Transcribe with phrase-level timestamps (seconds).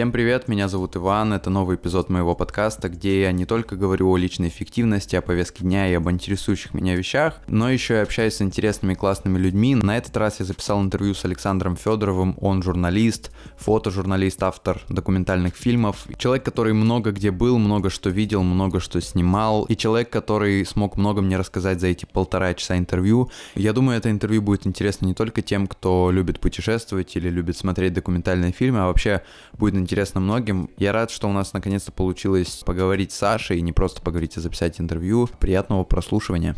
[0.00, 4.10] Всем привет, меня зовут Иван, это новый эпизод моего подкаста, где я не только говорю
[4.10, 8.36] о личной эффективности, о повестке дня и об интересующих меня вещах, но еще и общаюсь
[8.36, 9.74] с интересными и классными людьми.
[9.74, 16.06] На этот раз я записал интервью с Александром Федоровым, он журналист, фотожурналист, автор документальных фильмов,
[16.16, 20.96] человек, который много где был, много что видел, много что снимал, и человек, который смог
[20.96, 23.30] много мне рассказать за эти полтора часа интервью.
[23.54, 27.92] Я думаю, это интервью будет интересно не только тем, кто любит путешествовать или любит смотреть
[27.92, 29.20] документальные фильмы, а вообще
[29.52, 29.89] будет интересно
[30.20, 30.70] многим.
[30.76, 34.40] Я рад, что у нас наконец-то получилось поговорить с Сашей, и не просто поговорить, а
[34.40, 35.28] записать интервью.
[35.38, 36.56] Приятного прослушивания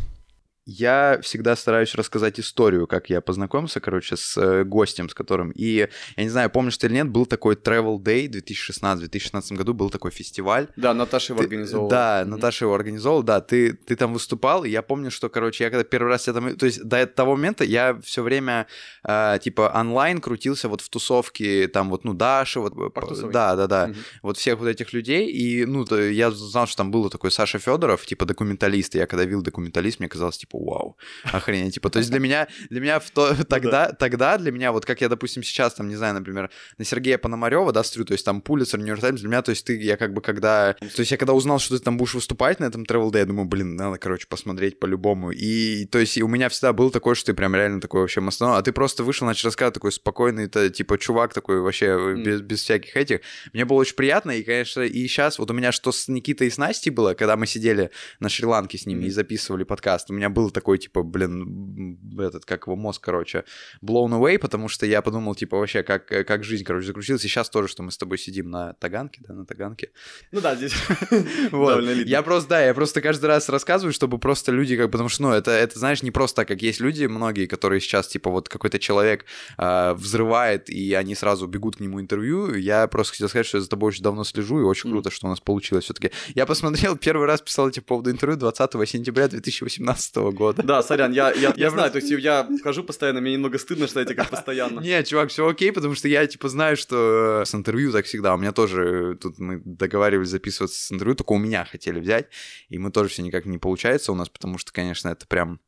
[0.65, 5.51] я всегда стараюсь рассказать историю, как я познакомился, короче, с э, гостем, с которым.
[5.51, 9.89] И я не знаю, помнишь ты или нет, был такой Travel Day 2016-2016 году, был
[9.89, 10.67] такой фестиваль.
[10.77, 11.89] Да, Наташа его ты, организовала.
[11.89, 12.25] Да, mm-hmm.
[12.25, 13.41] Наташа его организовала, да.
[13.41, 16.55] Ты, ты там выступал, и я помню, что, короче, я когда первый раз я там...
[16.55, 18.67] То есть до того момента я все время,
[19.03, 22.93] э, типа, онлайн крутился вот в тусовке, там вот, ну, Даша, вот...
[22.93, 23.33] Портусовой.
[23.33, 23.87] Да, да, да.
[23.87, 24.03] Mm-hmm.
[24.21, 25.29] Вот всех вот этих людей.
[25.29, 28.95] И, ну, я знал, что там был такой Саша Федоров, типа, документалист.
[28.95, 31.73] И я когда видел документалист, мне казалось, типа, типа, вау, охренеть.
[31.73, 34.85] Типа, то есть для меня, для меня в то, ну тогда, тогда для меня, вот
[34.85, 38.25] как я, допустим, сейчас, там, не знаю, например, на Сергея Пономарева, да, смотрю, то есть
[38.25, 40.73] там Пулицер, Нью-Йорк Таймс, для меня, то есть ты, я как бы когда...
[40.73, 43.25] То есть я когда узнал, что ты там будешь выступать на этом Travel Day, я
[43.25, 45.31] думаю, блин, надо, короче, посмотреть по-любому.
[45.31, 48.21] И, то есть, и у меня всегда был такой, что ты прям реально такой вообще
[48.21, 52.23] мастодон, а ты просто вышел, начал рассказывать, такой спокойный, это, типа, чувак такой вообще mm.
[52.23, 53.21] без, без всяких этих.
[53.53, 56.49] Мне было очень приятно, и, конечно, и сейчас вот у меня что с Никитой и
[56.49, 59.07] с Настей было, когда мы сидели на Шри-Ланке с ними mm.
[59.07, 63.43] и записывали подкаст, у меня был такой, типа, блин, этот, как его мозг, короче,
[63.81, 67.23] blown away, потому что я подумал, типа, вообще, как, как жизнь, короче, закрутилась.
[67.25, 69.91] И сейчас тоже, что мы с тобой сидим на Таганке, да, на Таганке.
[70.31, 70.73] Ну да, здесь
[71.51, 71.83] вот.
[72.05, 75.31] Я просто, да, я просто каждый раз рассказываю, чтобы просто люди, как, потому что, ну,
[75.31, 78.79] это, это, знаешь, не просто так, как есть люди многие, которые сейчас, типа, вот какой-то
[78.79, 79.25] человек
[79.57, 82.53] э, взрывает, и они сразу бегут к нему интервью.
[82.55, 85.27] Я просто хотел сказать, что я за тобой очень давно слежу, и очень круто, что
[85.27, 86.11] у нас получилось все-таки.
[86.35, 90.32] Я посмотрел, первый раз писал эти по поводу интервью 20 сентября 2018 года.
[90.63, 93.99] Да, сорян, я, я, я знаю, то есть я хожу постоянно, мне немного стыдно, что
[93.99, 94.79] я тебе как постоянно.
[94.79, 98.33] Не, чувак, все окей, потому что я, типа, знаю, что э, с интервью так всегда.
[98.35, 102.27] У меня тоже, тут мы договаривались записываться с интервью, только у меня хотели взять,
[102.69, 105.59] и мы тоже все никак не получается у нас, потому что, конечно, это прям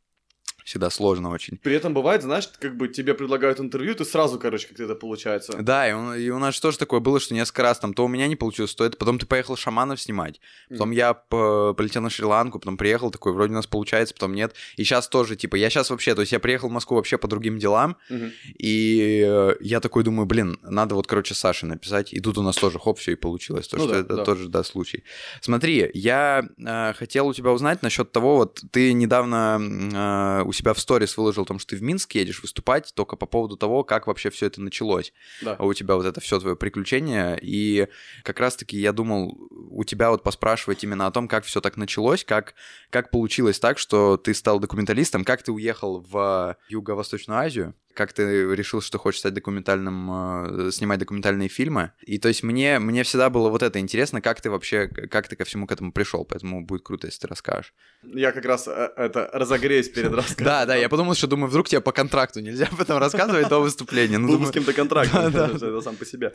[0.65, 1.57] всегда сложно очень.
[1.57, 5.53] При этом бывает, знаешь, как бы тебе предлагают интервью, ты сразу, короче, как это получается.
[5.61, 8.07] Да, и у, и у нас тоже такое было, что несколько раз там то у
[8.07, 10.95] меня не получилось, то это, потом ты поехал шаманов снимать, потом mm.
[10.95, 14.55] я по, полетел на Шри-Ланку, потом приехал такой, вроде у нас получается, потом нет.
[14.75, 17.27] И сейчас тоже, типа, я сейчас вообще, то есть я приехал в Москву вообще по
[17.27, 18.31] другим делам, mm-hmm.
[18.57, 22.55] и э, я такой думаю, блин, надо вот, короче, Саше написать, и тут у нас
[22.55, 24.23] тоже, хоп, все и получилось, то, ну, что да, это да.
[24.25, 25.03] тоже, да, случай.
[25.41, 30.73] Смотри, я э, хотел у тебя узнать насчет того, вот ты недавно э, у себя
[30.73, 33.83] в сторис выложил о том, что ты в Минск едешь выступать, только по поводу того,
[33.83, 35.13] как вообще все это началось.
[35.41, 35.55] Да.
[35.59, 37.37] А у тебя вот это все твое приключение.
[37.41, 37.87] И
[38.23, 42.23] как раз-таки я думал у тебя вот поспрашивать именно о том, как все так началось,
[42.23, 42.55] как,
[42.89, 48.55] как получилось так, что ты стал документалистом, как ты уехал в Юго-Восточную Азию, как ты
[48.55, 51.91] решил, что хочешь стать документальным, э, снимать документальные фильмы.
[52.01, 55.35] И то есть мне, мне всегда было вот это интересно, как ты вообще, как ты
[55.35, 57.73] ко всему к этому пришел, поэтому будет круто, если ты расскажешь.
[58.03, 60.45] Я как раз э, это разогреюсь перед рассказом.
[60.45, 63.59] Да, да, я подумал, что думаю, вдруг тебе по контракту нельзя об этом рассказывать до
[63.59, 64.17] выступления.
[64.17, 66.33] Ну, Был с кем-то контракт, это сам по себе.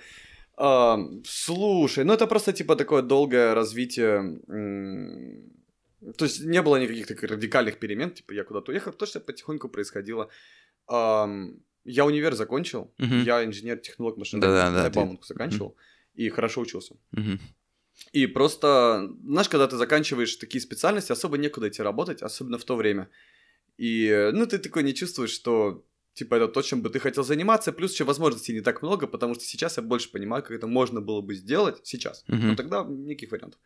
[1.24, 4.40] Слушай, ну это просто типа такое долгое развитие
[6.16, 9.68] то есть не было никаких таких радикальных перемен, типа я куда-то уехал, то, что потихоньку
[9.68, 10.28] происходило.
[10.90, 13.22] Um, я универ закончил, uh-huh.
[13.24, 16.14] я инженер-технолог машины, да, да, да, заканчивал, uh-huh.
[16.14, 16.94] и хорошо учился.
[17.14, 17.38] Uh-huh.
[18.12, 22.76] И просто, знаешь, когда ты заканчиваешь такие специальности, особо некуда идти работать, особенно в то
[22.76, 23.08] время.
[23.76, 25.84] И, ну, ты такой не чувствуешь, что,
[26.14, 29.34] типа, это то, чем бы ты хотел заниматься, плюс еще возможностей не так много, потому
[29.34, 32.24] что сейчас я больше понимаю, как это можно было бы сделать сейчас.
[32.28, 32.36] Uh-huh.
[32.36, 33.60] Но тогда никаких вариантов.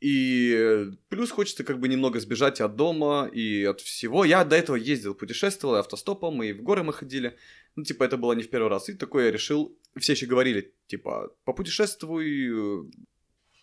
[0.00, 4.24] И плюс хочется как бы немного сбежать от дома и от всего.
[4.24, 7.36] Я до этого ездил, путешествовал автостопом, и в горы мы ходили.
[7.74, 8.88] Ну, типа, это было не в первый раз.
[8.88, 9.76] И такое я решил...
[9.98, 12.88] Все еще говорили, типа, попутешествуй,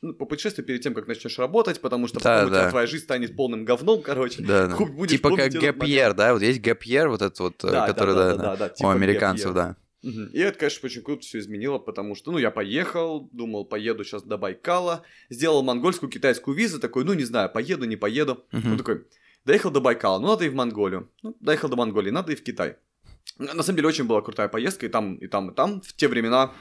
[0.02, 2.58] ну, попутешествуй перед тем, как начнешь работать, потому что да, потом да.
[2.58, 4.42] у тебя твоя жизнь станет полным говном, короче.
[4.42, 5.08] Да, да.
[5.08, 6.34] Типа как year, да?
[6.34, 8.90] Вот есть year, вот этот вот, да, который, да, да, да, да, да, типа у
[8.92, 9.78] американцев, да.
[10.06, 14.24] И это, конечно, очень круто все изменило, потому что, ну, я поехал, думал, поеду сейчас
[14.24, 18.46] до Байкала, сделал монгольскую, китайскую визу, такой, ну, не знаю, поеду, не поеду.
[18.52, 18.72] Uh-huh.
[18.72, 19.06] Он такой,
[19.46, 21.10] доехал до Байкала, ну, надо и в Монголию.
[21.24, 22.76] Ну, доехал до Монголии, надо и в Китай.
[23.40, 25.82] На самом деле, очень была крутая поездка, и там, и там, и там.
[25.82, 26.54] В те времена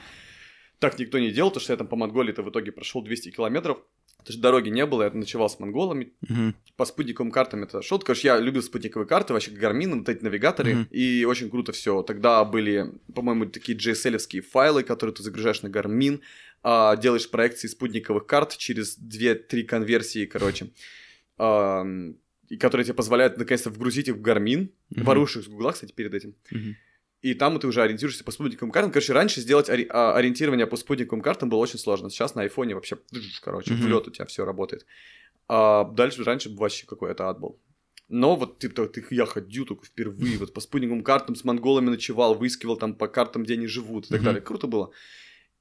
[0.79, 3.79] так никто не делал, то что я там по Монголии-то в итоге прошел 200 километров.
[4.19, 6.12] Потому что дороги не было, я ночевал с монголами.
[6.28, 6.55] Мгм.
[6.76, 7.99] По спутниковым картам это шел.
[7.99, 10.75] Короче, я любил спутниковые карты, вообще Гармин, вот эти навигаторы.
[10.75, 10.88] Мгм.
[10.90, 12.02] И очень круто все.
[12.02, 16.22] Тогда были, по-моему, такие GSL-овские файлы, которые ты загружаешь на Гармин,
[16.62, 20.70] а, делаешь проекции спутниковых карт через 2-3 конверсии, короче.
[21.38, 24.70] И которые тебе позволяют наконец-то вгрузить их в Гармин.
[24.90, 25.05] Мгм.
[25.05, 26.34] Воруешь их с Гугла, кстати, перед этим.
[26.50, 26.76] Мгм.
[27.25, 28.93] И там ты уже ориентируешься по спутниковым картам.
[28.93, 32.11] Короче, раньше сделать ори- а, ориентирование по спутниковым картам было очень сложно.
[32.11, 32.99] Сейчас на айфоне вообще,
[33.41, 33.82] короче, Мгм.
[33.82, 34.85] в лед у тебя все работает.
[35.49, 37.59] А дальше, раньше вообще какой-то ад был.
[38.11, 42.35] Но вот ты, ты, я ходил только впервые, вот по спутниковым картам с монголами ночевал,
[42.35, 44.25] выискивал там по картам, где они живут и так Мгм.
[44.26, 44.43] далее.
[44.43, 44.91] Круто было.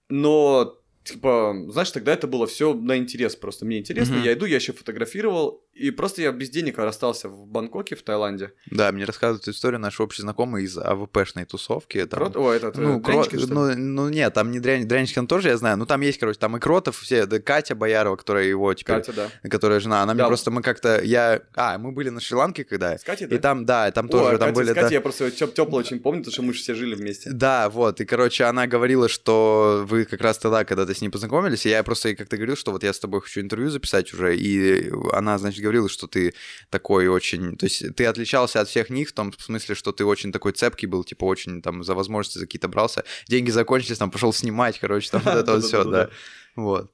[0.10, 3.66] Но, типа, знаешь, тогда это было все на интерес просто.
[3.66, 4.24] Мне интересно, Мгм.
[4.24, 8.54] я иду, я еще фотографировал, и просто я без денег расстался в Бангкоке, в Таиланде.
[8.70, 12.06] Да, мне рассказывают историю наши общие знакомые из АВПшной тусовки.
[12.06, 12.20] Там...
[12.20, 12.38] Крот?
[12.38, 13.26] О, этот, Ну, э, кро...
[13.32, 14.88] Ну, ну, нет, там не Дрянь...
[14.88, 18.16] Дрянчикин тоже я знаю, ну, там есть, короче, там и Кротов, все, да, Катя Боярова,
[18.16, 19.50] которая его теперь, Катя, да.
[19.50, 20.28] которая жена, она мне Да.
[20.28, 23.90] просто, мы как-то, я, а, мы были на Шри-Ланке, когда, С Катей, и там, да,
[23.92, 26.20] там О, тоже, а там Катя- были, с Катей да, я просто тепло очень помню,
[26.22, 27.32] потому что мы же все жили вместе.
[27.32, 31.10] Да, вот, и, короче, она говорила, что вы как раз тогда, когда ты с ней
[31.10, 34.14] познакомились, и я просто ей как-то говорил, что вот я с тобой хочу интервью записать
[34.14, 36.34] уже, и она, значит, говорила, что ты
[36.70, 40.32] такой очень, то есть ты отличался от всех них в том смысле, что ты очень
[40.32, 44.34] такой цепкий был, типа очень там за возможности за какие-то брался, деньги закончились, там пошел
[44.34, 46.10] снимать, короче, там вот это вот все, да,
[46.56, 46.92] вот.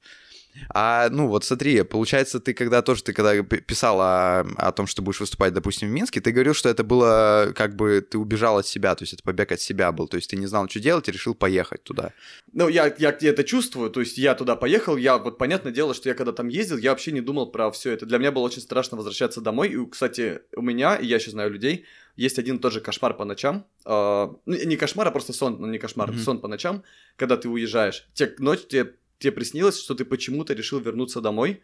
[0.68, 5.02] А, ну вот смотри, получается, ты когда тоже, ты когда писал о, о том, что
[5.02, 8.66] будешь выступать, допустим, в Минске, ты говорил, что это было как бы ты убежал от
[8.66, 11.08] себя, то есть это побег от себя был, то есть ты не знал, что делать
[11.08, 12.12] и решил поехать туда.
[12.52, 16.08] Ну, я, я это чувствую, то есть я туда поехал, я, вот, понятное дело, что
[16.08, 18.06] я когда там ездил, я вообще не думал про все это.
[18.06, 21.50] Для меня было очень страшно возвращаться домой, и, кстати, у меня, и я еще знаю
[21.50, 21.84] людей,
[22.16, 25.66] есть один и тот же кошмар по ночам, ну, не кошмар, а просто сон, ну,
[25.68, 26.18] не кошмар, Мгм.
[26.18, 26.82] сон по ночам,
[27.16, 28.08] когда ты уезжаешь.
[28.14, 31.60] Те, ночь тебе, тебе приснилось, что ты почему-то решил вернуться домой,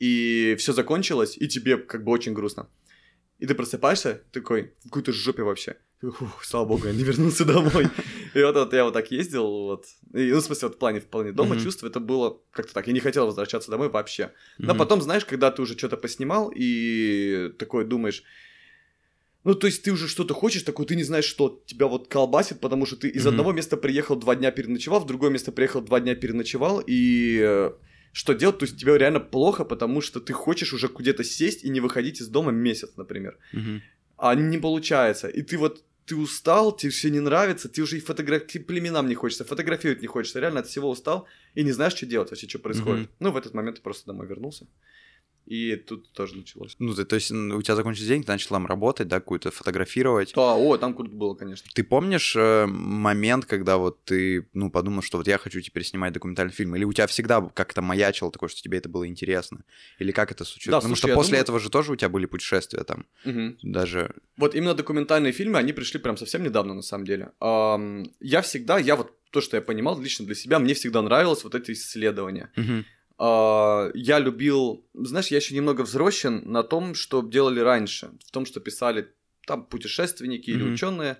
[0.00, 2.68] и все закончилось, и тебе как бы очень грустно.
[3.38, 5.76] И ты просыпаешься такой, в какой-то жопе вообще.
[6.00, 7.86] «Фух, слава богу, я не вернулся домой.
[8.34, 9.84] И вот, вот я вот так ездил, вот.
[10.14, 11.64] И, ну, в смысле, вот в плане, в плане дома Мгм.
[11.64, 12.86] чувств, это было как-то так.
[12.86, 14.32] Я не хотел возвращаться домой вообще.
[14.58, 14.78] Но Мгм.
[14.78, 18.22] потом, знаешь, когда ты уже что-то поснимал и такой думаешь,
[19.44, 22.60] ну, то есть ты уже что-то хочешь, такой, ты не знаешь, что тебя вот колбасит,
[22.60, 23.28] потому что ты из Мгм.
[23.30, 27.70] одного места приехал, два дня переночевал, в другое место приехал, два дня переночевал, и э,
[28.12, 28.58] что делать?
[28.58, 32.20] То есть тебе реально плохо, потому что ты хочешь уже где-то сесть и не выходить
[32.20, 33.38] из дома месяц, например.
[33.52, 33.82] Мгм.
[34.18, 35.28] А не получается.
[35.28, 39.14] И ты вот ты устал, тебе все не нравится, ты уже и фотографии племенам не
[39.14, 42.58] хочется, фотографировать не хочется, реально от всего устал и не знаешь, что делать вообще, что
[42.58, 43.02] происходит.
[43.02, 43.10] Мгм.
[43.20, 44.66] Ну, в этот момент я просто домой вернулся.
[45.46, 46.76] И тут тоже началось.
[46.78, 50.32] Ну, ты, то есть у тебя закончился день, ты начал там работать, да, какую-то фотографировать.
[50.36, 51.68] Да, о, там круто было, конечно.
[51.74, 56.12] Ты помнишь э, момент, когда вот ты, ну, подумал, что вот я хочу теперь снимать
[56.12, 56.76] документальный фильм?
[56.76, 59.64] Или у тебя всегда как-то маячило такое, что тебе это было интересно?
[59.98, 60.72] Или как это случилось?
[60.72, 63.58] Да, Потому слушай, что после думаю- этого же тоже у тебя были путешествия там, Мгм.
[63.62, 64.14] даже...
[64.36, 67.32] Вот именно документальные фильмы, они пришли прям совсем недавно, на самом деле.
[67.40, 71.44] Ам, я всегда, я вот то, что я понимал лично для себя, мне всегда нравилось
[71.44, 72.50] вот это исследование.
[72.56, 72.84] Мгм.
[73.22, 78.46] А, я любил, знаешь, я еще немного взросшен на том, что делали раньше, в том,
[78.46, 79.12] что писали
[79.46, 80.72] там путешественники или Мгм.
[80.72, 81.18] ученые.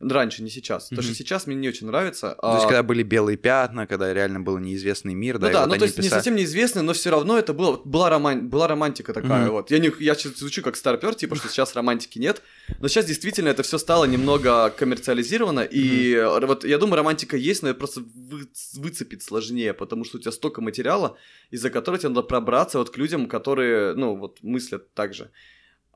[0.00, 0.88] Раньше, не сейчас.
[0.88, 1.16] Потому что Мгм.
[1.16, 2.36] сейчас мне не очень нравится.
[2.40, 5.60] То есть, а- когда были белые пятна, когда реально был неизвестный мир, да, ну да,
[5.60, 8.48] вот ну то есть не писали- совсем неизвестный, но все равно это было, была, роман,
[8.48, 9.50] была романтика такая Мгм.
[9.52, 9.70] вот.
[9.70, 12.42] Я, не, я сейчас звучу как старпер, типа, что сейчас романтики нет,
[12.80, 17.68] но сейчас действительно это все стало немного коммерциализировано, и вот я думаю, романтика есть, но
[17.68, 21.16] ее просто вы- выцепить сложнее, потому что у тебя столько материала,
[21.50, 25.30] из-за которого тебе надо пробраться вот к людям, которые, ну, вот мыслят так же.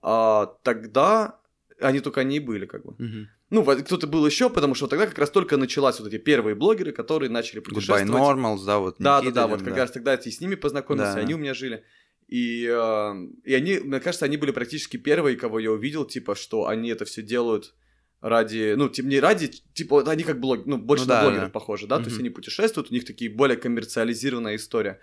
[0.02, 1.40] А тогда
[1.80, 2.94] они только они и были, как бы.
[2.98, 3.28] Мгм.
[3.50, 6.92] Ну, кто-то был еще, потому что тогда как раз только началась вот эти первые блогеры,
[6.92, 8.08] которые начали Goodbye путешествовать.
[8.08, 11.14] Normals, да, вот Да, да, да, вот как раз тогда я и с ними познакомился,
[11.14, 11.20] Да.
[11.20, 11.82] они у меня жили.
[12.26, 16.66] И, э, и они, мне кажется, они были практически первые, кого я увидел, типа, что
[16.66, 17.74] они это все делают
[18.20, 21.44] ради, ну, типа, не ради, типа, они как блог, ну, больше Ну на да, блогеров
[21.46, 21.50] да.
[21.50, 25.00] похожи, да, то есть они путешествуют, у них такие более коммерциализированная история.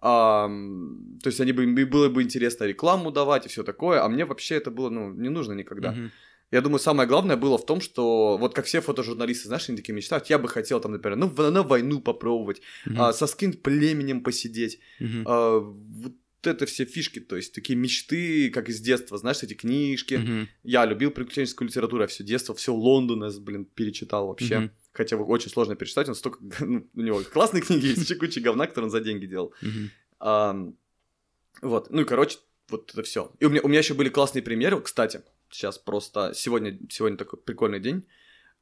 [0.00, 4.24] Ам, то есть они бы, было бы интересно рекламу давать и все такое, а мне
[4.24, 5.92] вообще это было, ну, не нужно никогда.
[5.92, 6.10] Мгм.
[6.50, 9.92] Я думаю, самое главное было в том, что вот как все фотожурналисты, знаешь, они такие
[9.94, 13.00] мечтают, я бы хотел там, например, ну, на войну попробовать, Мгм.
[13.00, 15.24] а, со скин племенем посидеть, Мгм.
[15.26, 20.14] а, вот это все фишки, то есть такие мечты, как из детства, знаешь, эти книжки.
[20.14, 20.48] Мгм.
[20.62, 24.58] Я любил приключенческую литературу, я все детство, все Лондона, блин, перечитал вообще.
[24.60, 24.70] Мгм.
[24.92, 28.66] Хотя его очень сложно перечитать, он столько, ну, у него классные книги есть, куча говна,
[28.66, 29.54] которые он за деньги делал.
[31.62, 33.32] Вот, ну и, короче, вот это все.
[33.40, 35.22] И у меня, у меня еще были классные примеры, кстати,
[35.54, 38.04] сейчас просто, сегодня, сегодня такой прикольный день.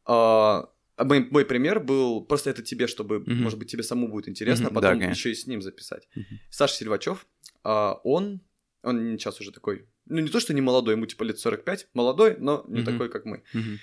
[0.05, 3.43] А, А Мой, мой пример был, просто это тебе, чтобы, Мгм.
[3.43, 5.11] может быть, тебе самому будет интересно, а да, потом конечно.
[5.11, 6.07] еще и с ним записать.
[6.15, 6.39] Мгм.
[6.51, 7.27] Саша Сильвачев,
[7.65, 8.41] а, он,
[8.83, 12.37] он сейчас уже такой, ну не то, что не молодой, ему типа лет 45, молодой,
[12.39, 12.85] но не Мгм.
[12.93, 13.43] такой, как мы.
[13.55, 13.79] Мгм.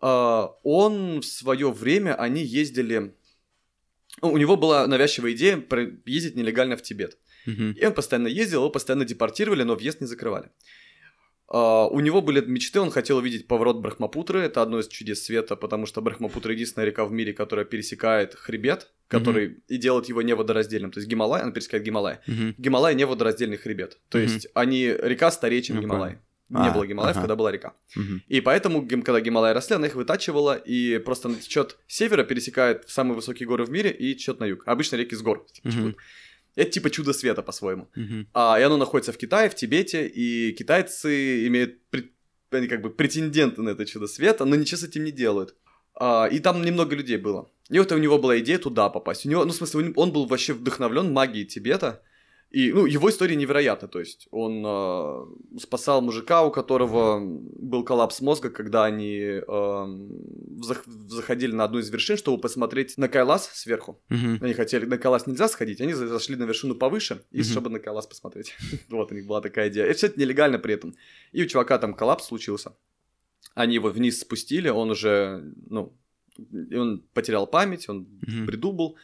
[0.00, 3.14] А, он в свое время, они ездили...
[4.20, 5.64] У него была навязчивая идея
[6.06, 7.18] ездить нелегально в Тибет.
[7.46, 7.70] Мгм.
[7.80, 10.50] И он постоянно ездил, его постоянно депортировали, но въезд не закрывали.
[11.50, 15.56] А, у него были мечты, он хотел увидеть поворот Брахмапутры, это одно из чудес света,
[15.56, 20.90] потому что Брахмапутра единственная река в мире, которая пересекает хребет, который и делает его неводораздельным,
[20.90, 22.18] то есть Гималай, она пересекает Гималай.
[22.26, 22.54] Мгм.
[22.58, 24.26] Гималай не водораздельный хребет, то Мгм.
[24.26, 26.10] есть они, река старее, чем Ну, Гималай.
[26.10, 26.22] понял.
[26.50, 27.20] Не А, было Гималаев, ага.
[27.20, 27.74] когда была река.
[27.94, 28.22] Мгм.
[28.26, 33.16] И поэтому, когда Гималаи росли, она их вытачивала и просто течет с севера, пересекает самые
[33.16, 34.62] высокие горы в мире и течет на юг.
[34.66, 35.96] Обычно реки с гор текут.
[36.58, 37.88] Это типа чудо света по-своему.
[37.94, 38.26] Мгм.
[38.34, 42.10] А, и оно находится в Китае, в Тибете, и китайцы имеют пред-
[42.50, 45.54] они как бы претенденты на это чудо света, но ничего с этим не делают.
[45.94, 47.48] А, и там немного людей было.
[47.70, 49.26] И вот у него была идея туда попасть.
[49.26, 52.02] У него, ну, в смысле, он был вообще вдохновлен магией Тибета.
[52.50, 55.26] И, ну, его история невероятна, то есть он а,
[55.60, 60.08] спасал мужика, у которого был коллапс мозга, когда они ам,
[60.62, 64.00] зах- заходили на одну из вершин, чтобы посмотреть на Кайлас сверху.
[64.08, 64.38] Мгм.
[64.40, 67.44] Они хотели, на Кайлас нельзя сходить, они за- зашли на вершину повыше, и Мгм.
[67.44, 68.54] чтобы на Кайлас посмотреть.
[68.88, 69.86] вот у них была такая идея.
[69.86, 70.94] И все это нелегально при этом.
[71.32, 72.72] И у чувака там коллапс случился.
[73.54, 75.92] Они его вниз спустили, он уже, ну,
[76.72, 78.96] он потерял память, он в бреду был.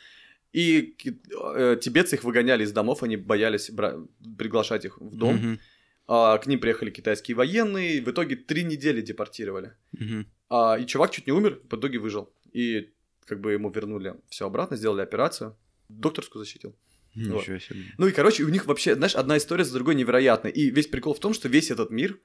[0.55, 3.99] И э, тибетцы их выгоняли из домов, они боялись бра-
[4.39, 5.35] приглашать их в дом.
[5.35, 5.61] Мгм.
[6.07, 9.73] А, к ним приехали китайские военные, в итоге три недели депортировали.
[9.93, 10.27] Мгм.
[10.49, 12.33] А, и чувак чуть не умер, в итоге выжил.
[12.53, 12.93] И
[13.27, 15.57] как бы ему вернули все обратно, сделали операцию.
[15.89, 16.77] Докторскую защитил.
[17.17, 17.81] Ничего себе.
[17.99, 20.53] Ну и, короче, у них вообще, знаешь, одна история за другой невероятная.
[20.53, 22.21] И весь прикол в том, что весь этот мир,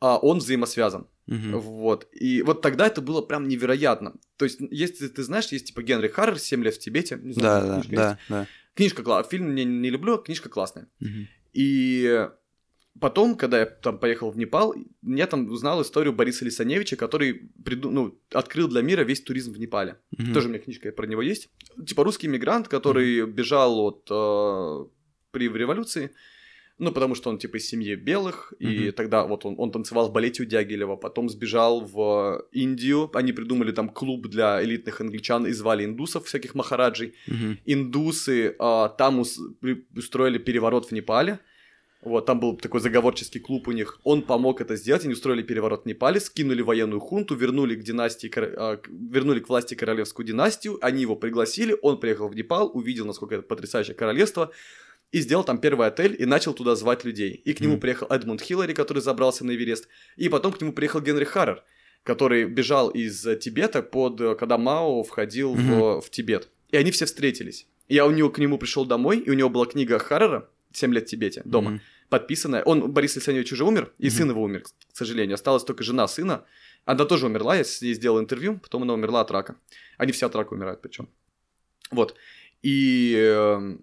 [0.00, 1.06] а, он взаимосвязан.
[1.26, 1.58] Мгм.
[1.58, 2.06] Вот.
[2.12, 4.14] И вот тогда это было прям невероятно.
[4.36, 7.18] То есть, если ты знаешь, есть типа Генри Харрер «Семь лет в Тибете».
[7.20, 7.96] Не знаю, Да, да, книжка есть.
[7.96, 8.46] да, да.
[8.74, 9.30] Книжка классная.
[9.30, 10.86] Фильм не, не люблю, а книжка классная.
[11.00, 11.28] Мгм.
[11.52, 12.28] И
[13.00, 17.90] потом, когда я там поехал в Непал, я там узнал историю Бориса Лисаневича, который приду...
[17.90, 19.96] ну, открыл для мира весь туризм в Непале.
[20.16, 20.32] Мгм.
[20.32, 21.48] Тоже у меня книжка про него есть.
[21.86, 24.84] Типа русский мигрант, который бежал от э,
[25.32, 26.12] при революции.
[26.78, 28.92] Ну, потому что он, типа, из семьи белых, и Мгм.
[28.92, 33.72] тогда вот он, он танцевал в балете у Дягилева, потом сбежал в Индию, они придумали
[33.72, 37.14] там клуб для элитных англичан и звали индусов, всяких махараджей.
[37.28, 37.58] Мгм.
[37.64, 39.40] Индусы а, там ус-
[39.96, 41.38] устроили переворот в Непале,
[42.02, 45.84] вот, там был такой заговорческий клуб у них, он помог это сделать, они устроили переворот
[45.84, 50.78] в Непале, скинули военную хунту, вернули к династии, а, к- вернули к власти королевскую династию,
[50.82, 54.50] они его пригласили, он приехал в Непал, увидел, насколько это потрясающее королевство,
[55.12, 57.30] и сделал там первый отель и начал туда звать людей.
[57.44, 57.80] И к нему Мгм.
[57.80, 61.62] приехал Эдмунд Хиллари, который забрался на Эверест, и потом к нему приехал Генри Харрер,
[62.02, 66.00] который бежал из э, Тибета под, э, когда Мао входил в, Мгм.
[66.00, 66.48] в Тибет.
[66.70, 67.66] И они все встретились.
[67.88, 71.04] Я у него к нему пришел домой, и у него была книга Харрера «Семь лет
[71.04, 71.80] в Тибете» дома, Мгм.
[72.08, 72.62] подписанная.
[72.64, 74.10] Он, Борис Лисаневич, уже умер, и Мгм.
[74.16, 75.34] сын его умер, к сожалению.
[75.34, 76.44] Осталась только жена сына.
[76.84, 79.56] Она тоже умерла, я с ней сделал интервью, потом она умерла от рака.
[79.98, 81.08] Они все от рака умирают причем.
[81.90, 82.14] Вот.
[82.62, 83.76] И, э,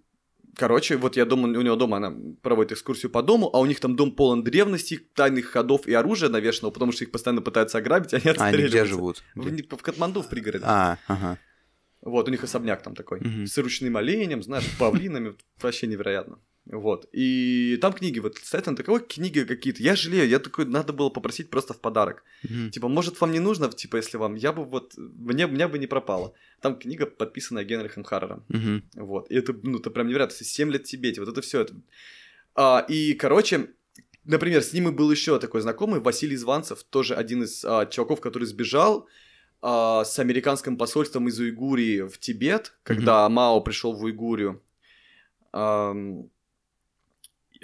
[0.56, 3.80] короче, вот я думаю, у него дома она проводит экскурсию по дому, а у них
[3.80, 8.14] там дом полон древностей, тайных ходов и оружия навешенного, потому что их постоянно пытаются ограбить,
[8.14, 8.86] они А они где отстреливаются.
[8.86, 9.24] живут?
[9.36, 10.66] В, в Катманду, в пригороде.
[10.68, 11.38] А, ага.
[12.02, 13.22] Вот, у них особняк там такой.
[13.22, 13.48] Мгм.
[13.48, 15.36] С ручным оленем, знаешь, павлинами.
[15.62, 16.40] Вообще невероятно.
[16.66, 17.10] Вот.
[17.12, 19.84] И там книги, вот стоят там такой книги какие-то.
[19.84, 22.24] Я жалею, я такой, надо было попросить просто в подарок.
[22.44, 22.72] Мгм.
[22.72, 25.88] Типа, может, вам не нужно, типа, если вам, я бы вот, мне, мне бы не
[25.88, 26.34] пропало.
[26.62, 28.46] Там книга, подписанная Генрихом Харрером.
[28.48, 28.84] Мгм.
[28.96, 29.30] Вот.
[29.30, 30.36] И это, ну, это прям невероятно.
[30.36, 31.62] 7 лет в Тибете, вот это все.
[31.62, 31.76] Это...
[32.56, 33.68] А, и, короче,
[34.24, 38.22] например, с ним и был еще такой знакомый, Василий Званцев, тоже один из а, чуваков,
[38.22, 39.08] который сбежал
[39.62, 44.62] а, с американским посольством из Уйгурии в Тибет, когда Мао пришел в Уйгурию.
[45.52, 46.30] Ам,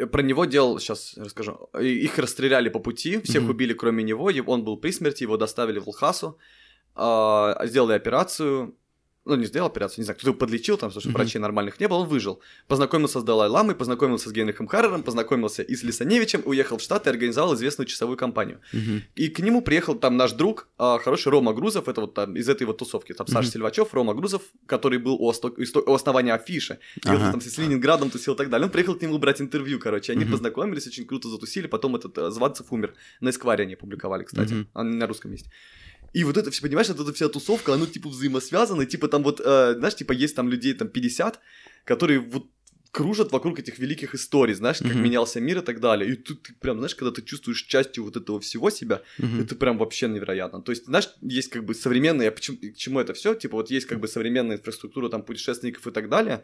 [0.05, 3.51] про него делал, сейчас расскажу, их расстреляли по пути, всех Мгм.
[3.51, 6.37] убили, кроме него, он был при смерти, его доставили в Лхасу,
[6.95, 8.75] а, сделали операцию,
[9.25, 11.17] ну, не сделал операцию, не знаю, кто-то подлечил там, потому что Мгм.
[11.17, 12.41] врачей нормальных не было, он выжил.
[12.67, 17.13] Познакомился с Далай-Ламой, познакомился с Генрихом Харрером, познакомился и с Лисаневичем, уехал в Штаты и
[17.13, 18.59] организовал известную часовую компанию.
[18.73, 19.03] Мгм.
[19.15, 22.47] И к нему приехал там наш друг, а, хороший Рома Грузов, это вот там из
[22.49, 23.51] этой вот тусовки, там Саша Мгм.
[23.51, 25.53] Сильвачев, Рома Грузов, который был у, осто-
[25.85, 27.31] у основания Афиши, и он Ага.
[27.31, 28.65] там с Ленинградом тусил и так далее.
[28.65, 30.31] Он приехал к нему брать интервью, короче, они Мгм.
[30.31, 34.95] познакомились, очень круто затусили, потом этот э, Званцев умер, на Эскваре они публиковали, кстати, они
[34.95, 35.49] на русском есть.
[36.13, 39.41] И вот это все, понимаешь, вот эта вся тусовка, она типа взаимосвязана, типа там вот,
[39.43, 41.39] э, знаешь, типа есть там людей там 50,
[41.85, 42.47] которые вот
[42.91, 45.03] кружат вокруг этих великих историй, знаешь, как Мгм.
[45.03, 46.11] менялся мир и так далее.
[46.11, 49.41] И тут ты прям, знаешь, когда ты чувствуешь частью вот этого всего себя, Мгм.
[49.41, 50.61] это прям вообще невероятно.
[50.61, 53.35] То есть, знаешь, есть как бы современные, а почему, к чему это все?
[53.35, 56.41] Типа вот есть как бы современная инфраструктура там путешественников и так далее,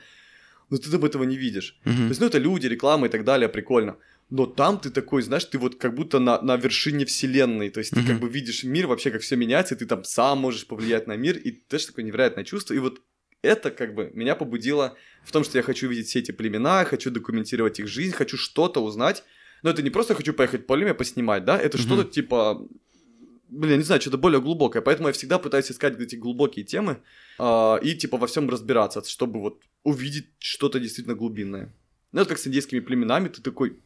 [0.69, 1.79] но ты там этого не видишь.
[1.83, 2.09] То Мгм.
[2.09, 3.97] есть, ну это люди, реклама и так далее, прикольно.
[4.29, 7.69] Но там ты такой, знаешь, ты вот как будто на, на вершине вселенной.
[7.69, 8.07] То есть ты Мгм.
[8.07, 11.15] как бы видишь мир, вообще как все меняется, и ты там сам можешь повлиять на
[11.15, 11.37] мир.
[11.37, 12.73] И тоже такое невероятное чувство.
[12.73, 13.01] И вот
[13.43, 17.11] это как бы меня побудило в том, что я хочу видеть все эти племена, хочу
[17.11, 19.23] документировать их жизнь, хочу что-то узнать.
[19.61, 21.59] Но это не просто хочу поехать по племя поснимать, да?
[21.59, 21.85] Это Мгм.
[21.85, 22.67] что-то типа
[23.47, 24.81] блин, я не знаю, что-то более глубокое.
[24.81, 27.01] Поэтому я всегда пытаюсь искать эти глубокие темы
[27.37, 31.71] а, и типа во всем разбираться, чтобы вот увидеть что-то действительно глубинное.
[32.11, 33.77] Ну, это как с индейскими племенами, ты такой,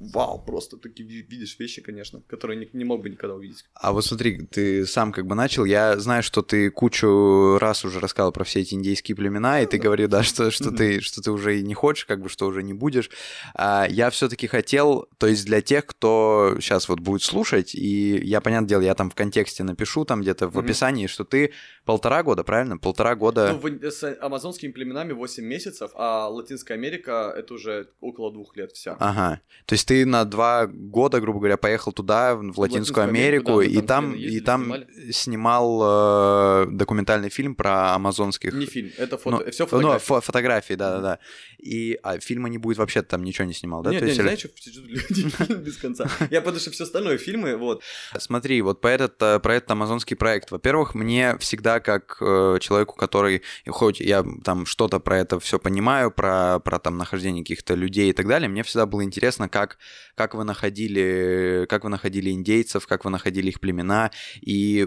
[0.00, 3.64] вау, просто ви- видишь вещи, конечно, которые не, не мог бы никогда увидеть.
[3.74, 5.64] А вот смотри, ты сам как бы начал.
[5.64, 9.78] Я знаю, что ты кучу раз уже рассказал про все эти индейские племена, и ты
[9.78, 9.84] да.
[9.84, 12.62] говорил, да, что, что, ты, что ты уже и не хочешь, как бы, что уже
[12.62, 13.10] не будешь.
[13.54, 18.40] А, я все-таки хотел, то есть для тех, кто сейчас вот будет слушать, и я,
[18.40, 21.52] понятное дело, я там в контексте напишу, там где-то в описании, что ты
[21.84, 22.78] полтора года, правильно?
[22.78, 23.52] Полтора года...
[23.52, 28.72] Ну, в- с амазонскими племенами 8 месяцев, а Латинская Америка это уже около двух лет
[28.72, 28.96] вся.
[28.98, 29.40] Ага.
[29.66, 33.74] То есть ты на два года, грубо говоря, поехал туда, в Латинскую Латинскую Америку, Америку,
[33.74, 34.86] да, и там и там снимали.
[35.10, 38.52] снимал э, документальный фильм про амазонских...
[38.52, 40.06] Не фильм, это Ну, фото, все Ну, фотографии.
[40.12, 41.18] фо- фотографии, да-да-да.
[41.58, 43.90] И а, фильма не будет вообще, там ничего не снимал, да?
[43.90, 44.48] Нет, есть, знаешь, что
[44.80, 46.08] люди без конца.
[46.30, 47.82] Я потому что все остальное фильмы, вот.
[48.16, 50.52] Смотри, вот про этот, э, про этот амазонский проект.
[50.52, 56.12] Во-первых, мне всегда, как э, человеку, который, хоть я там что-то про это все понимаю,
[56.12, 59.78] про, про там нахождение каких-то людей и так далее, мне всегда было интересно, как,
[60.14, 64.10] как вы находили, как вы находили индейцев, как вы находили их племена,
[64.40, 64.86] и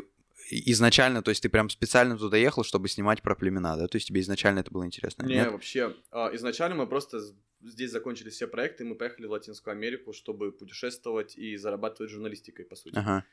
[0.50, 3.88] изначально, то есть ты прям специально туда ехал, чтобы снимать про племена, да?
[3.88, 5.24] То есть тебе изначально это было интересно?
[5.24, 5.52] Не, Нет?
[5.52, 7.22] вообще, а, изначально мы просто
[7.62, 12.76] здесь закончили все проекты, мы поехали в Латинскую Америку, чтобы путешествовать и зарабатывать журналистикой, по
[12.76, 12.98] сути.
[12.98, 13.26] Ага.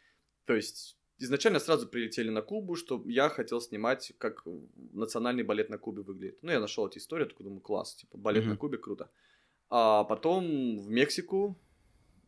[0.45, 4.45] То есть изначально сразу прилетели на Кубу, что я хотел снимать, как
[4.93, 6.39] национальный балет на Кубе выглядит.
[6.43, 8.51] Ну, я нашел эти истории, такой думаю, класс, типа, балет Мгм.
[8.51, 9.11] на Кубе, круто.
[9.71, 11.57] А потом в Мексику,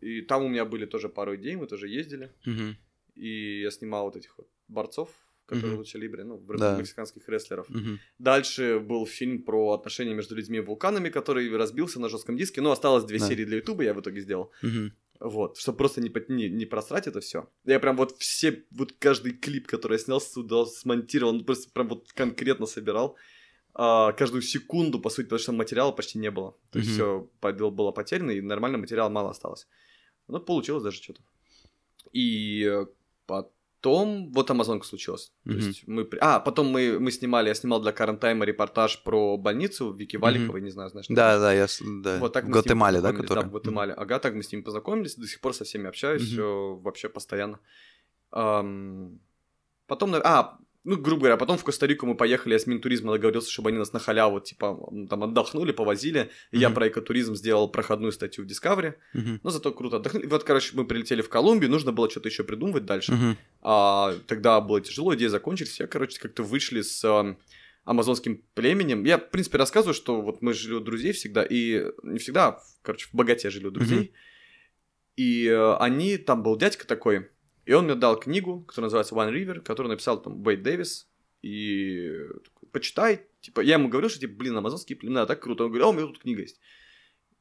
[0.00, 2.76] и там у меня были тоже пару идей, мы тоже ездили, Мгм.
[3.14, 5.10] и я снимал вот этих вот борцов,
[5.46, 5.78] которые Мгм.
[5.78, 6.76] лучше либре, ну, Да.
[6.78, 7.68] мексиканских рестлеров.
[7.68, 7.98] Мгм.
[8.18, 12.60] Дальше был фильм про отношения между людьми и вулканами, который разбился на жестком диске.
[12.60, 13.26] Но осталось две Да.
[13.28, 14.52] серии для Ютуба, я в итоге сделал.
[14.62, 14.92] Мгм.
[15.20, 17.48] Вот, чтобы просто не, не, не просрать это все.
[17.64, 22.12] Я прям вот все, вот каждый клип, который я снял сюда, смонтировал, просто прям вот
[22.12, 23.16] конкретно собирал.
[23.74, 26.54] Каждую секунду, по сути, потому что материала почти не было.
[26.70, 29.66] То есть все было потеряно, и нормально материала мало осталось.
[30.28, 31.20] Ну, получилось даже что-то.
[32.12, 32.86] И э,
[33.26, 35.32] потом вот Амазонка случилась.
[35.44, 35.58] То Мгм.
[35.58, 36.08] есть мы...
[36.20, 40.16] А, потом мы, мы снимали, я снимал для Карантайма репортаж про больницу Вики.
[40.16, 41.06] Валиковой, не знаю, знаешь.
[41.08, 41.66] Да, да, я
[42.02, 42.18] да.
[42.18, 43.44] Вот так в Гватемале, да, которая?
[43.44, 43.94] Да, в Гватемале.
[43.94, 47.58] Ага, так мы с ними познакомились, до сих пор со всеми общаюсь, все вообще постоянно.
[48.30, 49.18] Ам,
[49.86, 53.68] Потом, а, ну, грубо говоря, потом в Коста-Рику мы поехали, я с Минтуризма договорился, чтобы
[53.68, 56.30] они нас на халяву, типа, там отдохнули, повозили.
[56.50, 58.94] И я про экотуризм сделал проходную статью в Discovery.
[59.14, 59.40] Мгм.
[59.44, 60.24] Но зато круто отдохнули.
[60.24, 63.12] И вот, короче, мы прилетели в Колумбию, нужно было что-то еще придумывать дальше.
[63.12, 63.36] Мгм.
[63.62, 67.38] А тогда было тяжело, идеи закончились, все, короче, как-то вышли с ам,
[67.84, 69.04] амазонским племенем.
[69.04, 72.62] Я, в принципе, рассказываю, что вот мы жили у друзей всегда, и не всегда, а,
[72.82, 74.12] короче, в богате жили у друзей.
[75.16, 77.28] И э, они, там был дядька такой,
[77.64, 81.08] и он мне дал книгу, которая называется One River, которую написал там Уэйд Дэвис,
[81.42, 82.12] и
[82.72, 85.64] почитай, типа, я ему говорил, что, типа, блин, амазонские племена, так круто.
[85.64, 86.60] Он говорит, а у меня тут книга есть.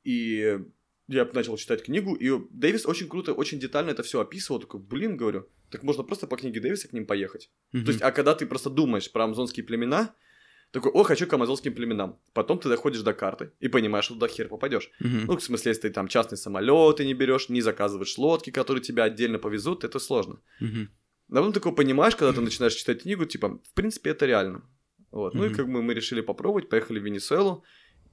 [0.03, 0.59] И
[1.07, 4.59] я начал читать книгу, и Дэвис очень круто, очень детально это все описывал.
[4.59, 7.51] Такой, блин, говорю, так можно просто по книге Дэвиса к ним поехать.
[7.71, 7.85] Мгм.
[7.85, 10.15] То есть, а когда ты просто думаешь про амазонские племена,
[10.71, 12.17] такой, о, хочу к амазонским племенам.
[12.33, 14.89] Потом ты доходишь до карты и понимаешь, что туда хер попадешь.
[14.99, 15.25] Мгм.
[15.27, 18.81] Ну, в смысле, если ты там частный самолет ты не берешь, не заказываешь лодки, которые
[18.81, 20.39] тебя отдельно повезут, это сложно.
[20.59, 20.89] Мгм.
[21.29, 24.61] А потом такой понимаешь, когда ты начинаешь читать книгу, типа, в принципе, это реально.
[25.11, 25.33] Вот.
[25.33, 27.63] Ну и как бы мы решили попробовать, поехали в Венесуэлу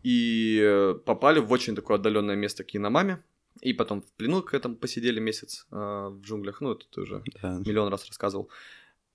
[0.02, 3.22] и э, попали в очень такое отдаленное место к Яномаме.
[3.60, 6.60] И потом в плену к этому посидели месяц э, в джунглях.
[6.60, 7.60] Ну, это ты уже Да.
[7.66, 8.50] миллион раз рассказывал.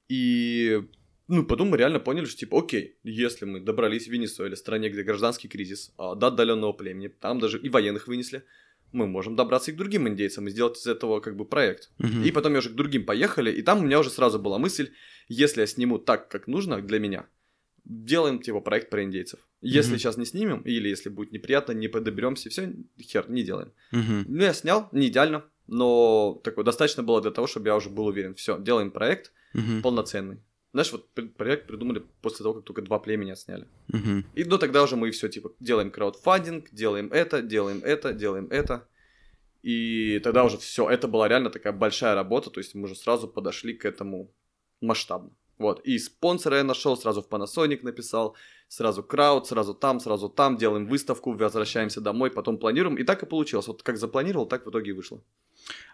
[0.10, 0.82] И
[1.28, 5.04] ну, потом мы реально поняли, что типа, окей, если мы добрались в Венесуэле, стране, где
[5.04, 8.44] гражданский кризис, а, до отдаленного племени, там даже и военных вынесли,
[8.92, 11.92] мы можем добраться и к другим индейцам и сделать из этого как бы проект.
[11.98, 12.24] Мгм.
[12.24, 14.92] И потом я уже к другим поехали, и там у меня уже сразу была мысль,
[15.28, 17.26] если я сниму так, как нужно для меня,
[17.86, 19.40] делаем типа проект про индейцев.
[19.62, 20.00] Если Мгм.
[20.00, 23.72] сейчас не снимем, или если будет неприятно, не подоберемся, все, хер, не делаем.
[23.92, 24.26] Мгм.
[24.28, 28.06] Ну, я снял, не идеально, но такой достаточно было для того, чтобы я уже был
[28.06, 28.36] уверен.
[28.36, 29.82] Все, делаем проект Мгм.
[29.82, 30.40] полноценный.
[30.74, 31.08] Знаешь, вот
[31.38, 33.68] проект придумали после того, как только два племени отсняли.
[33.90, 34.26] Мгм.
[34.34, 38.88] И ну тогда уже мы все типа делаем краудфандинг, делаем это, делаем это, делаем это.
[39.62, 43.28] И тогда уже все, это была реально такая большая работа, то есть мы уже сразу
[43.28, 44.34] подошли к этому
[44.82, 45.32] масштабно.
[45.60, 48.36] Вот, и спонсора я нашел, сразу в Panasonic написал,
[48.68, 52.98] сразу крауд, сразу там, сразу там, делаем выставку, возвращаемся домой, потом планируем.
[52.98, 53.68] И так и получилось.
[53.68, 55.22] Вот как запланировал, так в итоге и вышло.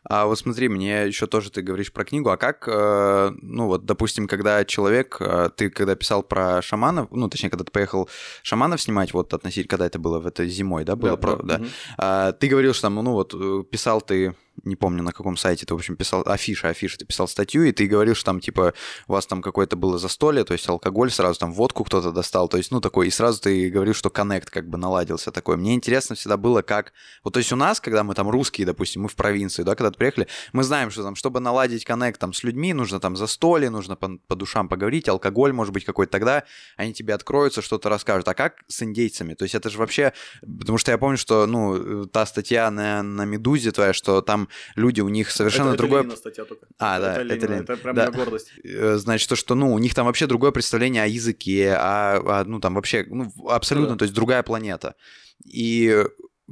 [0.03, 3.85] А вот смотри, мне еще тоже ты говоришь про книгу, а как, э, ну вот,
[3.85, 8.09] допустим, когда человек, э, ты когда писал про шаманов, ну, точнее, когда ты поехал
[8.41, 11.67] шаманов снимать, вот относительно, когда это было, в это зимой, да, было, про- да, мгм.
[11.97, 15.65] А, ты говорил, что там, ну вот, э, писал ты, не помню на каком сайте,
[15.65, 18.73] ты, в общем, писал, афиша, афиша, ты писал статью, и ты говорил, что там, типа,
[19.07, 22.57] у вас там какое-то было застолье, то есть алкоголь, сразу там водку кто-то достал, то
[22.57, 25.57] есть, ну, такой, и сразу ты говорил, что коннект как бы наладился такой.
[25.57, 26.93] Мне интересно всегда было, как...
[27.23, 29.91] Вот, то есть у нас, когда мы там русские, допустим, мы в провинции, да, когда
[29.91, 33.95] приехали, мы знаем, что там, чтобы наладить коннект там с людьми, нужно там застолье, нужно
[33.95, 36.43] по, по душам поговорить, алкоголь, может быть, какой-то, тогда
[36.77, 38.27] они тебе откроются, что-то расскажут.
[38.27, 39.33] А как с индейцами?
[39.33, 40.13] То есть это же вообще...
[40.41, 45.01] Потому что я помню, что, ну, та статья на, на «Медузе» твоя, что там люди,
[45.01, 46.03] у них совершенно это, другое...
[46.03, 46.67] Это статья только.
[46.77, 48.11] А, да, это, это Ленина, это прям Да.
[48.11, 48.51] гордость.
[48.63, 52.43] Э, значит, то, что, ну, у них там вообще другое представление о языке, о, о,
[52.45, 53.99] ну, там вообще, ну, абсолютно, да.
[53.99, 54.95] то есть другая планета.
[55.45, 56.03] И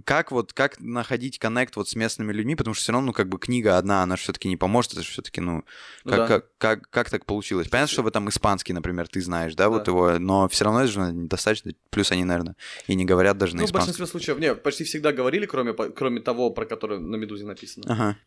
[0.05, 3.29] как вот, как находить коннект вот с местными людьми, потому что все равно, ну, как
[3.29, 5.63] бы книга одна, она все-таки не поможет, это все-таки, ну,
[6.05, 6.27] Ну как, да.
[6.27, 7.67] как, как, как так получилось?
[7.67, 9.91] Понятно, что вы там испанский, например, ты знаешь, да, вот Да.
[9.91, 12.55] его, но все равно это же недостаточно, плюс они, наверное,
[12.87, 13.91] и не говорят даже на Ну, в испанском.
[13.93, 17.85] большинстве случаев, не, почти всегда говорили, кроме, кроме того, про который на «Медузе» написано.
[17.91, 18.17] Ага,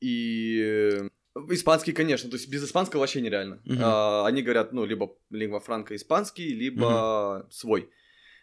[0.00, 1.08] И э,
[1.50, 3.60] испанский, конечно, то есть без испанского вообще нереально.
[3.64, 3.80] Мгм.
[3.82, 7.90] А, они говорят, ну, либо лингва франко испанский, либо свой.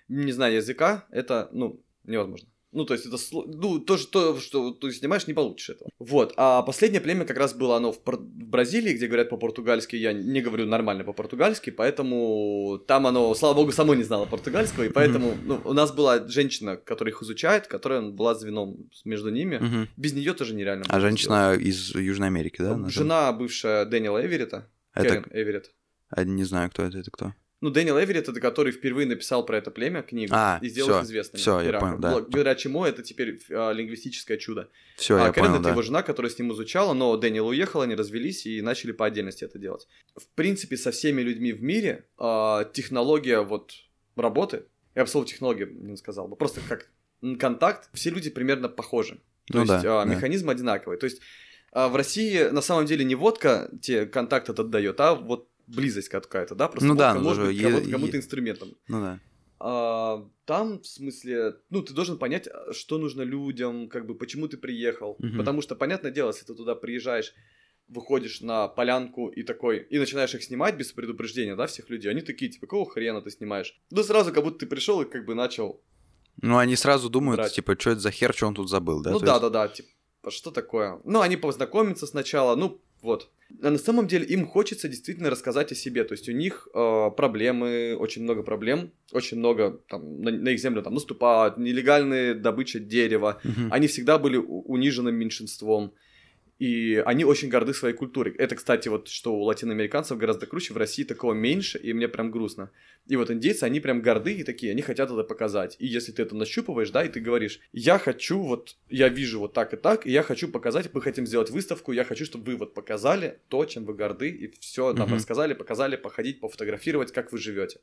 [0.10, 2.50] Не зная языка, это, ну, невозможно.
[2.74, 5.90] Ну, то есть это, ну, то, что, что ты снимаешь, не получишь этого.
[6.00, 9.96] Вот, а последнее племя как раз было оно в, Пор- в Бразилии, где говорят по-португальски,
[9.96, 14.90] я не говорю нормально по-португальски, поэтому там оно, слава богу, само не знало португальского, и
[14.90, 19.90] поэтому, ну, у нас была женщина, которая их изучает, которая была звеном между ними, мгм.
[19.98, 20.86] без нее тоже нереально.
[20.90, 22.74] А женщина из Южной Америки, да?
[22.74, 22.94] сделать.
[22.94, 25.72] Жена бывшая Дэниела Эверетта, Это, Эверетт.
[26.10, 27.34] а, не знаю, кто это, это кто?
[27.64, 31.04] Ну, Дэниел Эверетт, это который впервые написал про это племя книгу А, и сделал всё,
[31.04, 31.40] известным.
[31.40, 32.12] всё, я понял, да.
[32.12, 34.68] Благодаря чему это теперь а, лингвистическое чудо.
[34.98, 35.70] Все, а я Кэрен понял, это да.
[35.70, 39.46] его жена, которая с ним изучала, но Дэниел уехал, они развелись и начали по отдельности
[39.46, 39.88] это делать.
[40.18, 43.72] В принципе, со всеми людьми в мире а, технология вот
[44.18, 46.92] работы, я бы слово технология не сказал бы, просто как
[47.40, 49.22] контакт, все люди примерно похожи.
[49.48, 50.14] То Ну есть да, а, да.
[50.14, 50.98] механизм одинаковый.
[50.98, 51.22] То есть
[51.72, 56.10] а, в России на самом деле не водка тебе контакт этот дает, а вот близость
[56.10, 56.68] какая-то, да?
[56.68, 58.70] Просто Ну да, ну может же быть кому-то, е- кому-то инструментом.
[58.88, 59.20] Ну да.
[59.60, 64.58] А, там, в смысле, ну, ты должен понять, что нужно людям, как бы, почему ты
[64.58, 65.16] приехал.
[65.20, 65.38] Мгм.
[65.38, 67.34] Потому что, понятное дело, если ты туда приезжаешь,
[67.88, 72.22] выходишь на полянку и такой, и начинаешь их снимать без предупреждения, да, всех людей, они
[72.22, 73.80] такие, типа, какого хрена ты снимаешь?
[73.90, 75.82] Да сразу, как будто ты пришел и как бы начал,
[76.42, 77.54] Ну, они сразу думают, Брать.
[77.54, 79.12] типа, что это за хер, что он тут забыл, да?
[79.12, 79.90] ну То да, есть- да, да, типа,
[80.30, 81.00] что такое?
[81.06, 83.30] Ну, они познакомятся сначала, ну, вот.
[83.62, 87.10] А на самом деле им хочется действительно рассказать о себе, то есть у них э,
[87.16, 92.80] проблемы, очень много проблем, очень много, там, на, на их землю там наступают, нелегальная добыча
[92.80, 93.68] дерева, Мгм.
[93.72, 95.94] они всегда были униженным меньшинством.
[96.60, 98.34] И они очень горды своей культурой.
[98.38, 102.32] Это, кстати, вот что у латиноамериканцев гораздо круче, в России такого меньше, и мне прям
[102.32, 102.72] грустно.
[103.08, 105.76] И вот индейцы, они прям горды и такие, они хотят это показать.
[105.80, 109.54] И если ты это нащупываешь, да, и ты говоришь, я хочу вот, я вижу вот
[109.54, 112.58] так и так, и я хочу показать, мы хотим сделать выставку, я хочу, чтобы вы
[112.58, 115.16] вот показали то, чем вы горды, и все нам Мгм.
[115.16, 117.80] рассказали, показали, походить, пофотографировать, как вы живете.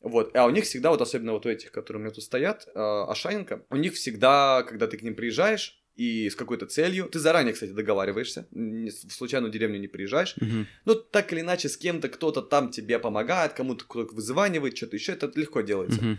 [0.00, 2.66] Вот, а у них всегда, вот особенно вот у этих, которые у меня тут стоят,
[2.66, 7.18] э, Ашаненко, у них всегда, когда ты к ним приезжаешь, и с какой-то целью, ты
[7.18, 10.66] заранее, кстати, договариваешься, в случайную деревню не приезжаешь, Мгм.
[10.84, 15.12] ну, так или иначе, с кем-то кто-то там тебе помогает, кому-то кто-то вызванивает, что-то еще,
[15.12, 16.00] это легко делается.
[16.00, 16.18] Мгм.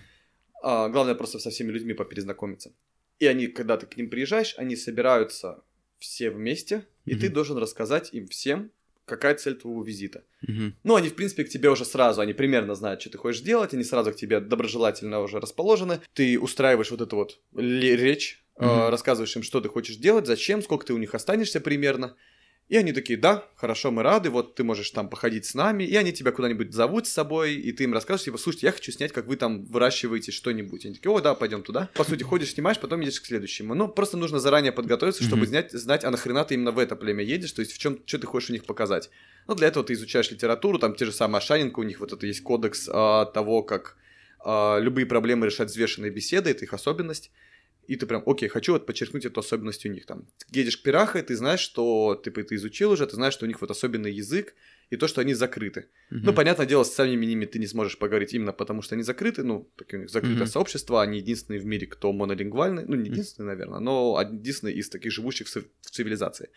[0.63, 2.73] А, главное просто со всеми людьми поперезнакомиться.
[3.19, 5.63] И они, когда ты к ним приезжаешь, они собираются
[5.99, 7.19] все вместе, и Мгм.
[7.19, 8.71] ты должен рассказать им всем,
[9.06, 10.24] какая цель твоего визита.
[10.41, 10.76] Мгм.
[10.84, 13.74] Ну, они, в принципе, к тебе уже сразу, они примерно знают, что ты хочешь делать,
[13.74, 16.02] они сразу к тебе доброжелательно уже расположены.
[16.13, 18.89] Ты устраиваешь вот эту вот речь, э, Мгм.
[18.89, 22.15] рассказываешь им, что ты хочешь делать, зачем, сколько ты у них останешься примерно.
[22.67, 25.95] И они такие, да, хорошо, мы рады, вот ты можешь там походить с нами, и
[25.95, 29.12] они тебя куда-нибудь зовут с собой, и ты им расскажешь, типа, слушайте, я хочу снять,
[29.12, 30.84] как вы там выращиваете что-нибудь.
[30.84, 31.89] Они такие, о, да, пойдем туда.
[31.93, 33.75] По сути, ходишь, снимаешь, потом едешь к следующему.
[33.75, 37.23] Ну, просто нужно заранее подготовиться, чтобы знать, знать, а нахрена ты именно в это племя
[37.23, 39.12] едешь, то есть в чем, что ты хочешь у них показать.
[39.47, 42.25] Ну, для этого ты изучаешь литературу, там те же самые Ашаненко, у них вот это
[42.25, 43.95] есть кодекс а, того, как
[44.39, 47.30] а, любые проблемы решать взвешенной беседой, это их особенность.
[47.88, 50.28] И ты прям, окей, хочу вот подчеркнуть эту особенность у них там.
[50.52, 53.62] Едешь к Пирахе, ты знаешь, что ты, ты изучил уже, ты знаешь, что у них
[53.62, 54.54] вот особенный язык,
[54.89, 55.82] и то, что они закрыты.
[56.12, 56.19] Mm-hmm.
[56.24, 59.43] Ну, понятное дело, с самими ними ты не сможешь поговорить именно потому, что они закрыты,
[59.43, 60.48] ну, такие у них закрытое mm-hmm.
[60.48, 65.12] сообщество, они единственные в мире, кто монолингвальный, ну, не единственный, наверное, но единственный из таких
[65.12, 66.50] живущих в цивилизации.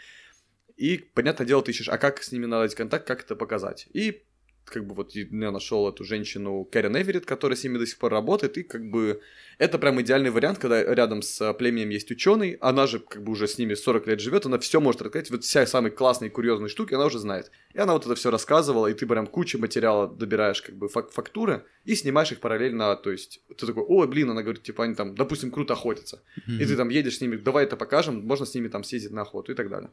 [0.77, 3.89] И, понятное дело, ты ищешь, а как с ними наладить контакт, как это показать.
[3.93, 4.23] И
[4.65, 8.13] как бы вот я нашел эту женщину Кэрен Эверетт, которая с ними до сих пор
[8.13, 9.21] работает, и как бы
[9.59, 13.49] это прям идеальный вариант, когда рядом с племенем есть ученый, она же как бы уже
[13.49, 16.95] с ними 40 лет живет, она все может рассказать, вот вся самые классные курьезные штуки
[16.95, 17.51] она уже знает.
[17.75, 21.11] И она вот это все рассказывала, и ты прям кучу материала добираешь как бы фак
[21.11, 24.95] фактуры и снимаешь их параллельно, то есть ты такой, ой, блин, она говорит, типа они
[24.95, 26.63] там, допустим, круто охотятся, mm-hmm.
[26.63, 29.23] и ты там едешь с ними, давай это покажем, можно с ними там съездить на
[29.23, 29.91] охоту и так далее.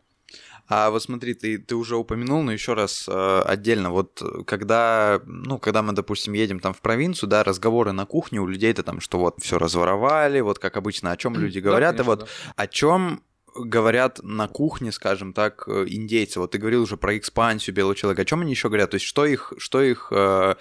[0.67, 5.59] А вот смотри, ты, ты уже упомянул, но еще раз э, отдельно, вот когда, ну,
[5.59, 9.19] когда мы, допустим, едем там в провинцию, да, разговоры на кухне у людей-то там, что
[9.19, 12.63] вот все разворовали, вот как обычно, о чем люди говорят, да, конечно, и вот да.
[12.63, 13.23] о чем
[13.55, 16.39] говорят на кухне, скажем так, э, индейцы.
[16.39, 18.23] Вот ты говорил уже про экспансию белого человека.
[18.23, 18.91] О чем они еще говорят?
[18.91, 20.55] То есть что их, что их, э,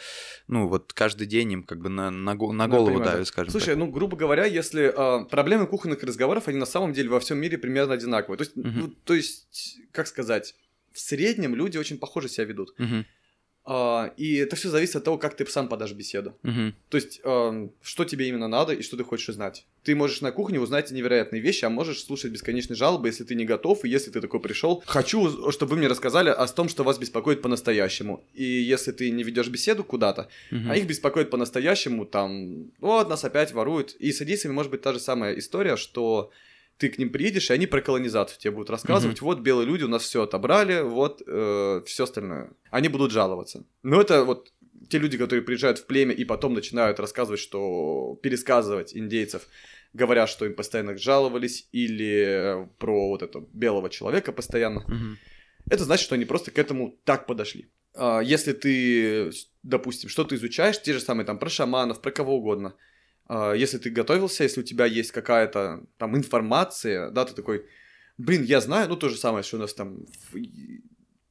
[0.46, 3.70] ну вот каждый день им как бы на, на, на голову да, давит, скажем Слушай,
[3.70, 3.78] так.
[3.78, 7.58] ну грубо говоря, если э, проблемы кухонных разговоров, они на самом деле во всем мире
[7.58, 8.38] примерно одинаковые.
[8.38, 8.68] То есть, угу.
[8.68, 10.54] ну, то есть, как сказать,
[10.92, 12.70] в среднем люди очень похоже себя ведут.
[12.78, 13.04] Угу.
[13.66, 16.34] Uh, и это все зависит от того, как ты сам подашь беседу.
[16.42, 16.74] Uh-huh.
[16.90, 17.20] То есть,
[17.82, 19.64] что тебе именно надо и что ты хочешь узнать.
[19.82, 23.46] Ты можешь на кухне узнать невероятные вещи, а можешь слушать бесконечные жалобы, если ты не
[23.46, 24.82] готов, и если ты такой пришел.
[24.84, 28.22] Хочу, чтобы вы мне рассказали о том, что вас беспокоит по-настоящему.
[28.34, 30.70] И если ты не ведешь беседу куда-то, uh-huh.
[30.70, 33.96] а их беспокоит по-настоящему, там, вот нас опять воруют.
[33.98, 36.30] И с адийцами может быть та же самая история, что
[36.78, 39.18] ты к ним приедешь, и они про колонизацию тебе будут рассказывать.
[39.18, 39.24] Mm-hmm.
[39.24, 42.50] Вот белые люди у нас все отобрали, вот э, все остальное.
[42.70, 43.64] Они будут жаловаться.
[43.82, 44.52] Но это вот
[44.88, 49.46] те люди, которые приезжают в племя и потом начинают рассказывать, что пересказывать индейцев,
[49.92, 54.80] говорят, что им постоянно жаловались, или про вот этого белого человека постоянно.
[54.80, 55.16] Mm-hmm.
[55.70, 57.70] Это значит, что они просто к этому так подошли.
[57.94, 59.30] А, если ты,
[59.62, 62.74] допустим, что-то изучаешь, те же самые там про шаманов, про кого угодно,
[63.28, 67.64] если ты готовился, если у тебя есть какая-то там информация, да, ты такой,
[68.18, 70.36] блин, я знаю, ну то же самое, что у нас там в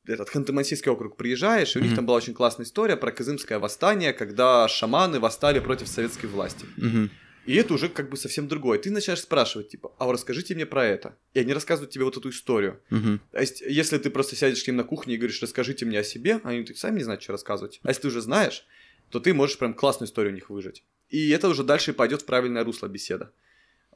[0.09, 1.85] этот Ханты-Мансийский округ приезжаешь, и у mm-hmm.
[1.85, 6.65] них там была очень классная история про Кызымское восстание, когда шаманы восстали против советской власти.
[6.77, 7.09] Mm-hmm.
[7.45, 8.79] И это уже как бы совсем другое.
[8.79, 11.17] Ты начинаешь спрашивать, типа, а расскажите мне про это.
[11.33, 12.79] И они рассказывают тебе вот эту историю.
[12.89, 13.19] Uh-huh.
[13.31, 16.03] То есть, если ты просто сядешь к ним на кухне и говоришь, расскажите мне о
[16.03, 17.81] себе, они так сами не знают, что рассказывать.
[17.83, 18.65] А если ты уже знаешь,
[19.09, 20.85] то ты можешь прям классную историю у них выжить.
[21.13, 23.31] И это уже дальше пойдет в правильное русло беседа.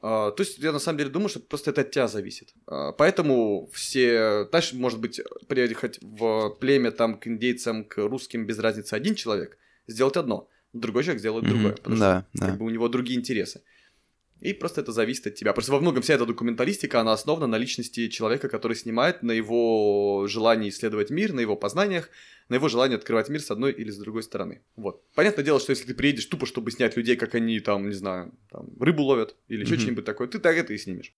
[0.00, 2.54] Uh, то есть я на самом деле думаю, что просто это от тебя зависит.
[2.66, 4.48] Uh, поэтому все...
[4.52, 9.58] Дальше, может быть, приехать в племя там к индейцам, к русским без разницы один человек,
[9.88, 10.48] сделать одно.
[10.72, 11.48] Другой человек сделает mm-hmm.
[11.48, 11.72] другое.
[11.72, 12.46] Потому да, что да.
[12.46, 13.62] Как бы, у него другие интересы.
[14.40, 15.52] И просто это зависит от тебя.
[15.52, 20.26] Просто во многом вся эта документалистика, она основана на личности человека, который снимает, на его
[20.28, 22.10] желании исследовать мир, на его познаниях,
[22.48, 24.62] на его желании открывать мир с одной или с другой стороны.
[24.76, 25.02] Вот.
[25.14, 28.32] Понятное дело, что если ты приедешь тупо, чтобы снять людей, как они там, не знаю,
[28.50, 29.78] там, рыбу ловят или еще mm-hmm.
[29.78, 31.12] что-нибудь такое, ты так это и снимешь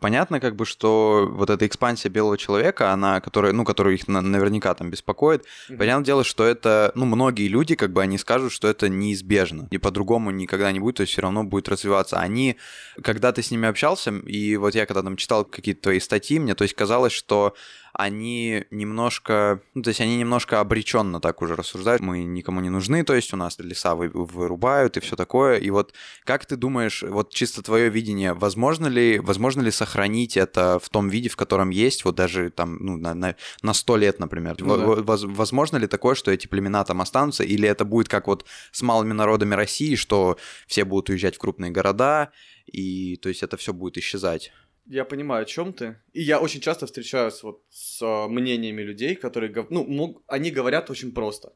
[0.00, 4.74] понятно, как бы, что вот эта экспансия белого человека, она, которая, ну, которая их наверняка
[4.74, 5.76] там беспокоит, mm-hmm.
[5.76, 9.78] понятное дело, что это, ну, многие люди, как бы, они скажут, что это неизбежно, и
[9.78, 12.18] по-другому никогда не будет, то есть все равно будет развиваться.
[12.18, 12.56] Они,
[13.02, 16.54] когда ты с ними общался, и вот я когда там читал какие-то твои статьи, мне,
[16.54, 17.54] то есть казалось, что
[17.94, 23.04] они немножко, ну, то есть они немножко обреченно так уже рассуждают, мы никому не нужны,
[23.04, 27.04] то есть у нас леса вы, вырубают и все такое, и вот как ты думаешь,
[27.04, 31.70] вот чисто твое видение, возможно ли, возможно ли сохранить это в том виде, в котором
[31.70, 35.16] есть, вот даже там, ну, на, на, на 100 лет, например, ну, да.
[35.16, 39.12] возможно ли такое, что эти племена там останутся, или это будет как вот с малыми
[39.12, 42.32] народами России, что все будут уезжать в крупные города,
[42.66, 44.52] и то есть это все будет исчезать?
[44.86, 45.96] Я понимаю, о чем ты.
[46.12, 50.90] И я очень часто встречаюсь вот с а, мнениями людей, которые, ну, мог, они говорят
[50.90, 51.54] очень просто.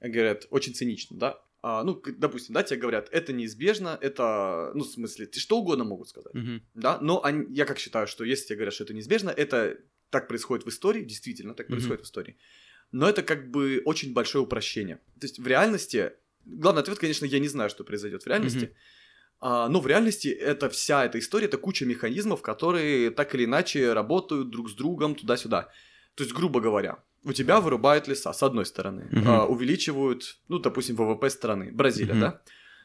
[0.00, 1.40] Говорят очень цинично, да.
[1.62, 5.84] А, ну, допустим, да, тебе говорят, это неизбежно, это, ну, в смысле, ты что угодно
[5.84, 6.60] могут сказать, mm-hmm.
[6.74, 6.98] да.
[7.00, 9.78] Но они, я как считаю, что если тебе говорят, что это неизбежно, это
[10.10, 11.70] так происходит в истории, действительно, так mm-hmm.
[11.70, 12.36] происходит в истории.
[12.92, 14.96] Но это как бы очень большое упрощение.
[15.20, 16.12] То есть в реальности,
[16.44, 18.66] главный ответ, конечно, я не знаю, что произойдет в реальности.
[18.66, 19.03] Mm-hmm
[19.40, 24.50] но в реальности это вся эта история, это куча механизмов, которые так или иначе работают
[24.50, 25.68] друг с другом туда-сюда.
[26.14, 29.46] То есть, грубо говоря, у тебя вырубают леса, с одной стороны, uh-huh.
[29.46, 32.20] увеличивают, ну, допустим, ВВП страны, Бразилия, uh-huh.
[32.20, 32.40] да?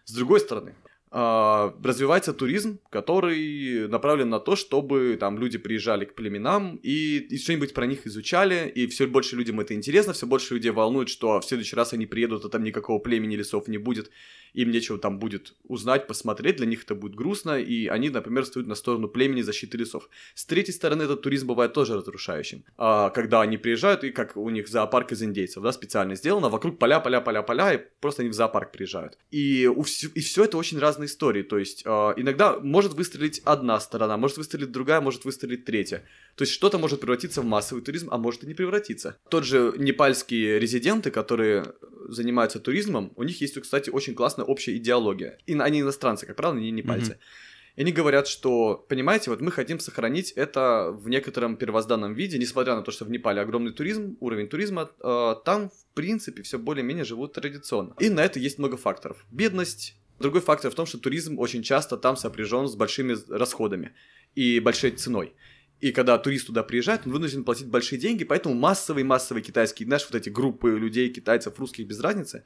[0.05, 0.75] С другой стороны,
[1.11, 7.37] а, развивается туризм, который направлен на то, чтобы там люди приезжали к племенам и, и
[7.39, 11.39] что-нибудь про них изучали, и все больше людям это интересно, все больше людей волнует, что
[11.39, 14.11] в следующий раз они приедут, а там никакого племени лесов не будет,
[14.53, 18.67] им нечего там будет узнать, посмотреть, для них это будет грустно, и они, например, стоят
[18.67, 20.09] на сторону племени защиты лесов.
[20.35, 22.63] С третьей стороны, этот туризм бывает тоже разрушающим.
[22.77, 26.79] А, когда они приезжают, и как у них зоопарк из индейцев, да, специально сделано, вокруг
[26.79, 29.17] поля, поля, поля, поля, и просто они в зоопарк приезжают.
[29.31, 33.79] И, вс- и все это очень разные истории, то есть а, иногда может выстрелить одна
[33.79, 36.03] сторона, может выстрелить другая, может выстрелить третья.
[36.35, 39.17] То есть что-то может превратиться в массовый туризм, а может и не превратиться.
[39.29, 41.73] Тот же непальские резиденты, которые
[42.07, 45.37] занимаются туризмом, у них есть, кстати, очень классная общая идеология.
[45.47, 47.11] И они иностранцы, как правило, они непальцы.
[47.11, 47.75] Mm-hmm.
[47.77, 52.75] И они говорят, что, понимаете, вот мы хотим сохранить это в некотором первозданном виде, несмотря
[52.75, 57.05] на то, что в Непале огромный туризм, уровень туризма, э, там, в принципе, все более-менее
[57.05, 57.93] живут традиционно.
[58.01, 59.25] И на это есть много факторов.
[59.31, 59.95] Бедность.
[60.19, 63.91] Другой фактор в том, что туризм очень часто там сопряжен с большими расходами
[64.35, 65.33] и большой ценой.
[65.81, 70.15] И когда турист туда приезжает, он вынужден платить большие деньги, поэтому массовые-массовые китайские, знаешь, вот
[70.15, 72.43] эти группы людей, китайцев, русских, без разницы,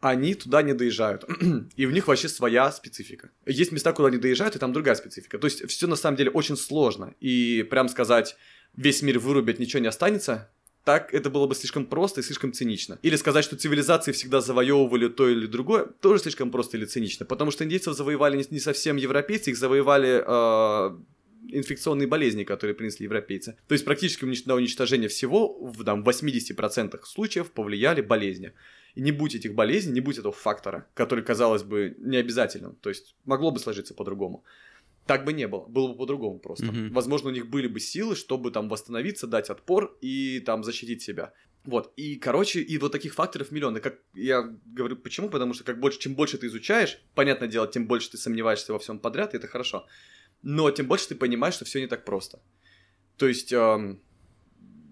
[0.00, 1.24] они туда не доезжают.
[1.76, 3.30] и в них вообще своя специфика.
[3.46, 5.38] Есть места, куда они доезжают, и там другая специфика.
[5.38, 7.14] То есть все на самом деле очень сложно.
[7.20, 8.36] И прям сказать,
[8.76, 10.50] весь мир вырубят, ничего не останется,
[10.84, 12.98] так это было бы слишком просто и слишком цинично.
[13.02, 17.26] Или сказать, что цивилизации всегда завоевывали то или другое, тоже слишком просто или цинично.
[17.26, 20.98] Потому что индейцев завоевали не совсем европейцы, их завоевали э,
[21.46, 23.56] инфекционные болезни, которые принесли европейцы.
[23.66, 28.52] То есть практически на уничтожение всего в там, 80% случаев повлияли болезни.
[28.94, 32.76] И не будь этих болезней, не будь этого фактора, который, казалось бы, не обязательным.
[32.76, 34.44] То есть могло бы сложиться по-другому.
[35.06, 36.66] Так бы не было, было бы по-другому просто.
[36.66, 36.92] Mm-hmm.
[36.92, 41.32] Возможно, у них были бы силы, чтобы там восстановиться, дать отпор и там защитить себя.
[41.64, 43.80] Вот, и, короче, и вот таких факторов миллионы.
[43.80, 45.28] Как я говорю, почему?
[45.28, 48.78] Потому что как больше, чем больше ты изучаешь, понятное дело, тем больше ты сомневаешься во
[48.78, 49.86] всем подряд, и это хорошо
[50.42, 52.40] но тем больше ты понимаешь, что все не так просто.
[53.16, 54.00] То есть эм,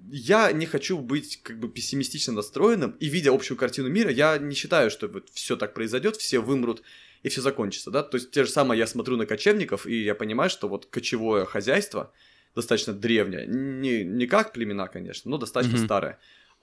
[0.08, 4.54] я не хочу быть как бы пессимистично настроенным, и видя общую картину мира, я не
[4.54, 6.82] считаю, что вот все так произойдет, все вымрут
[7.22, 8.02] и все закончится, да.
[8.02, 11.44] То есть те же самое я смотрю на кочевников, и я понимаю, что вот кочевое
[11.44, 12.12] хозяйство
[12.54, 15.84] достаточно древнее, не, не как племена, конечно, но достаточно mm-hmm.
[15.84, 16.18] старое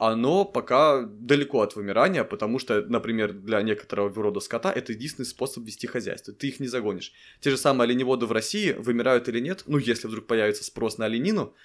[0.08, 5.64] оно пока далеко от вымирания, потому что, например, для некоторого рода скота это единственный способ
[5.64, 6.34] вести хозяйство.
[6.34, 7.14] Ты их не загонишь.
[7.40, 11.06] Те же самые оленеводы в России вымирают или нет, ну, если вдруг появится спрос на
[11.06, 11.56] оленину,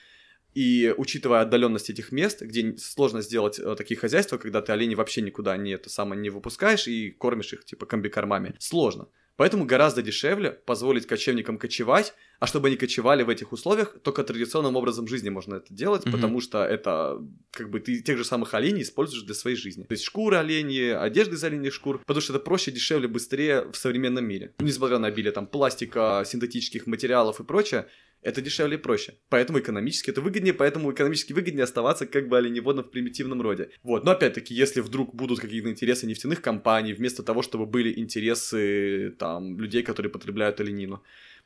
[0.54, 5.20] и учитывая отдаленность этих мест, где сложно сделать э, такие хозяйства, когда ты оленей вообще
[5.20, 9.08] никуда не это самое не выпускаешь и кормишь их типа комбикормами, сложно.
[9.36, 14.76] Поэтому гораздо дешевле позволить кочевникам кочевать, а чтобы они кочевали в этих условиях, только традиционным
[14.76, 16.12] образом жизни можно это делать, mm-hmm.
[16.12, 17.20] потому что это
[17.50, 19.84] как бы ты тех же самых оленей используешь для своей жизни.
[19.84, 23.76] То есть шкуры оленьи, одежды из оленьих шкур, потому что это проще, дешевле, быстрее в
[23.76, 24.54] современном мире.
[24.58, 27.86] Несмотря на обилие там пластика, синтетических материалов и прочее,
[28.22, 29.14] это дешевле и проще.
[29.28, 33.70] Поэтому экономически это выгоднее, поэтому экономически выгоднее оставаться как бы оленеводом в примитивном роде.
[33.82, 39.14] Вот, но опять-таки, если вдруг будут какие-то интересы нефтяных компаний, вместо того, чтобы были интересы
[39.18, 41.02] там людей, которые потребляют оленину,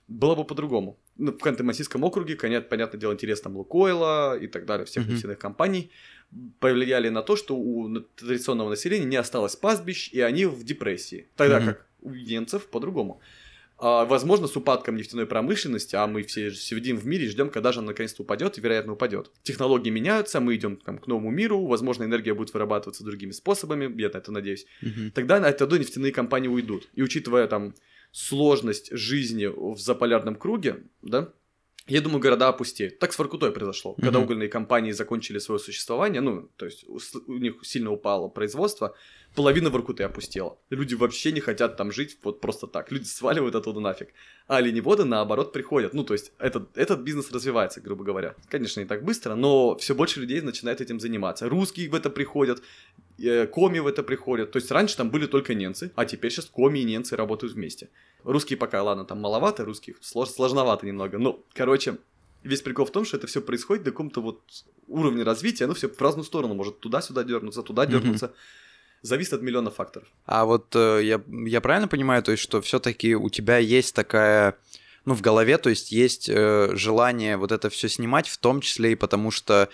[0.09, 0.99] было бы по-другому.
[1.17, 5.13] Ну, в Ханты-Мансийском округе, конечно, понятное дело, интерес там Лукойла и так далее, всех mm-hmm.
[5.13, 5.91] нефтяных компаний,
[6.59, 11.29] повлияли на то, что у традиционного населения не осталось пастбищ, и они в депрессии.
[11.37, 11.67] Тогда mm-hmm.
[11.67, 13.21] как у немцев по-другому.
[13.79, 17.73] А, возможно, с упадком нефтяной промышленности, а мы все сидим в мире и ждем, когда
[17.73, 19.33] же она наконец-то упадет, и, вероятно, упадет.
[19.43, 24.09] Технологии меняются, мы идем там, к новому миру, возможно, энергия будет вырабатываться другими способами, я
[24.09, 24.67] на это надеюсь.
[24.83, 25.11] Угу.
[25.15, 26.89] Тогда до нефтяные компании уйдут.
[26.95, 27.75] И учитывая там
[28.13, 31.33] сложность жизни в заполярном круге, да,
[31.89, 33.01] я думаю, города опустеют.
[33.01, 33.93] Так с Воркутой произошло.
[33.93, 34.03] Mm-hmm.
[34.03, 38.95] Когда угольные компании закончили свое существование, ну, то есть у них сильно упало производство,
[39.35, 40.59] половина Воркуты опустела.
[40.71, 42.93] Люди вообще не хотят там жить вот просто так.
[42.93, 44.09] Люди сваливают оттуда нафиг.
[44.47, 45.95] А оленеводы, наоборот, приходят.
[45.95, 48.35] Ну, то есть этот, этот бизнес развивается, грубо говоря.
[48.49, 51.49] Конечно, не так быстро, но все больше людей начинает этим заниматься.
[51.49, 52.63] Русские в это приходят,
[53.19, 54.53] э, коми в это приходят.
[54.53, 57.89] То есть раньше там были только немцы, а теперь сейчас коми и немцы работают вместе.
[58.25, 61.19] Русские пока, ладно, там маловато, русских слож, сложновато немного.
[61.19, 61.97] Но, короче,
[62.43, 64.43] весь прикол в том, что это все происходит до каком-то вот
[64.89, 68.27] уровня развития, оно все в разную сторону может туда-сюда дернуться, туда дернуться.
[68.27, 68.62] Mm-hmm.
[69.03, 70.09] Зависит от миллиона факторов.
[70.27, 74.57] А вот э, я, я правильно понимаю, то есть, что все-таки у тебя есть такая
[75.05, 78.93] ну, в голове, то есть есть э, желание вот это все снимать, в том числе
[78.93, 79.69] и потому, что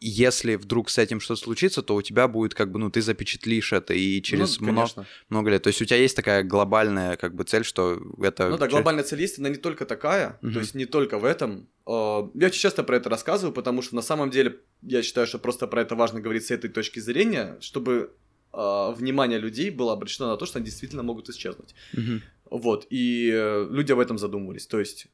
[0.00, 3.72] если вдруг с этим что-то случится, то у тебя будет как бы, ну, ты запечатлишь
[3.72, 5.62] это и через ну, много, много лет.
[5.62, 8.50] То есть у тебя есть такая глобальная как бы цель, что это...
[8.50, 10.52] Ну да, глобальная цель есть, она не только такая, угу.
[10.52, 11.68] то есть не только в этом.
[11.86, 15.38] А, я очень часто про это рассказываю, потому что на самом деле я считаю, что
[15.38, 18.12] просто про это важно говорить с этой точки зрения, чтобы
[18.56, 21.74] э, внимание людей было обращено на то, что они действительно могут исчезнуть.
[21.92, 22.22] Мгм.
[22.50, 24.66] Вот, и э, люди об этом задумывались.
[24.66, 25.06] То есть,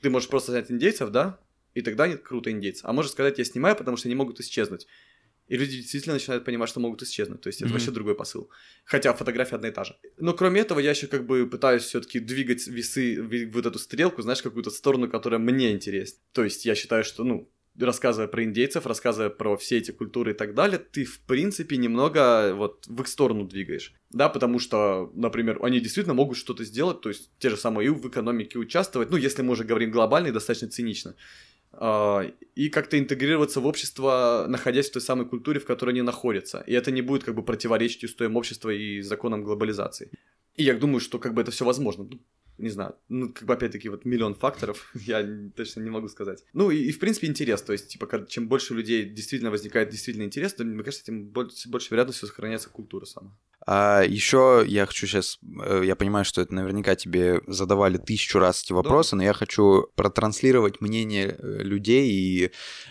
[0.00, 1.38] ты можешь просто снять индейцев, да,
[1.74, 2.82] и тогда нет круто индейцы.
[2.84, 4.86] А можешь сказать, я снимаю, потому что они могут исчезнуть.
[5.48, 7.40] И люди действительно начинают понимать, что могут исчезнуть.
[7.42, 7.74] То есть это Мгм.
[7.74, 8.48] вообще другой посыл.
[8.84, 9.96] Хотя фотография одна и та же.
[10.16, 13.20] Но кроме этого, я еще как бы пытаюсь все-таки двигать весы,
[13.52, 16.18] вот эту стрелку, знаешь, какую-то сторону, которая мне интересна.
[16.32, 20.34] То есть я считаю, что, ну, рассказывая про индейцев, рассказывая про все эти культуры и
[20.34, 23.92] так далее, ты, в принципе, немного вот в их сторону двигаешь.
[24.10, 27.90] Да, потому что, например, они действительно могут что-то сделать, то есть те же самые и
[27.90, 31.16] в экономике участвовать, ну, если мы уже говорим глобально и достаточно цинично.
[31.72, 32.22] А,
[32.54, 36.62] и как-то интегрироваться в общество, находясь в той самой культуре, в которой они находятся.
[36.66, 40.10] И это не будет как бы противоречить устоям общества и законам глобализации.
[40.54, 42.08] И я думаю, что как бы это все возможно.
[42.56, 45.26] Не знаю, ну, как бы опять-таки вот миллион факторов, я
[45.56, 46.44] точно не могу сказать.
[46.52, 50.24] Ну, и, и, в принципе интерес, то есть, типа, чем больше людей действительно возникает действительно
[50.24, 53.36] интерес, то, мне кажется, тем больше, больше вероятностью сохраняется культура сама.
[53.66, 55.38] А еще я хочу сейчас,
[55.82, 60.80] я понимаю, что это наверняка тебе задавали тысячу раз эти вопросы, но я хочу протранслировать
[60.80, 62.50] мнение э, людей и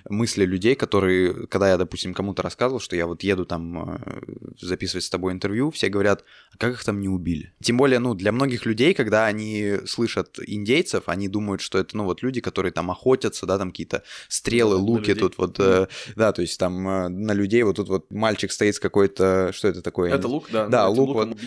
[0.09, 4.21] мысли людей, которые, когда я, допустим, кому-то рассказывал, что я вот еду там э,
[4.59, 7.53] записывать с тобой интервью, все говорят, а как их там не убили?
[7.61, 12.05] Тем более, ну, для многих людей, когда они слышат индейцев, они думают, что это, ну,
[12.05, 16.32] вот люди, которые там охотятся, да, там какие-то стрелы, Да, луки тут вот, э, да,
[16.32, 19.82] то есть там э, на людей вот тут вот мальчик стоит с какой-то, что это
[19.82, 20.13] такое?
[20.13, 20.62] Это лук, да.
[20.70, 21.38] Да, ну, лук вот.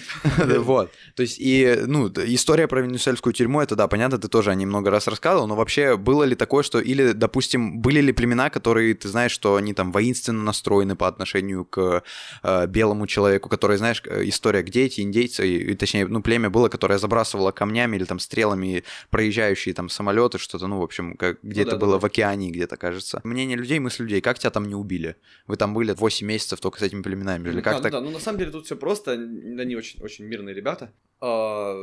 [0.66, 0.90] Вот.
[1.14, 4.66] То есть, и, ну, история про венесуэльскую тюрьму, это, да, понятно, ты тоже о ней
[4.66, 8.94] много раз рассказывал, но вообще было ли такое, что, или, допустим, были ли племена, которые,
[8.94, 12.02] ты знаешь, что они там воинственно настроены по отношению к
[12.42, 16.68] э, белому человеку, которые, знаешь, э, история, где эти индейцы, и, точнее, ну, племя было,
[16.68, 21.62] которое забрасывало камнями или там стрелами проезжающие там самолеты, что-то, ну, в общем, как, где
[21.62, 23.20] Ну это да, было да, в океане где-то, кажется.
[23.24, 25.16] Мнение людей, мысль людей, как тебя там не убили?
[25.46, 27.92] Вы там были 8 месяцев только с этими племенами жили, Ну, как ну так?
[27.92, 30.92] да, ну на самом деле тут все просто, н- они очень, очень мирные ребята.
[31.20, 31.74] А,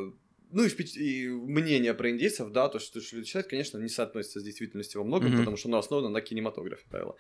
[0.51, 4.39] ну и, впечат- и мнение про индейцев, да, то, что люди считают, конечно, не соотносится
[4.39, 5.39] с действительностью во многом, Мгм.
[5.39, 7.15] потому что оно основано на кинематографе, правило.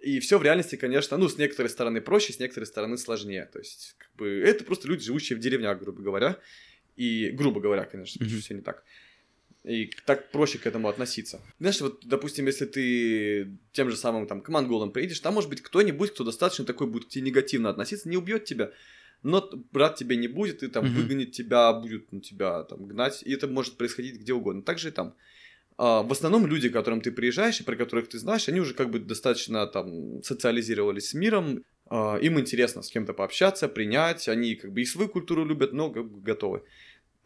[0.00, 3.46] И все в реальности, конечно, ну, с некоторой стороны проще, с некоторой стороны сложнее.
[3.52, 6.38] То есть, как бы, это просто люди, живущие в деревнях, грубо говоря.
[6.96, 8.40] И, грубо говоря, конечно, Мгм.
[8.40, 8.84] все не так.
[9.64, 11.42] И так проще к этому относиться.
[11.58, 15.62] Знаешь, вот, допустим, если ты тем же самым там к монголам приедешь, там может быть
[15.62, 18.70] кто-нибудь, кто достаточно такой будет к тебе негативно относиться, не убьет тебя,
[19.22, 20.94] но брат тебя не будет, и там Мгм.
[20.94, 24.62] выгонит тебя, будет на тебя там гнать, и это может происходить где угодно.
[24.62, 25.14] Так же и там.
[25.76, 28.74] А, в основном люди, к которым ты приезжаешь и про которых ты знаешь, они уже
[28.74, 34.54] как бы достаточно там социализировались с миром, а, им интересно с кем-то пообщаться, принять, они
[34.54, 36.62] как бы и свою культуру любят, но как бы готовы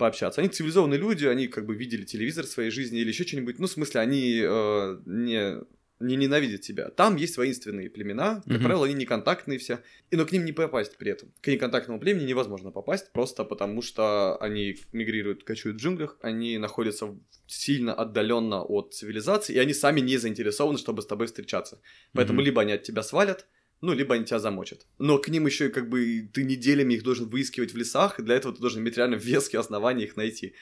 [0.02, 0.40] пообщаться.
[0.40, 3.60] Они цивилизованные люди, они как бы видели телевизор в своей жизни или еще что-нибудь.
[3.60, 5.60] Ну, в смысле, они э, не,
[6.00, 6.90] не ненавидят тебя.
[6.90, 8.62] Там есть воинственные племена, как Мгм.
[8.64, 9.78] правило, они неконтактные все.
[10.10, 11.32] И, но к ним не попасть при этом.
[11.40, 17.16] К неконтактному племени невозможно попасть, просто потому что они мигрируют, кочуют в джунглях, они находятся
[17.46, 21.80] сильно отдаленно от цивилизации, и они сами не заинтересованы, чтобы с тобой встречаться.
[22.12, 22.46] Поэтому Мгм.
[22.46, 23.46] либо они от тебя свалят,
[23.82, 24.86] ну, либо они тебя замочат.
[24.98, 28.22] Но к ним еще и как бы ты неделями их должен выискивать в лесах, и
[28.22, 30.54] для этого ты должен иметь реально веские основания их найти.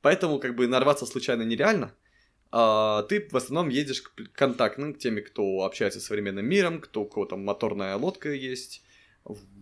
[0.00, 1.92] Поэтому как бы нарваться случайно нереально.
[2.50, 7.02] А ты в основном едешь к контактным, к теми, кто общается с современным миром, кто,
[7.02, 8.82] у кого там моторная лодка есть.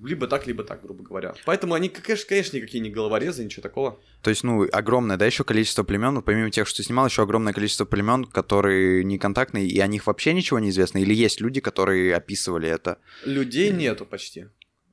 [0.02, 1.34] Либо так, либо так, грубо говоря.
[1.44, 4.00] Поэтому они, конечно, конечно, никакие не головорезы, ничего такого.
[4.22, 7.22] То есть, ну, огромное, да, еще количество племен, ну, помимо тех, что ты снимал, еще
[7.22, 10.98] огромное количество племен, которые не контактные, и о них вообще ничего не известно?
[10.98, 12.98] Или есть люди, которые описывали это?
[13.24, 14.46] Людей нету почти.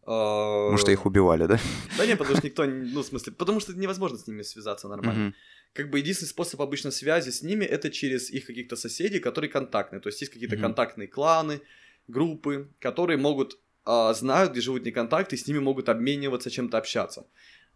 [0.06, 1.60] А, Потому что их убивали, да?
[1.98, 5.34] Да нет, потому что никто, ну, в смысле, потому что невозможно с ними связаться нормально.
[5.74, 10.02] Как бы единственный способ обычно связи с ними это через их каких-то соседей, которые контактные.
[10.02, 11.62] То есть есть какие-то контактные кланы,
[12.08, 17.26] группы, которые могут а, знают, где живут неконтакты, и с ними могут обмениваться, чем-то общаться.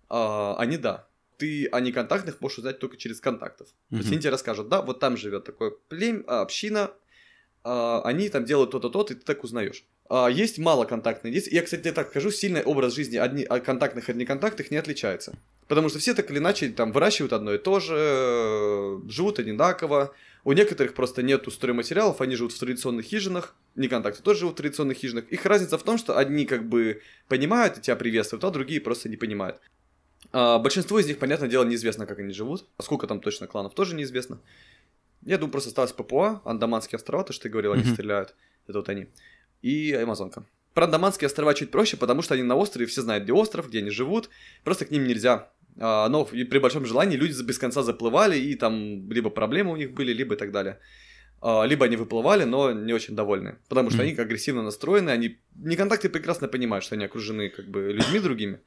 [0.09, 1.07] А, они да.
[1.37, 3.67] Ты о неконтактных можешь узнать только через контактов.
[3.89, 6.91] То есть они тебе расскажут, да, вот там живет такое племя, а, община,
[7.63, 9.83] они там делают то-то, то-то, и ты так узнаешь.
[10.09, 11.53] А, есть малоконтактные дети.
[11.53, 15.37] Я, кстати, тебе так скажу, сильный образ жизни одни, от контактных от неконтактных не отличается.
[15.67, 20.13] Потому что все так или иначе там выращивают одно и то же, живут одинаково.
[20.43, 24.97] У некоторых просто нету стройматериалов, они живут в традиционных хижинах, неконтакты тоже живут в традиционных
[24.97, 25.25] хижинах.
[25.29, 29.09] Их разница в том, что одни как бы понимают и тебя приветствуют, а другие просто
[29.09, 29.59] не понимают.
[30.31, 32.65] А, большинство из них, понятное дело, неизвестно, как они живут.
[32.77, 34.39] А сколько там точно кланов, тоже неизвестно.
[35.25, 37.93] Я думаю, просто осталось Папуа, Андаманские острова, то, что ты говорил, они Мгм.
[37.93, 38.35] стреляют.
[38.67, 39.07] Это вот они.
[39.61, 40.45] И Амазонка.
[40.73, 43.79] Про Андаманские острова чуть проще, потому что они на острове, все знают, где остров, где
[43.79, 44.29] они живут.
[44.63, 45.51] Просто к ним нельзя.
[45.79, 49.91] А, но при большом желании люди без конца заплывали, и там либо проблемы у них
[49.91, 50.79] были, либо и так далее.
[51.41, 55.75] а, либо они выплывали, но не очень довольны, потому что они агрессивно настроены, они не
[55.75, 58.59] контакты прекрасно понимают, что они окружены как бы людьми другими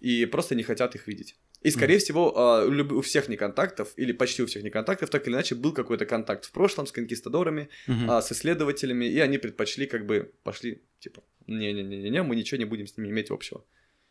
[0.00, 1.36] и просто не хотят их видеть.
[1.64, 5.56] И, скорее всего, а, у всех неконтактов, или почти у всех неконтактов, так или иначе,
[5.56, 7.68] был какой-то контакт в прошлом с конкистадорами,
[8.08, 12.86] а, с исследователями, и они предпочли как бы, пошли, типа, не-не-не-не, мы ничего не будем
[12.86, 13.64] с ними иметь общего.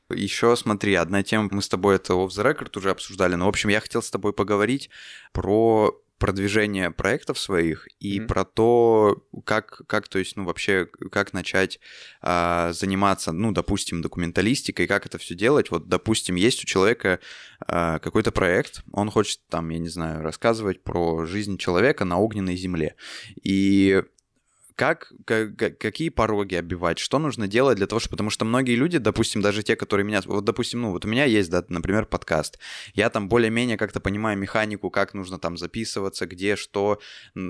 [0.10, 3.50] Еще смотри, одна тема, мы с тобой это off the record уже обсуждали, но, в
[3.50, 4.90] общем, я хотел с тобой поговорить
[5.34, 8.28] про продвижение проектов своих и Мгм.
[8.28, 11.80] про то, как, как, то есть, ну, вообще, как начать
[12.22, 15.70] а, заниматься, ну, допустим, документалистикой, как это все делать.
[15.70, 17.20] Вот, допустим, есть у человека
[17.68, 22.56] а, какой-то проект, он хочет, там, я не знаю, рассказывать про жизнь человека на огненной
[22.56, 22.96] земле.
[23.44, 24.04] И
[24.78, 28.12] как, ка- ка- какие пороги обивать, что нужно делать для того, чтобы...
[28.12, 30.22] Потому что многие люди, допустим, даже те, которые меня...
[30.24, 32.60] Вот, допустим, ну, вот у меня есть, да, например, подкаст.
[32.94, 37.00] Я там более-менее как-то понимаю механику, как нужно там записываться, где, что,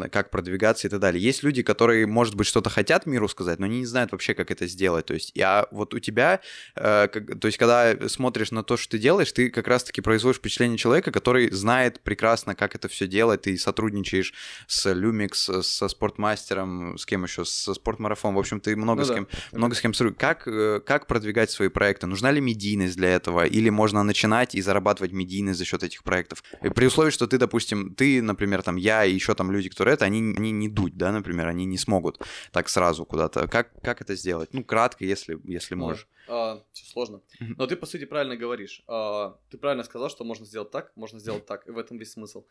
[0.10, 1.22] как продвигаться и так далее.
[1.22, 4.50] Есть люди, которые, может быть, что-то хотят миру сказать, но они не знают вообще, как
[4.50, 5.06] это сделать.
[5.06, 6.40] То есть, я вот у тебя,
[6.76, 10.38] э, как- то есть, когда смотришь на то, что ты делаешь, ты как раз-таки производишь
[10.38, 14.34] впечатление человека, который знает прекрасно, как это все делать, ты сотрудничаешь
[14.66, 18.36] с Lumix, со спортмастером, с кем еще, со спортмарафон.
[18.36, 19.14] В общем, ты много Ну с да.
[19.16, 20.20] кем много с кем сотрудничаешь.
[20.20, 22.08] Как, э, как продвигать свои проекты?
[22.08, 23.46] Нужна ли медийность для этого?
[23.46, 26.44] Или можно начинать и зарабатывать медийность за счет этих проектов?
[26.62, 29.94] И при условии, что ты, допустим, ты, например, там, я и еще там люди, которые
[29.94, 32.20] это, они, они не дуть, да, например, они не смогут
[32.52, 33.48] так сразу куда-то.
[33.48, 34.54] Как, как это сделать?
[34.54, 36.08] Ну, кратко, если, если Ну, можешь.
[36.26, 37.22] все сложно.
[37.40, 38.84] Но ты, по сути, правильно говоришь.
[38.88, 42.12] А, ты правильно сказал, что можно сделать так, можно сделать так, и в этом весь
[42.12, 42.46] смысл.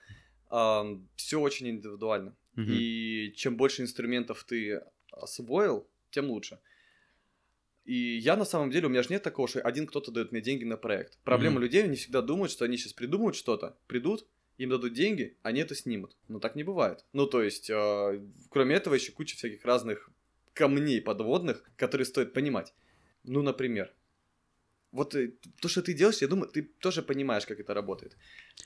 [1.17, 2.37] Все очень индивидуально.
[2.55, 2.73] Мгм.
[2.73, 6.59] И чем больше инструментов ты освоил, тем лучше.
[7.85, 10.41] И я на самом деле, у меня же нет такого, что один кто-то дает мне
[10.41, 11.19] деньги на проект.
[11.23, 11.63] Проблема Мгм.
[11.63, 14.27] людей, они всегда думают, что они сейчас придумают что-то, придут,
[14.59, 16.17] им дадут деньги, они это снимут.
[16.29, 17.05] Но так не бывает.
[17.13, 20.11] Ну, то есть, э, кроме этого, еще куча всяких разных
[20.53, 22.75] камней подводных, которые стоит понимать.
[23.23, 23.93] Ну, например,
[24.97, 25.31] вот э,
[25.61, 28.17] то, что ты делаешь, я думаю, ты тоже понимаешь, как это работает.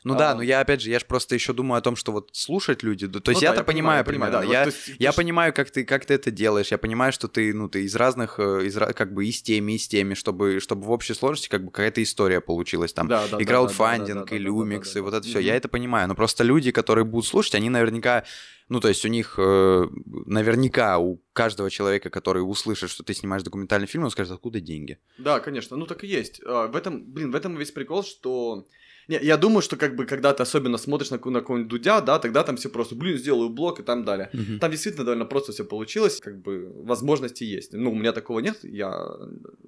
[0.05, 2.12] Ну А, да, но я опять же, я же просто еще думаю о том, что
[2.12, 4.53] вот слушать люди, да, то есть Ну да, я-то понимаю, понимаю, примерно, да.
[4.61, 7.28] я, Вот, есть, я что- понимаю, как ты, как ты это делаешь, я понимаю, что
[7.28, 10.14] ты, ну, ты из разных, э, из, как бы и с теми, и с теми,
[10.14, 13.09] чтобы, чтобы в общей сложности как бы какая-то история получилась там.
[13.09, 15.11] Да, да, и да, краудфандинг, да, да, да, и да, люмикс, да, да, и вот
[15.11, 15.16] да.
[15.18, 15.39] это все.
[15.41, 16.09] Я это понимаю.
[16.09, 18.24] Но просто люди, которые будут слушать, они наверняка,
[18.71, 19.89] ну, то есть у них, э,
[20.27, 24.99] наверняка у каждого человека, который услышит, что ты снимаешь документальный фильм, он скажет, откуда деньги?
[25.18, 26.41] Да, конечно, ну так и есть.
[26.47, 28.66] А, В этом, блин, в этом весь прикол, что...
[29.11, 32.20] Не, я думаю, что как бы когда ты особенно смотришь на, на какого-нибудь Дудя, да,
[32.20, 34.30] тогда там все просто, блин, сделаю блок и там далее.
[34.61, 37.72] Там действительно довольно просто все получилось, как бы возможности есть.
[37.72, 39.04] Ну, у меня такого нет, я,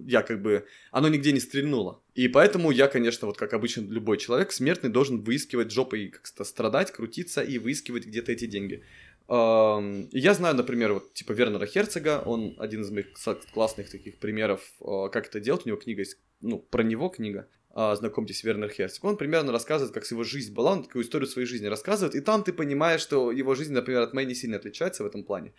[0.06, 2.00] я как бы, оно нигде не стрельнуло.
[2.14, 6.92] И поэтому я, конечно, вот как обычно любой человек, смертный, должен выискивать жопой, как-то страдать,
[6.92, 8.84] крутиться и выискивать где-то эти деньги.
[9.28, 13.06] Я знаю, например, вот типа Вернера Херцога, он один из моих
[13.52, 15.64] классных таких примеров, а, как это делать.
[15.64, 17.48] У него книга есть, ну, про него книга.
[17.74, 19.04] А, Знакомьтесь, Вернер Херцог.
[19.04, 22.44] Он примерно рассказывает, как его жизнь была, он такую историю своей жизни рассказывает, и там
[22.44, 25.52] ты понимаешь, что его жизнь, например, от моей не сильно отличается в этом плане.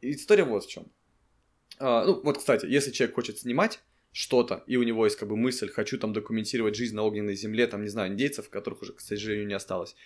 [0.00, 0.90] И история вот в чем.
[1.80, 3.80] ну, вот, кстати, если человек хочет снимать
[4.12, 7.66] что-то, и у него есть как бы мысль, хочу там документировать жизнь на огненной земле,
[7.66, 9.96] там, не знаю, индейцев, которых уже, к сожалению, не осталось,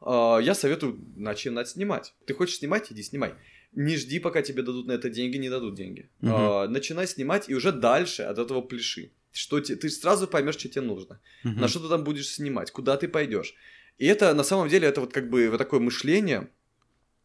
[0.00, 2.14] а, я советую начинать снимать.
[2.26, 3.34] Ты хочешь снимать, иди снимай.
[3.72, 6.10] Не жди, пока тебе дадут на это деньги, не дадут деньги.
[6.20, 6.34] Мгм.
[6.34, 9.12] А, начинай снимать, и уже дальше от этого пляши.
[9.36, 11.60] Что те- ты сразу поймешь, что тебе нужно Мгм.
[11.60, 13.54] на что ты там будешь снимать, куда ты пойдешь.
[13.98, 16.48] И это на самом деле это вот как бы вот такое мышление.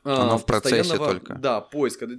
[0.03, 1.35] а, Оно в процессе только.
[1.35, 2.09] Да, поиска.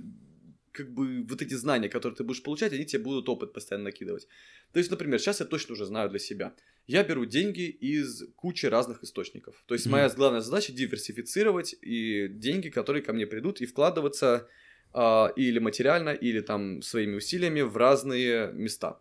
[0.72, 4.26] Как бы вот эти знания, которые ты будешь получать, они тебе будут опыт постоянно накидывать.
[4.72, 6.55] То есть, например, сейчас я точно уже знаю для себя.
[6.86, 9.62] Я беру деньги из кучи разных источников.
[9.66, 9.93] То есть, Мгм.
[9.93, 14.49] моя главная задача диверсифицировать и деньги, которые ко мне придут, и вкладываться
[14.95, 19.01] а, или материально, или там своими усилиями в разные места.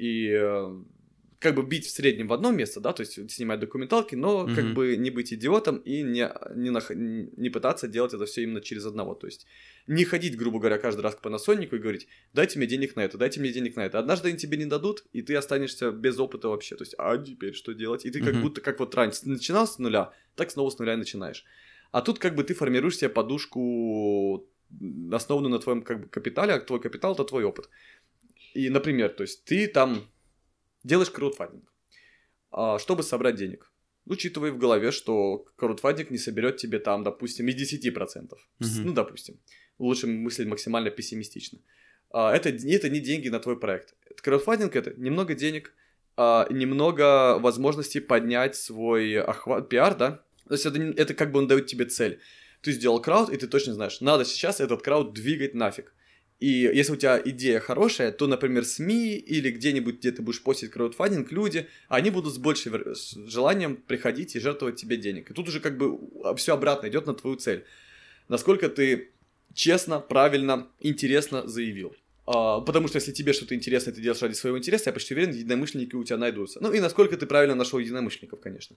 [0.00, 0.82] И э,
[1.40, 4.64] как бы бить в среднем в одно место, да, то есть снимать документалки, но как
[4.64, 4.74] Мгм.
[4.74, 8.84] бы не быть идиотом и не, не, нах- не пытаться делать это все именно через
[8.86, 9.14] одного.
[9.14, 9.46] То есть
[9.86, 13.18] не ходить, грубо говоря, каждый раз к Panasonic и говорить, дайте мне денег на это,
[13.18, 13.98] дайте мне денег на это.
[13.98, 16.76] Однажды они тебе не дадут, и ты останешься без опыта вообще.
[16.76, 18.04] То есть, а теперь что делать?
[18.04, 18.42] И ты как Мгм.
[18.42, 21.44] будто, как вот раньше, начинал с нуля, так снова с нуля и начинаешь.
[21.90, 24.46] А тут как бы ты формируешь себе подушку,
[25.12, 27.68] основанную на твоем как бы капитале, а твой капитал это твой опыт.
[28.54, 30.10] И, например, то есть ты там
[30.84, 31.72] делаешь краудфандинг,
[32.50, 33.70] а, чтобы собрать денег.
[34.06, 38.38] Учитывая в голове, что краудфандинг не соберет тебе там, допустим, и 10%.
[38.60, 38.86] С- Мгм.
[38.88, 39.38] Ну, допустим.
[39.78, 41.58] Лучше мыслить максимально пессимистично.
[42.10, 43.94] А, это, это не деньги на твой проект.
[44.22, 45.72] Краудфандинг это немного денег,
[46.16, 50.24] а, немного возможностей поднять свой охват, пиар, да?
[50.48, 52.18] То есть это, это как бы он дает тебе цель.
[52.62, 55.94] Ты сделал крауд, и ты точно знаешь, надо сейчас этот крауд двигать нафиг.
[56.40, 60.70] И если у тебя идея хорошая, то, например, СМИ или где-нибудь, где ты будешь постить
[60.70, 62.82] краудфандинг, люди, они будут с большим
[63.26, 65.30] желанием приходить и жертвовать тебе денег.
[65.30, 65.98] И тут уже как бы
[66.36, 67.66] все обратно идет на твою цель.
[68.28, 69.10] Насколько ты
[69.52, 71.94] честно, правильно, интересно заявил.
[72.26, 75.32] А, потому что если тебе что-то интересно, ты делаешь ради своего интереса, я почти уверен,
[75.32, 76.60] единомышленники у тебя найдутся.
[76.62, 78.76] Ну и насколько ты правильно нашел единомышленников, конечно.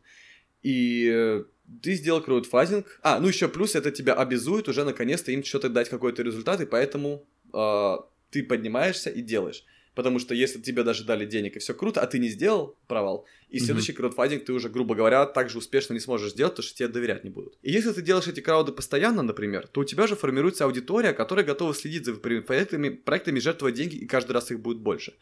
[0.63, 1.43] И э,
[1.81, 2.99] ты сделал краудфандинг.
[3.03, 6.65] А, ну еще плюс это тебя обязует уже наконец-то им что-то дать какой-то результат, и
[6.65, 7.97] поэтому э,
[8.29, 9.63] ты поднимаешься и делаешь.
[9.95, 13.25] Потому что если тебе даже дали денег и все круто, а ты не сделал провал,
[13.49, 13.59] и mm-hmm.
[13.59, 16.87] следующий краудфандинг ты уже, грубо говоря, так же успешно не сможешь сделать, потому что тебе
[16.87, 17.57] доверять не будут.
[17.61, 21.45] И если ты делаешь эти крауды постоянно, например, то у тебя же формируется аудитория, которая
[21.45, 25.13] готова следить за проектами, проектами жертвовать деньги, и каждый раз их будет больше.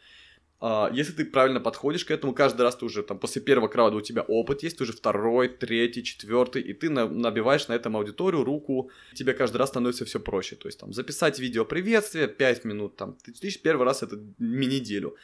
[0.64, 3.96] А, если ты правильно подходишь к этому, каждый раз ты уже там после первого крауда
[3.96, 8.44] у тебя опыт есть, уже второй, третий, четвертый, и ты на, набиваешь на этом аудиторию
[8.44, 10.54] руку, тебе каждый раз становится все проще.
[10.54, 15.16] То есть там записать видео приветствие 5 минут, там, ты, ты первый раз это неделю.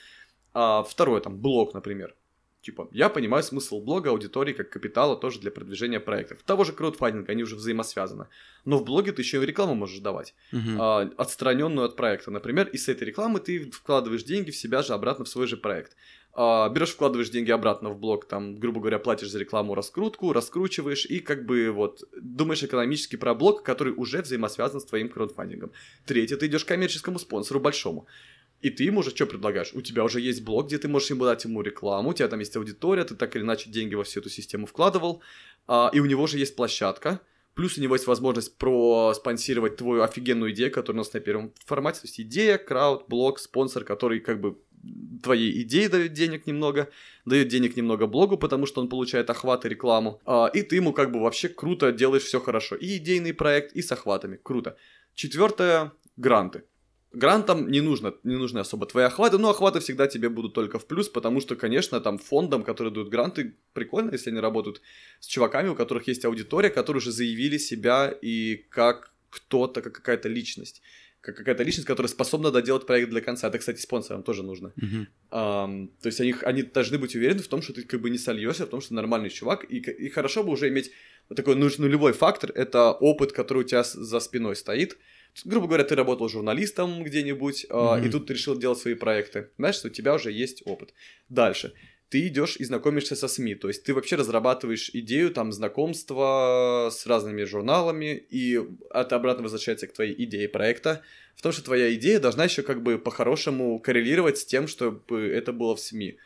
[0.54, 2.16] А второй там блог, например.
[2.60, 6.42] Типа, я понимаю смысл блога аудитории как капитала тоже для продвижения проектов.
[6.42, 8.26] Того же краудфандинга, они уже взаимосвязаны.
[8.64, 10.76] Но в блоге ты еще и рекламу можешь давать, uh-huh.
[10.78, 14.92] а, отстраненную от проекта, например, и с этой рекламы ты вкладываешь деньги в себя же
[14.92, 15.96] обратно в свой же проект.
[16.40, 21.04] А, берешь, вкладываешь деньги обратно в блог, там, грубо говоря, платишь за рекламу раскрутку, раскручиваешь
[21.06, 25.72] и как бы вот думаешь экономически про блог, который уже взаимосвязан с твоим краудфандингом.
[26.06, 28.06] Третье, ты идешь к коммерческому спонсору большому.
[28.60, 29.72] И ты ему уже что предлагаешь?
[29.72, 32.40] У тебя уже есть блог, где ты можешь ему дать ему рекламу, у тебя там
[32.40, 35.22] есть аудитория, ты так или иначе деньги во всю эту систему вкладывал,
[35.68, 37.20] а, и у него же есть площадка,
[37.54, 42.00] плюс у него есть возможность проспонсировать твою офигенную идею, которая у нас на первом формате,
[42.00, 44.58] то есть идея, крауд, блог, спонсор, который как бы
[45.22, 46.88] твоей идеи дает денег немного,
[47.24, 50.92] дает денег немного блогу, потому что он получает охват и рекламу, а, и ты ему
[50.92, 54.76] как бы вообще круто делаешь все хорошо, и идейный проект, и с охватами, круто.
[55.14, 56.64] Четвертое, гранты.
[57.12, 60.86] Грантам не нужно, не нужны особо твои охваты, но охваты всегда тебе будут только в
[60.86, 64.82] плюс, потому что, конечно, там фондам, которые дают гранты, прикольно, если они работают
[65.18, 70.28] с чуваками, у которых есть аудитория, которые уже заявили себя и как кто-то, как какая-то
[70.28, 70.82] личность
[71.20, 73.48] как какая-то личность, которая способна доделать проект до конца.
[73.48, 74.72] Это, кстати, спонсорам тоже нужно.
[74.76, 75.06] Uh-huh.
[75.30, 78.18] Um, то есть они, они должны быть уверены в том, что ты как бы не
[78.18, 79.64] сольешься, в том, что нормальный чувак.
[79.68, 80.92] И, и хорошо бы уже иметь
[81.34, 84.96] такой нулевой фактор, это опыт, который у тебя за спиной стоит
[85.44, 88.06] грубо говоря, ты работал журналистом где-нибудь, mm-hmm.
[88.06, 89.50] и тут ты решил делать свои проекты.
[89.58, 90.94] Знаешь, что у тебя уже есть опыт.
[91.28, 91.72] Дальше.
[92.08, 97.06] Ты идешь и знакомишься со СМИ, то есть ты вообще разрабатываешь идею там знакомства с
[97.06, 98.58] разными журналами, и
[98.90, 101.02] это обратно возвращается к твоей идее проекта,
[101.36, 105.52] в том, что твоя идея должна еще как бы по-хорошему коррелировать с тем, чтобы это
[105.52, 106.16] было в СМИ.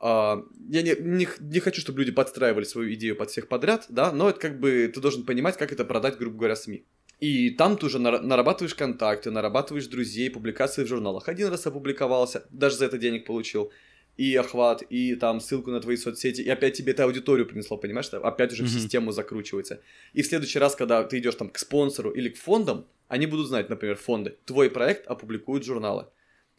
[0.00, 4.12] Uh, я не, не, не хочу, чтобы люди подстраивали свою идею под всех подряд, да,
[4.12, 6.84] но это как бы ты должен понимать, как это продать, грубо говоря, СМИ.
[7.20, 11.28] И там ты уже нарабатываешь контакты, нарабатываешь друзей, публикации в журналах.
[11.28, 13.72] Один раз опубликовался, даже за это денег получил.
[14.16, 18.08] И охват, и там ссылку на твои соцсети, и опять тебе это аудиторию принесло, понимаешь?
[18.08, 18.66] Опять уже mm-hmm.
[18.66, 19.80] в систему закручивается.
[20.12, 23.46] И в следующий раз, когда ты идешь там к спонсору или к фондам, они будут
[23.46, 24.36] знать, например, фонды.
[24.44, 26.06] Твой проект опубликуют журналы.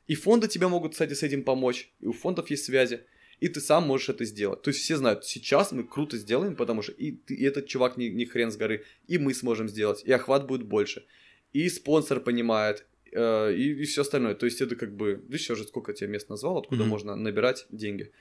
[0.07, 1.91] И фонды тебе могут, кстати, с этим помочь.
[1.99, 3.01] И у фондов есть связи
[3.39, 4.61] и ты сам можешь это сделать.
[4.61, 7.97] То есть все знают, сейчас мы круто сделаем, потому что и, ты, и этот чувак
[7.97, 11.05] не, не хрен с горы, и мы сможем сделать, и охват будет больше.
[11.53, 14.35] И спонсор понимает, э, и, и все остальное.
[14.35, 16.87] То есть это как бы, ты еще же сколько тебе мест назвал, откуда mm-hmm.
[16.87, 18.11] можно набирать деньги.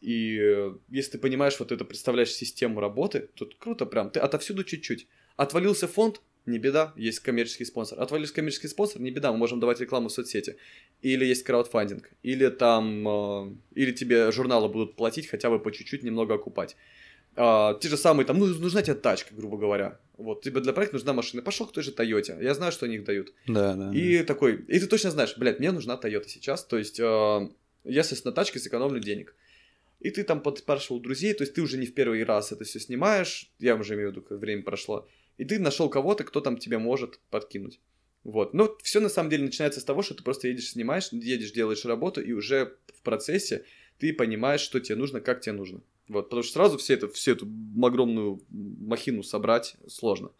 [0.00, 4.64] И э, если ты понимаешь вот это, представляешь систему работы, то круто прям, ты отовсюду
[4.64, 5.06] чуть-чуть.
[5.36, 8.00] Отвалился фонд, не беда, есть коммерческий спонсор.
[8.00, 10.56] Отвалишь коммерческий спонсор, не беда, мы можем давать рекламу в соцсети.
[11.02, 16.02] Или есть краудфандинг, или там, э, или тебе журналы будут платить, хотя бы по чуть-чуть
[16.02, 16.76] немного окупать.
[17.36, 19.98] А, те же самые, там, ну, нужна тебе тачка, грубо говоря.
[20.18, 21.42] Вот, тебе для проекта нужна машина.
[21.42, 22.36] Пошел к той же Тойоте.
[22.40, 23.32] Я знаю, что они их дают.
[23.46, 23.92] Да, да.
[23.94, 24.24] И да.
[24.24, 26.64] такой, и ты точно знаешь, блядь, мне нужна Тойота сейчас.
[26.64, 29.34] То есть, э, я, соответственно, тачке сэкономлю денег.
[30.00, 32.80] И ты там подспрашивал друзей, то есть ты уже не в первый раз это все
[32.80, 35.06] снимаешь, я уже имею в виду, время прошло
[35.40, 37.80] и ты нашел кого-то, кто там тебе может подкинуть.
[38.24, 38.52] Вот.
[38.52, 41.86] Но все на самом деле начинается с того, что ты просто едешь, снимаешь, едешь, делаешь
[41.86, 43.64] работу, и уже в процессе
[43.98, 45.80] ты понимаешь, что тебе нужно, как тебе нужно.
[46.08, 47.48] Вот, потому что сразу все это, всю эту
[47.82, 50.30] огромную махину собрать сложно.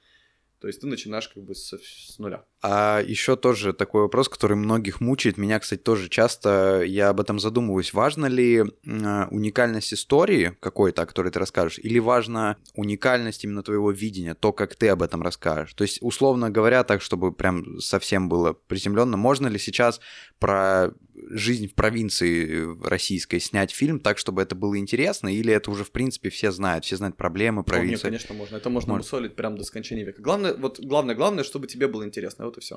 [0.60, 2.44] То есть ты начинаешь как бы с, с нуля.
[2.62, 5.38] А еще тоже такой вопрос, который многих мучает.
[5.38, 7.94] Меня, кстати, тоже часто я об этом задумываюсь.
[7.94, 14.34] Важно ли уникальность истории какой-то, о которой ты расскажешь, или важна уникальность именно твоего видения,
[14.34, 15.72] то, как ты об этом расскажешь?
[15.72, 20.00] То есть, условно говоря, так, чтобы прям совсем было приземленно, можно ли сейчас
[20.38, 20.92] про
[21.30, 25.90] жизнь в провинции российской снять фильм так, чтобы это было интересно, или это уже, в
[25.90, 27.92] принципе, все знают, все знают проблемы провинции?
[27.92, 28.56] Нет, конечно, можно.
[28.56, 29.06] Это можно Может.
[29.06, 30.22] мусолить прямо до скончания века.
[30.22, 32.76] Главное, вот главное, главное, чтобы тебе было интересно, вот и все.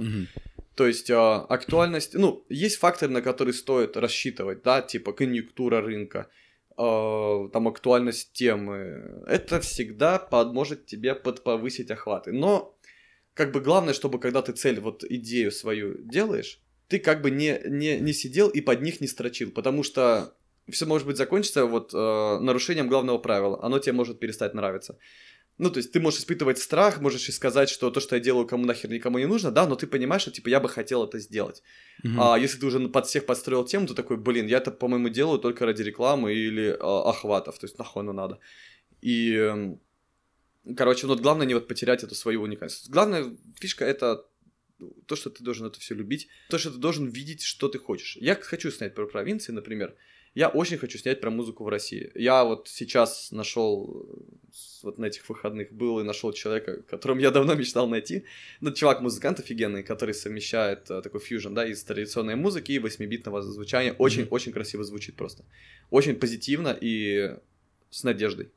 [0.76, 6.30] То есть э, актуальность, ну, есть факторы, на которые стоит рассчитывать, да, типа конъюнктура рынка,
[6.78, 9.24] э, там актуальность темы.
[9.28, 12.32] Это всегда поможет тебе подповысить охваты.
[12.32, 12.76] Но
[13.36, 17.61] как бы главное, чтобы когда ты цель, вот идею свою делаешь, ты как бы не,
[17.65, 20.34] не, не сидел и под них не строчил, потому что
[20.69, 24.97] все может быть закончится вот э, нарушением главного правила, оно тебе может перестать нравиться.
[25.60, 28.47] Ну, то есть ты можешь испытывать страх, можешь и сказать, что то, что я делаю,
[28.47, 31.20] кому нахер никому не нужно, да, но ты понимаешь, что, типа, я бы хотел это
[31.20, 31.62] сделать.
[32.04, 32.18] Mm-hmm.
[32.20, 35.39] А если ты уже под всех подстроил тему, то такой, блин, я это, по-моему, делаю
[35.39, 38.39] только ради рекламы или э, охватов, то есть нахуй оно надо.
[39.01, 39.76] И, э,
[40.76, 42.89] короче, ну, вот главное не вот потерять эту свою уникальность.
[42.89, 44.26] Главная фишка— это
[45.06, 48.18] то, что ты должен это все любить, то, что ты должен видеть, что ты хочешь.
[48.20, 49.95] Я хочу снять про провинции, например,
[50.36, 52.12] я очень хочу снять про музыку в России.
[52.16, 54.08] Я вот сейчас нашел,
[54.82, 58.26] вот на этих выходных был и нашел человека, которым я давно мечтал найти.
[58.60, 63.94] Ну, чувак-музыкант офигенный, который совмещает uh, такой фьюжн, да, из традиционной музыки и восьмибитного звучания.
[63.94, 64.54] Очень-очень mm-hmm.
[64.54, 65.46] красиво звучит просто.
[65.92, 67.36] Очень позитивно и
[67.92, 68.50] с надеждой.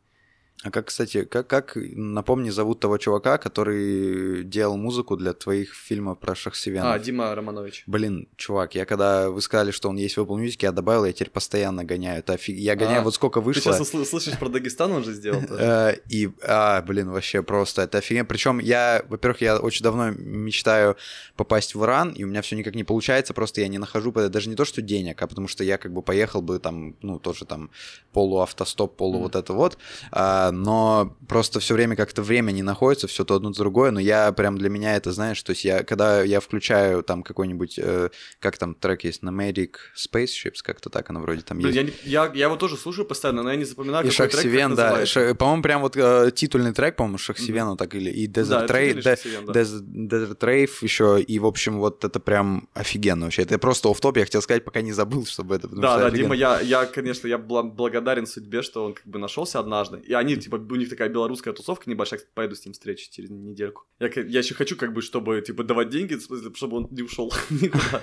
[0.62, 6.18] А как, кстати, как, как, напомни, зовут того чувака, который делал музыку для твоих фильмов
[6.18, 6.94] про Шахсевянов?
[6.94, 7.84] А, Дима Романович.
[7.86, 11.12] Блин, чувак, я когда вы сказали, что он есть в Apple Music, я добавил, я
[11.12, 12.20] теперь постоянно гоняю.
[12.20, 12.56] Это офиг...
[12.56, 13.72] Я гоняю, а, вот сколько вышло.
[13.72, 17.98] Ты сейчас слышишь про Дагестан, он же сделал э, И, а, блин, вообще просто, это
[17.98, 18.24] офигенно.
[18.24, 20.96] Причем я, во-первых, я очень давно мечтаю
[21.36, 24.48] попасть в Иран, и у меня все никак не получается, просто я не нахожу, даже
[24.48, 27.44] не то, что денег, а потому что я как бы поехал бы там, ну, тоже
[27.44, 27.70] там
[28.12, 29.76] полуавтостоп, полу вот это вот,
[30.10, 34.00] а, но просто все время как-то время не находится, все то одно то другое, но
[34.00, 38.10] я прям для меня это, знаешь, то есть я, когда я включаю там какой-нибудь, э,
[38.40, 41.74] как там трек есть, Nomadic Spaceships, как-то так оно вроде там есть.
[42.04, 44.76] Я, я, я его тоже слушаю постоянно, но я не запоминаю, и какой Шахсивен, трек,
[44.76, 47.76] да, Ш, по-моему, прям вот э, титульный трек, по-моему, Шахсивену mm-hmm.
[47.76, 52.04] так или, и Desert, да, Rave, да, Desert, Desert Rave еще, и, в общем, вот
[52.04, 55.56] это прям офигенно вообще, это просто оф топ я хотел сказать, пока не забыл, чтобы
[55.56, 55.68] это...
[55.68, 59.98] Да, да, Дима, я, я, конечно, я благодарен судьбе, что он как бы нашелся однажды,
[59.98, 63.84] и они, типа, у них такая белорусская тусовка небольшая, поеду с ним встречу через недельку.
[63.98, 66.18] Я, я еще хочу, как бы, чтобы, типа, давать деньги,
[66.54, 68.02] чтобы он не ушел никуда.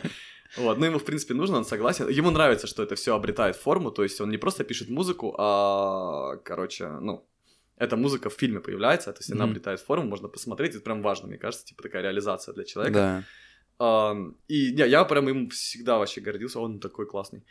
[0.58, 2.10] Вот, ну ему, в принципе, нужно, он согласен.
[2.10, 6.38] Ему нравится, что это все обретает форму, то есть он не просто пишет музыку, а,
[6.44, 7.28] короче, ну,
[7.78, 9.50] эта музыка в фильме появляется, то есть она mm-hmm.
[9.50, 12.94] обретает форму, можно посмотреть, это прям важно, мне кажется, типа такая реализация для человека.
[12.94, 13.24] Да.
[13.80, 17.44] Um, и не, я прям им всегда вообще гордился, он такой классный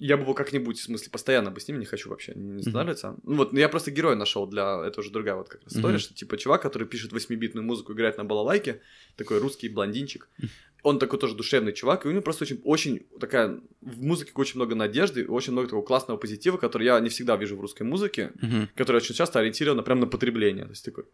[0.00, 3.08] я бы его как-нибудь, в смысле, постоянно бы с ним не хочу вообще, не останавливаться.
[3.08, 3.20] Mm-hmm.
[3.24, 5.98] Ну вот, я просто героя нашел для, это уже другая вот как раз история, mm-hmm.
[5.98, 8.80] что типа чувак, который пишет восьмибитную музыку, играет на балалайке,
[9.16, 10.48] такой русский блондинчик, mm-hmm.
[10.84, 14.56] он такой тоже душевный чувак, и у него просто очень, очень такая, в музыке очень
[14.56, 18.32] много надежды, очень много такого классного позитива, который я не всегда вижу в русской музыке,
[18.40, 18.68] mm-hmm.
[18.76, 21.04] который очень часто ориентирован прям на потребление, то есть такой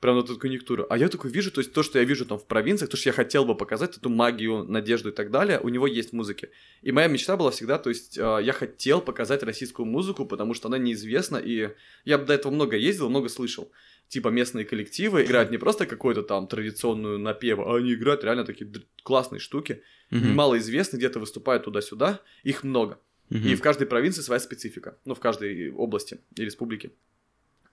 [0.00, 0.86] прям на эту конъюнктуру.
[0.88, 3.08] А я такой вижу, то есть то, что я вижу там в провинциях, то, что
[3.08, 6.50] я хотел бы показать, эту магию, надежду и так далее, у него есть в музыке.
[6.82, 10.68] И моя мечта была всегда, то есть э, я хотел показать российскую музыку, потому что
[10.68, 11.70] она неизвестна, и
[12.04, 13.70] я до этого много ездил, много слышал.
[14.08, 18.70] Типа местные коллективы играют не просто какую-то там традиционную напев, а они играют реально такие
[19.02, 20.32] классные штуки, mm-hmm.
[20.32, 23.00] малоизвестны, где-то выступают туда-сюда, их много.
[23.30, 23.48] Mm-hmm.
[23.50, 26.92] И в каждой провинции своя специфика, ну, в каждой области и республике.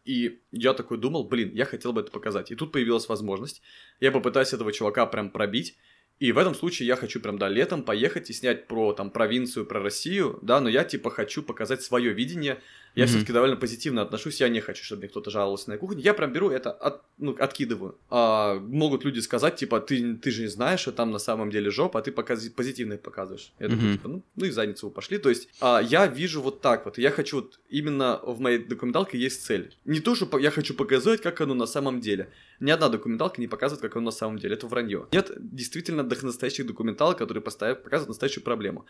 [0.05, 2.51] И я такой думал, блин, я хотел бы это показать.
[2.51, 3.61] И тут появилась возможность.
[3.99, 5.77] Я попытаюсь этого чувака прям пробить.
[6.19, 9.65] И в этом случае я хочу прям, да, летом поехать и снять про, там, провинцию,
[9.65, 12.61] про Россию, да, но я, типа, хочу показать свое видение.
[12.95, 13.07] Я mm-hmm.
[13.07, 16.01] все-таки довольно позитивно отношусь, я не хочу, чтобы мне кто-то жаловался на кухне.
[16.01, 17.97] Я прям беру это, от, ну, откидываю.
[18.09, 21.69] А, могут люди сказать, типа, ты, ты же не знаешь, что там на самом деле
[21.71, 22.47] жопа, а ты показ...
[22.49, 23.51] позитивно показываешь.
[23.59, 23.69] Я mm-hmm.
[23.69, 25.17] такой, типа, ну, ну и задницу вы пошли.
[25.17, 26.97] То есть, а, я вижу вот так вот.
[26.97, 29.75] Я хочу, вот, именно в моей документалке есть цель.
[29.83, 32.29] Не то, что я хочу показать, как оно на самом деле.
[32.61, 34.55] Ни одна документалка не показывает, как оно на самом деле.
[34.55, 35.07] Это вранье.
[35.11, 38.85] Нет действительно настоящих документалок, которые показывают настоящую проблему.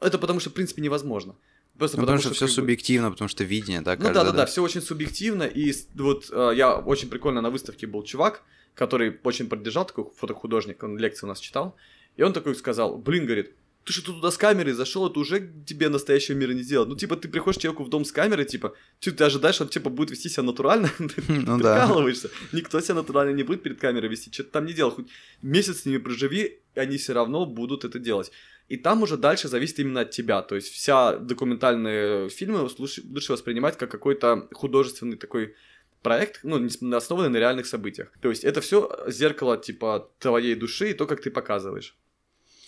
[0.00, 1.34] Это потому что, в принципе, невозможно.
[1.80, 3.14] Просто ну, потому, потому что, что все субъективно, бы...
[3.14, 3.96] потому что видение, да?
[3.96, 5.44] Ну да, да, да, все очень субъективно.
[5.44, 8.42] И вот э, я очень прикольно на выставке был чувак,
[8.74, 11.74] который очень поддержал, такой фотохудожник, он лекции у нас читал.
[12.18, 13.54] И он такой сказал, блин, говорит,
[13.86, 16.86] ты что туда с камерой зашел, это уже тебе настоящего мира не делать.
[16.86, 19.88] Ну, типа, ты приходишь человеку в дом с камерой, типа, что ты ожидаешь, он типа
[19.88, 20.90] будет вести себя натурально?
[20.98, 22.28] ты ну, прикалываешься.
[22.52, 24.90] Никто себя натурально не будет перед камерой вести, что-то там не делал.
[24.90, 25.06] Хоть
[25.40, 28.30] месяц с ними проживи, они все равно будут это делать.
[28.70, 30.42] И там уже дальше зависит именно от тебя.
[30.42, 35.56] То есть вся документальные фильмы лучше, лучше воспринимать как какой-то художественный такой
[36.02, 36.64] проект, ну,
[36.96, 38.12] основанный на реальных событиях.
[38.20, 41.96] То есть это все зеркало, типа, твоей души и то, как ты показываешь.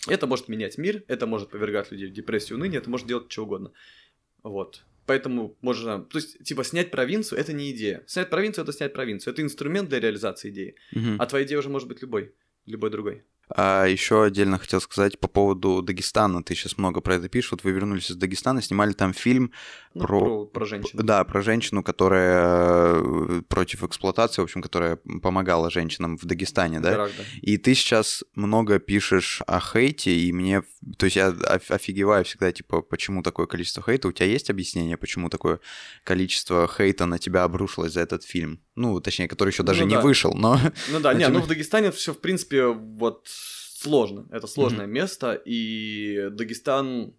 [0.09, 3.43] Это может менять мир, это может повергать людей в депрессию, уныние, это может делать что
[3.43, 3.71] угодно.
[4.43, 4.83] Вот.
[5.05, 6.03] Поэтому можно...
[6.03, 8.03] То есть, типа, снять провинцию— это не идея.
[8.07, 9.33] Снять провинцию— это снять провинцию.
[9.33, 10.75] Это инструмент для реализации идеи.
[10.91, 11.15] Мгм.
[11.21, 12.33] А твоя идея уже может быть любой.
[12.65, 13.23] Любой другой.
[13.55, 16.41] А еще отдельно хотел сказать по поводу Дагестана.
[16.43, 17.51] Ты сейчас много про это пишешь.
[17.51, 19.51] Вот вы вернулись из Дагестана, снимали там фильм
[19.93, 20.45] Ну, Про- про...
[20.45, 20.99] Про, женщин.
[21.03, 26.93] Да, про женщину, которая э, против эксплуатации, в общем, которая помогала женщинам в Дагестане, да?
[26.93, 27.23] Ирак, да.
[27.41, 30.63] И ты сейчас много пишешь о хейте, и мне,
[30.97, 34.07] то есть я оф- офигеваю всегда, типа, почему такое количество хейта?
[34.07, 35.59] У тебя есть объяснение, почему такое
[36.03, 38.59] количество хейта на тебя обрушилось за этот фильм?
[38.75, 40.01] Ну, точнее, который еще даже Ну не да.
[40.01, 40.59] вышел, но...
[40.89, 44.27] Ну да, не, ну в Дагестане все, в принципе, вот сложно.
[44.31, 47.15] Это сложное место, и Дагестан,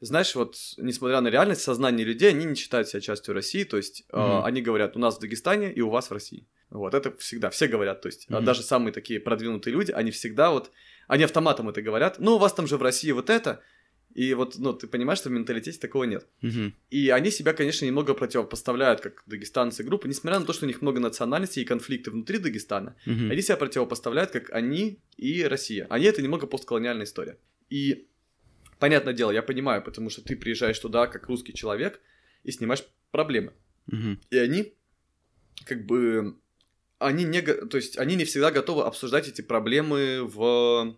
[0.00, 4.04] знаешь, вот несмотря на реальность, сознание людей, они не считают себя частью России, то есть
[4.12, 4.44] э, Мгм.
[4.44, 6.46] они говорят, у нас в Дагестане и у вас в России.
[6.70, 10.50] Вот, это всегда, все говорят, то есть а даже самые такие продвинутые люди, они всегда
[10.50, 10.72] вот,
[11.08, 13.62] они автоматом это говорят, ну у вас там же в России вот это,
[14.14, 16.26] и вот, ну, ты понимаешь, что в менталитете такого нет.
[16.40, 16.72] Мгм.
[16.90, 20.82] И они себя, конечно, немного противопоставляют, как дагестанцы группы, несмотря на то, что у них
[20.82, 23.32] много национальностей и конфликты внутри Дагестана, Мгм.
[23.32, 25.88] они себя противопоставляют, как они и Россия.
[25.90, 27.38] Они это немного постколониальная история.
[27.70, 28.06] И,
[28.78, 32.00] понятное дело, я понимаю, потому что ты приезжаешь туда как русский человек
[32.44, 33.52] и снимаешь проблемы.
[33.86, 34.20] Мгм.
[34.30, 34.74] И они,
[35.64, 36.36] как бы,
[37.04, 40.96] они не, то есть они не всегда готовы обсуждать эти проблемы в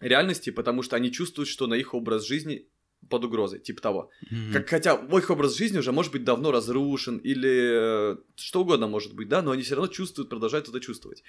[0.00, 2.66] реальности, потому что они чувствуют, что на их образ жизни
[3.08, 4.10] под угрозой, типа того.
[4.30, 4.52] Мгм.
[4.52, 9.14] Как, хотя их образ жизни уже может быть давно разрушен или э, что угодно может
[9.14, 11.22] быть, да, но они все равно чувствуют, продолжают это чувствовать.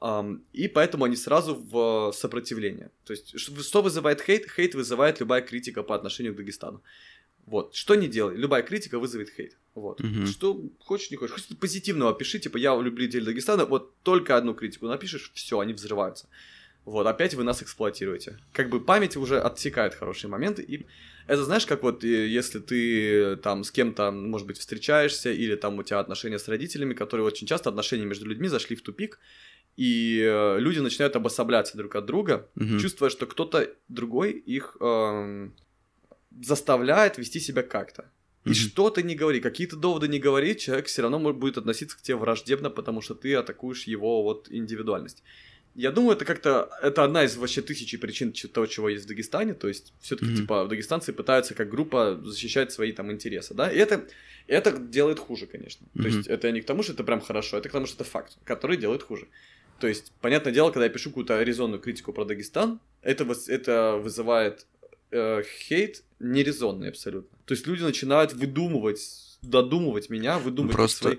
[0.00, 2.90] Ам, и поэтому они сразу в сопротивление.
[3.04, 4.50] То есть, что вызывает хейт?
[4.50, 6.82] Хейт вызывает любая критика по отношению к Дагестану.
[7.46, 9.56] Вот, что не делай, любая критика вызовет хейт.
[9.74, 10.00] Вот.
[10.00, 10.26] Мгм.
[10.26, 11.34] Что хочешь, не хочешь.
[11.34, 16.28] Хочешь позитивного пиши, типа, я людей Дагестана, вот только одну критику напишешь, все, они взрываются.
[16.84, 18.38] Вот, опять вы нас эксплуатируете.
[18.52, 20.86] Как бы память уже отсекает хорошие моменты, и
[21.28, 25.78] это знаешь, как вот э, если ты там с кем-то, может быть, встречаешься, или там
[25.78, 29.20] у тебя отношения с родителями, которые очень часто отношения между людьми зашли в тупик,
[29.76, 32.78] и э, люди начинают обособляться друг от друга, Мгм.
[32.80, 35.54] чувствуя, что кто-то другой их эм,
[36.40, 38.10] заставляет вести себя как-то.
[38.44, 38.54] И Мгм.
[38.54, 42.16] что ты не говори, какие-то доводы не говори, человек все равно будет относиться к тебе
[42.16, 45.22] враждебно, потому что ты атакуешь его вот индивидуальность.
[45.74, 49.54] Я думаю, это как-то, это одна из вообще тысячи причин того, чего есть в Дагестане,
[49.54, 50.40] то есть все-таки, Мгм.
[50.40, 54.06] типа, дагестанцы пытаются как группа защищать свои там интересы, да, и это,
[54.48, 55.86] это делает хуже, конечно.
[55.94, 56.08] То Мгм.
[56.08, 58.36] есть это не к тому, что это прям хорошо, это к тому, что это факт,
[58.44, 59.28] который делает хуже.
[59.78, 64.66] То есть, понятное дело, когда я пишу какую-то резонную критику про Дагестан, это, это вызывает
[65.10, 67.36] э, хейт нерезонный абсолютно.
[67.44, 71.16] То есть люди начинают выдумывать, додумывать меня, выдумывать Просто свои...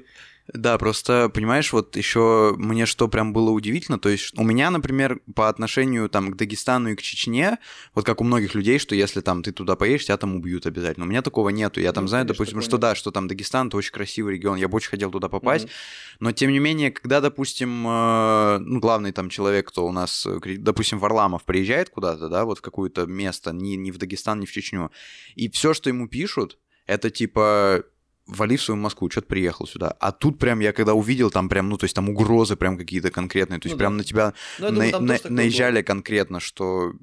[0.54, 5.22] Да, просто, понимаешь, вот еще мне что прям было удивительно, то есть у меня, например,
[5.36, 7.60] по отношению там к Дагестану и к Чечне,
[7.96, 11.06] вот как у многих людей, что если там ты туда поедешь, тебя там убьют обязательно.
[11.06, 11.80] У меня такого нету.
[11.80, 12.82] Я там Ну, знаю, допустим, что нет.
[12.82, 15.72] да, что там Дагестан, это очень красивый регион, я бы очень хотел туда попасть, Мгм.
[16.20, 20.40] но тем не менее, когда, допустим, э, ну, главный там человек, кто у нас, э,
[20.58, 24.52] допустим, Варламов приезжает куда-то, да, вот в какое-то место, ни, ни в Дагестан, ни в
[24.52, 24.92] Чечню,
[25.36, 27.86] и все, что ему пишут, это типа
[28.28, 29.96] вали в свою Москву, что-то приехал сюда.
[30.00, 33.12] А тут прям я когда увидел, там прям, ну, то есть там угрозы прям какие-то
[33.12, 33.98] конкретные, то есть Ну прям да.
[33.98, 36.94] на тебя Ну, я думаю, на- на- наезжали конкретно, что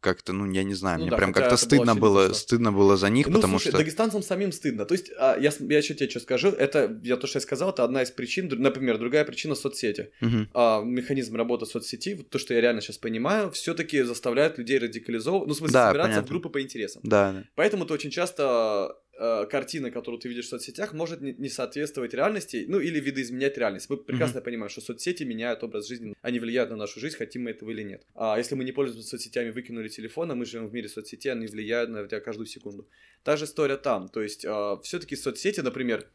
[0.00, 2.34] как-то, ну, я не знаю, Ну мне да, прям как-то было стыдно было, смешно.
[2.34, 3.78] стыдно было за них, Ну, потому слушай, что...
[3.78, 4.84] дагестанцам самим стыдно.
[4.84, 7.70] То есть, а, я, я еще тебе что скажу, это, я то, что я сказал,
[7.70, 10.10] это одна из причин, например, другая причина соцсети.
[10.20, 10.48] Мгм.
[10.54, 15.48] А, механизм работы соцсети, вот то, что я реально сейчас понимаю, все-таки заставляет людей радикализовывать,
[15.48, 16.26] ну, в смысле, Да, собираться понятно.
[16.26, 17.02] в группы по интересам.
[17.04, 17.44] Да, да.
[17.56, 22.14] Поэтому ты очень часто э, картина, которую ты видишь в соцсетях, может не, не соответствовать
[22.14, 23.90] реальности, ну или видоизменять реальность.
[23.90, 27.50] Мы прекрасно понимаем, что соцсети меняют образ жизни, они влияют на нашу жизнь, хотим мы
[27.50, 28.04] этого или нет.
[28.14, 31.46] А если мы не пользуемся соцсетями, выкинули телефон, а мы живем в мире соцсетей, они
[31.46, 32.88] влияют на тебя каждую секунду.
[33.22, 34.08] Та же история там.
[34.08, 34.46] То есть
[34.82, 36.08] все-таки соцсети, например,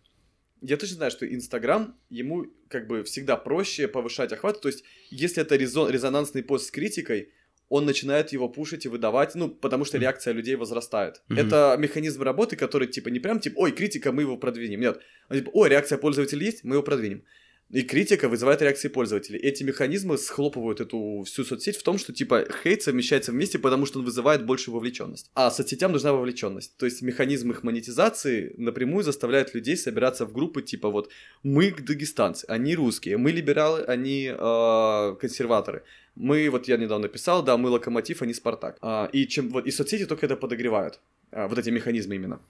[0.62, 4.62] я точно знаю, что Инстаграм, ему как бы всегда проще повышать охват.
[4.62, 7.32] То есть, если это резон, резонансный пост с критикой,
[7.72, 11.22] он начинает его пушить и выдавать, ну, потому что реакция людей возрастает.
[11.30, 11.40] Мгм.
[11.40, 14.82] Это механизм работы, который, типа, не прям, типа, ой, критика, мы его продвинем.
[14.82, 15.00] Нет,
[15.30, 17.24] он, типа, ой, реакция пользователя есть, мы его продвинем.
[17.72, 19.40] И критика вызывает реакции пользователей.
[19.40, 24.00] Эти механизмы схлопывают эту всю соцсеть в том, что, типа, хейт совмещается вместе, потому что
[24.00, 25.32] он вызывает большую вовлеченность.
[25.36, 26.76] А соцсетям нужна вовлеченность.
[26.76, 31.10] То есть механизм их монетизации напрямую заставляет людей собираться в группы, типа, вот,
[31.44, 35.84] мы дагестанцы, они русские, мы либералы, они э, консерваторы.
[36.16, 38.78] Мы, вот я недавно писал, да, мы локомотив, они Спартак.
[38.82, 41.00] А, и, чем, вот, и соцсети только это подогревают.
[41.32, 42.42] А, вот эти механизмы именно.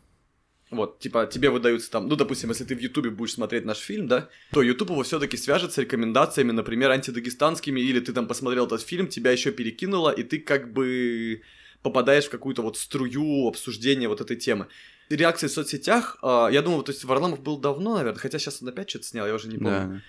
[0.72, 4.08] Вот, типа, тебе выдаются там, ну, допустим, если ты в Ютубе будешь смотреть наш фильм,
[4.08, 8.82] да, то Ютуб его все-таки свяжет с рекомендациями, например, антидагестанскими, или ты там посмотрел этот
[8.82, 11.42] фильм, тебя еще перекинуло, и ты как бы
[11.82, 14.68] попадаешь в какую-то вот струю обсуждения вот этой темы.
[15.10, 18.70] Реакции в соцсетях, э, я думаю, то есть Варламов был давно, наверное, хотя сейчас он
[18.70, 20.02] опять что-то снял, я уже не помню.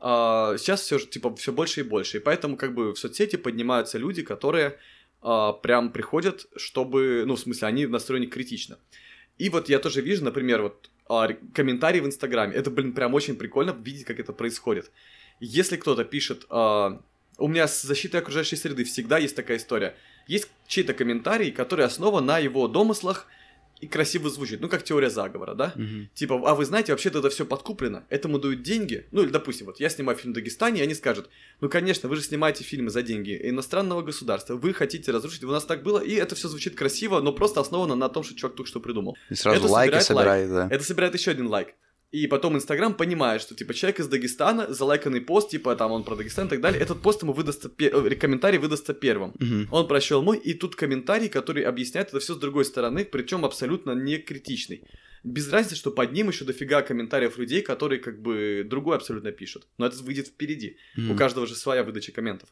[0.00, 0.52] Да.
[0.54, 3.96] Э, сейчас все типа все больше и больше, и поэтому как бы в соцсети поднимаются
[3.96, 4.78] люди, которые
[5.22, 8.78] э, прям приходят, чтобы, ну, в смысле, они настроены критично.
[9.40, 12.54] И вот я тоже вижу, например, вот а, комментарии в Инстаграме.
[12.54, 14.90] Это, блин, прям очень прикольно видеть, как это происходит.
[15.40, 17.00] Если кто-то пишет, а,
[17.38, 19.96] у меня с защитой окружающей среды всегда есть такая история.
[20.26, 23.28] Есть чей-то комментарий, который основан на его домыслах,
[23.80, 25.72] и красиво звучит, ну как теория заговора, да?
[25.74, 26.08] Угу.
[26.14, 29.06] Типа, а вы знаете, вообще-то это все подкуплено, этому дают деньги.
[29.10, 31.28] Ну или, допустим, вот я снимаю фильм в Дагестане, и они скажут,
[31.60, 35.64] ну конечно, вы же снимаете фильмы за деньги иностранного государства, вы хотите разрушить, у нас
[35.64, 38.68] так было, и это все звучит красиво, но просто основано на том, что чувак только
[38.68, 39.16] что придумал.
[39.30, 40.68] И сразу это лайки собирает, лайк.
[40.68, 40.74] да.
[40.74, 41.74] Это собирает еще один лайк.
[42.12, 46.16] И потом Инстаграм понимает, что, типа, человек из Дагестана, залайканный пост, типа, там, он про
[46.16, 49.30] Дагестан и так далее, этот пост ему выдастся, пе- э, комментарий выдастся первым.
[49.38, 49.68] Uh-huh.
[49.70, 53.92] Он прочел мой, и тут комментарий, который объясняет это все с другой стороны, причем абсолютно
[53.92, 54.82] не критичный.
[55.22, 59.68] Без разницы, что под ним еще дофига комментариев людей, которые, как бы, другой абсолютно пишут.
[59.78, 60.78] Но это выйдет впереди.
[60.96, 61.12] Uh-huh.
[61.12, 62.48] У каждого же своя выдача комментов.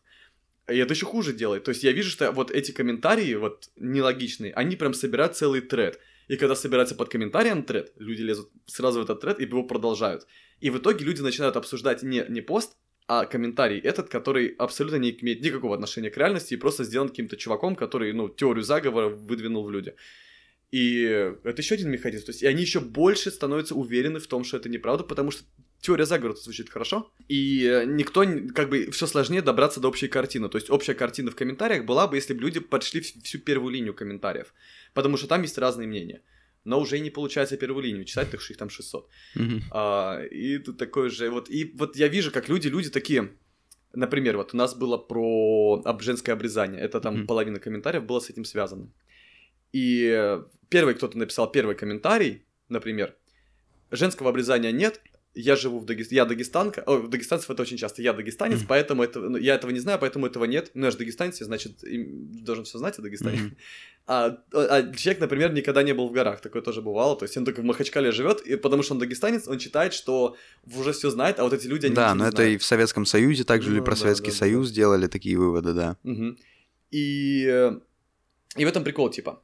[0.71, 1.65] И это еще хуже делает.
[1.65, 5.99] То есть я вижу, что вот эти комментарии, вот, нелогичные, они прям собирают целый тред.
[6.29, 10.27] И когда собирается под комментарием тред, люди лезут сразу в этот тред и его продолжают.
[10.61, 12.77] И в итоге люди начинают обсуждать не, не пост,
[13.07, 17.39] а комментарий этот, который абсолютно не имеет никакого отношения к реальности и просто сделан каким-то
[17.39, 19.95] чуваком, который, ну, теорию заговора выдвинул в люди.
[20.71, 21.01] И
[21.45, 22.27] это еще один механизм.
[22.27, 25.45] То есть, и они еще больше становятся уверены в том, что это неправда, потому что
[25.81, 30.51] теория заговора звучит хорошо, и никто, как бы, все сложнее добраться до общей картины.
[30.51, 33.95] То есть, общая картина в комментариях была бы, если бы люди подшли всю первую линию
[33.95, 34.53] комментариев
[34.99, 36.23] потому что там есть разные мнения.
[36.65, 39.09] Но уже не получается первую линию читать, так что их там 600.
[39.37, 39.63] Mm-hmm.
[39.71, 43.31] А, и тут такое же, вот, и вот я вижу, как люди, люди такие,
[43.93, 47.27] например, вот у нас было про об женское обрезание, это там mm-hmm.
[47.27, 48.93] половина комментариев было с этим связано.
[49.73, 53.15] И первый кто-то написал первый комментарий, например,
[53.93, 55.01] женского обрезания нет,
[55.35, 58.67] я живу в Дагестане, я дагестанка, о, дагестанцев это очень часто, я дагестанец, mm-hmm.
[58.69, 61.79] поэтому это, ну, я этого не знаю, поэтому этого нет, ну я же дагестанец, значит,
[61.83, 63.39] должен все знать о Дагестане.
[63.39, 63.57] Mm-hmm.
[64.07, 67.45] А, а человек, например, никогда не был в горах, такое тоже бывало, то есть он
[67.45, 70.37] только в Махачкале живет, и потому что он дагестанец, он считает, что
[70.75, 72.55] уже все знает, а вот эти люди, они Да, но это знают.
[72.55, 74.77] и в Советском Союзе также ну, про да, Советский да, Союз да.
[74.77, 75.97] делали такие выводы, да.
[76.05, 76.37] Угу.
[76.91, 77.71] И,
[78.57, 79.43] и в этом прикол, типа,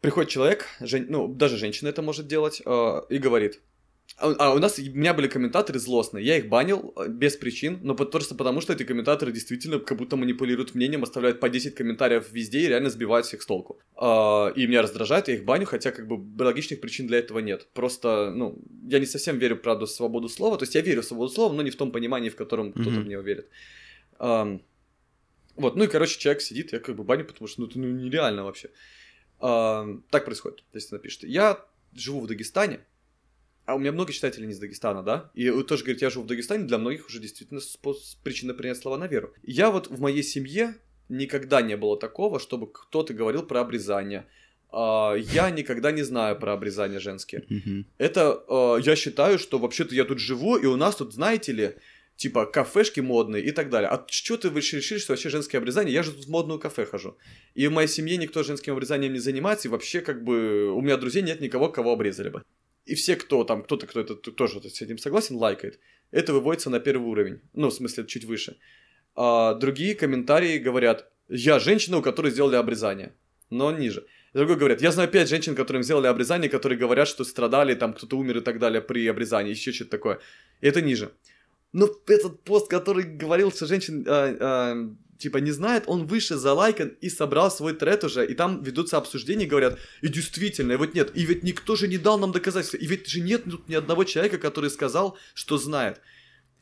[0.00, 1.06] приходит человек, жен...
[1.08, 3.60] ну, даже женщина это может делать, э, и говорит,
[4.16, 7.78] а, а у нас, у меня были комментаторы злостные, я их банил э, без причин,
[7.82, 12.30] но просто потому, что эти комментаторы действительно как будто манипулируют мнением, оставляют по 10 комментариев
[12.30, 13.80] везде и реально сбивают всех с толку.
[13.96, 17.68] А, и меня раздражает, я их баню, хотя как бы логичных причин для этого нет.
[17.72, 21.06] Просто, ну, я не совсем верю, правда, в свободу слова, то есть я верю в
[21.06, 23.02] свободу слова, но не в том понимании, в котором кто-то mm-hmm.
[23.02, 23.48] в нее верит.
[25.56, 27.86] Вот, ну и, короче, человек сидит, я как бы баню, потому что ну, это ну,
[27.86, 28.70] нереально вообще.
[29.38, 31.24] Так происходит, то есть напишет.
[31.24, 32.80] Я живу в Дагестане,
[33.70, 35.30] а у меня много читателей не из Дагестана, да?
[35.34, 37.60] И вы тоже говорите, я живу в Дагестане, для многих уже действительно
[38.24, 39.32] причина принять слова на веру.
[39.42, 40.74] Я вот в моей семье
[41.08, 44.26] никогда не было такого, чтобы кто-то говорил про обрезание.
[44.72, 47.44] Uh, я никогда не знаю про обрезание женские.
[47.50, 47.84] Mm-hmm.
[47.98, 51.74] Это uh, я считаю, что вообще-то я тут живу, и у нас тут, знаете ли,
[52.16, 53.88] типа кафешки модные и так далее.
[53.88, 55.92] А что ты решили, что вообще женское обрезание?
[55.92, 57.16] Я же тут в модную кафе хожу.
[57.54, 60.96] И в моей семье никто женским обрезанием не занимается, и вообще как бы у меня
[60.96, 62.44] друзей нет никого, кого обрезали бы
[62.86, 65.78] и все, кто там, кто-то, кто это тоже с этим согласен, лайкает,
[66.10, 67.40] это выводится на первый уровень.
[67.52, 68.56] Ну, в смысле, чуть выше.
[69.14, 73.14] А другие комментарии говорят, я женщина, у которой сделали обрезание,
[73.50, 74.06] но ниже.
[74.32, 78.16] Другой говорят, я знаю пять женщин, которым сделали обрезание, которые говорят, что страдали, там кто-то
[78.16, 80.20] умер и так далее при обрезании, еще что-то такое.
[80.60, 81.12] И это ниже.
[81.72, 86.96] Но этот пост, который говорил, что женщин а, а, типа не знает, он выше залайкан
[87.00, 91.12] и собрал свой тред уже, и там ведутся обсуждения, говорят, и действительно, и вот нет,
[91.14, 94.04] и ведь никто же не дал нам доказательства, и ведь же нет тут ни одного
[94.04, 96.00] человека, который сказал, что знает.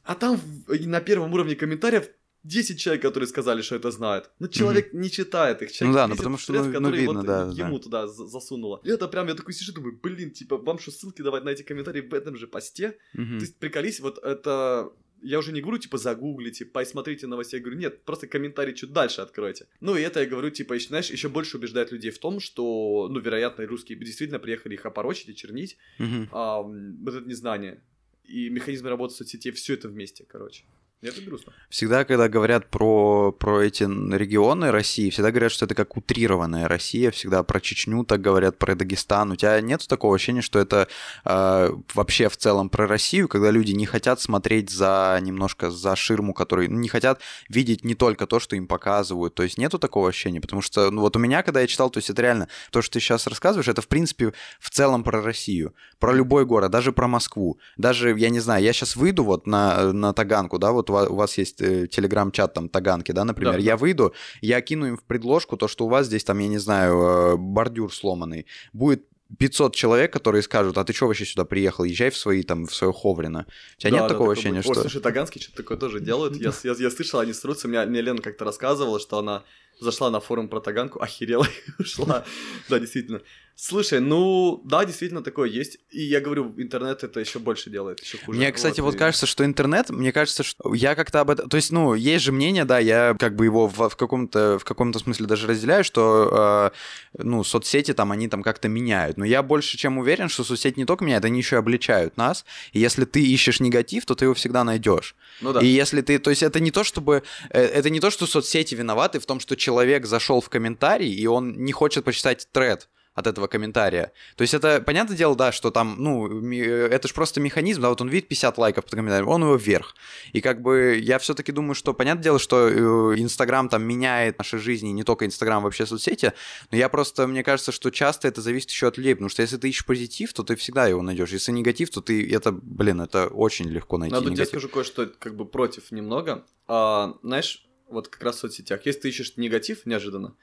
[0.03, 2.09] А там на первом уровне комментариев
[2.45, 4.31] 10 человек, которые сказали, что это знают.
[4.39, 4.99] Но человек mm-hmm.
[4.99, 5.73] не читает их.
[5.73, 7.83] Человек ну да, ну потому что ну, ну, видно, вот да, ему да.
[7.83, 8.81] туда засунуло.
[8.85, 11.63] И это прям, я такой сижу, думаю, блин, типа, вам что, ссылки давать на эти
[11.63, 12.97] комментарии в этом же посте?
[13.17, 13.39] Mm-hmm.
[13.39, 14.93] То есть, приколись, вот это
[15.23, 17.57] я уже не говорю, типа, загуглите, посмотрите новости.
[17.57, 19.67] Я говорю, нет, просто комментарий чуть дальше откройте.
[19.81, 23.09] Ну, и это я говорю, типа, еще, знаешь, еще больше убеждает людей в том, что,
[23.11, 25.77] ну, вероятно, русские действительно приехали их опорочить и чернить.
[25.99, 26.29] Mm-hmm.
[26.33, 27.83] А, вот это незнание.
[28.25, 30.65] И механизмы работы соцсетей, все это вместе, короче.
[31.01, 31.53] Это грустно.
[31.69, 37.13] Всегда, когда говорят про, про эти регионы России, всегда говорят, что это как утрированная Россия,
[37.13, 39.31] всегда про Чечню так говорят, про Дагестан.
[39.31, 40.89] У тебя нет такого ощущения, что это
[41.25, 46.35] э, вообще в целом про Россию, когда люди не хотят смотреть за немножко за ширму,
[46.35, 49.35] который ну, не хотят видеть не только то, что им показывают.
[49.37, 51.99] То есть нету такого ощущения, потому что ну, вот у меня, когда я читал, то
[51.99, 55.75] есть это реально то, что ты сейчас рассказываешь, это в принципе в целом про Россию,
[56.01, 57.61] про любой город, даже про Москву.
[57.77, 61.39] Даже, я не знаю, я сейчас выйду вот на, на Таганку, да, вот у вас
[61.39, 63.59] есть э, телеграм-чат там Таганки, да, например, да.
[63.59, 66.59] я выйду, я кину им в предложку то, что у вас здесь там, я не
[66.59, 68.47] знаю, э, бордюр сломанный.
[68.73, 69.05] Будет
[69.37, 72.75] 500 человек, которые скажут, а ты что вообще сюда приехал, езжай в свои, там, в
[72.75, 73.47] свое Ховрино.
[73.77, 74.73] У тебя да, нет да, такого ощущения, что...
[74.73, 76.37] О, слушай, Таганский что-то такое тоже делают.
[76.37, 77.69] Я, я, я слышал, они срутся.
[77.69, 79.45] Мне, мне Лена как-то рассказывала, что она
[79.81, 82.25] зашла на форум про Таганку, охерела и ушла.
[82.69, 83.21] Да, действительно.
[83.61, 85.79] Слушай, ну да, действительно такое есть.
[85.91, 88.39] И я говорю, интернет это еще больше делает, еще хуже.
[88.39, 88.99] Мне, кстати, вот, вот и...
[88.99, 91.49] кажется, что интернет, мне кажется, что я как-то об этом.
[91.49, 94.65] То есть, ну, есть же мнение, да, я как бы его в, в каком-то в
[94.65, 96.71] каком-то смысле даже разделяю, что
[97.17, 99.17] э, ну, соцсети там они там как-то меняют.
[99.17, 102.45] Но я больше чем уверен, что соцсети не только меняют, они еще и обличают нас.
[102.73, 105.17] И если ты ищешь негатив, то ты его всегда найдешь.
[105.41, 105.61] Ну да.
[105.61, 106.21] И если ты.
[106.21, 107.25] То есть, это не то, чтобы.
[107.51, 109.68] Э, это не то, что соцсети виноваты в том, что человек
[110.07, 112.89] зашел в комментарий, и он не хочет почитать тред
[113.19, 114.13] от этого комментария.
[114.37, 118.01] То есть это, понятное дело, да, что там, ну, это же просто механизм, да, вот
[118.01, 119.97] он видит 50 лайков под комментарием, он его вверх.
[120.33, 124.59] И как бы я все-таки думаю, что, понятное дело, что э, Инстаграм там меняет наши
[124.59, 126.33] жизни, не только Инстаграм, вообще соцсети,
[126.71, 129.57] но я просто, мне кажется, что часто это зависит еще от людей, потому что если
[129.57, 131.31] ты ищешь позитив, то ты всегда его найдешь.
[131.31, 134.51] Если негатив, то ты, это, блин, это очень легко найти Надо негатив.
[134.51, 136.45] тебе скажу кое-что, как бы против немного.
[136.69, 140.37] А, знаешь, вот как раз в соцсетях, если ты ищешь негатив неожиданно,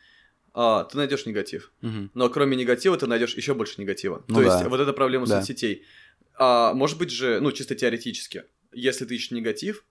[0.53, 1.73] а, ты найдешь негатив.
[1.81, 2.09] Угу.
[2.13, 4.23] Но кроме негатива ты найдешь еще больше негатива.
[4.27, 4.57] Ну, То да.
[4.57, 5.39] есть вот эта проблема да.
[5.39, 5.83] соцсетей.
[6.37, 9.85] А, может быть же, ну, чисто теоретически, если ты ищешь негатив,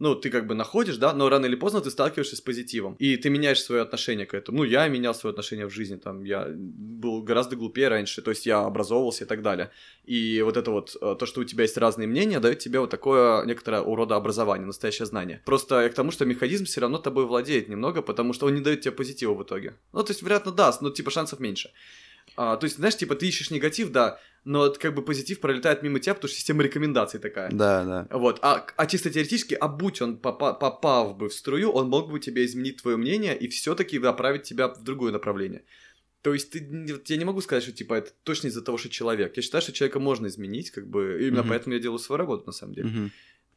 [0.00, 3.16] ну, ты как бы находишь, да, но рано или поздно ты сталкиваешься с позитивом, и
[3.18, 4.58] ты меняешь свое отношение к этому.
[4.58, 8.46] Ну, я менял свое отношение в жизни, там, я был гораздо глупее раньше, то есть
[8.46, 9.70] я образовывался и так далее.
[10.04, 12.90] И вот это вот, э, то, что у тебя есть разные мнения, дает тебе вот
[12.90, 15.42] такое некоторое урода образование, настоящее знание.
[15.44, 18.80] Просто к тому, что механизм все равно тобой владеет немного, потому что он не дает
[18.80, 19.74] тебе позитива в итоге.
[19.92, 21.70] Ну, то есть, вероятно, даст, но типа шансов меньше.
[22.36, 26.00] А, то есть, знаешь, типа ты ищешь негатив, да, но как бы позитив пролетает мимо
[26.00, 27.50] тебя, потому что система рекомендаций такая.
[27.50, 28.18] Да, да.
[28.18, 32.10] Вот, а, а чисто теоретически, а будь он попа попав бы в струю, он мог
[32.10, 35.62] бы тебе изменить твое мнение и все-таки направить тебя в другое направление.
[36.22, 36.58] То есть ты,
[37.06, 39.36] я не могу сказать, что типа это точно из-за того, что человек.
[39.36, 41.48] Я считаю, что человека можно изменить, как бы именно mm-hmm.
[41.48, 42.88] поэтому я делаю свою работу на самом деле.
[42.88, 43.10] Mm-hmm.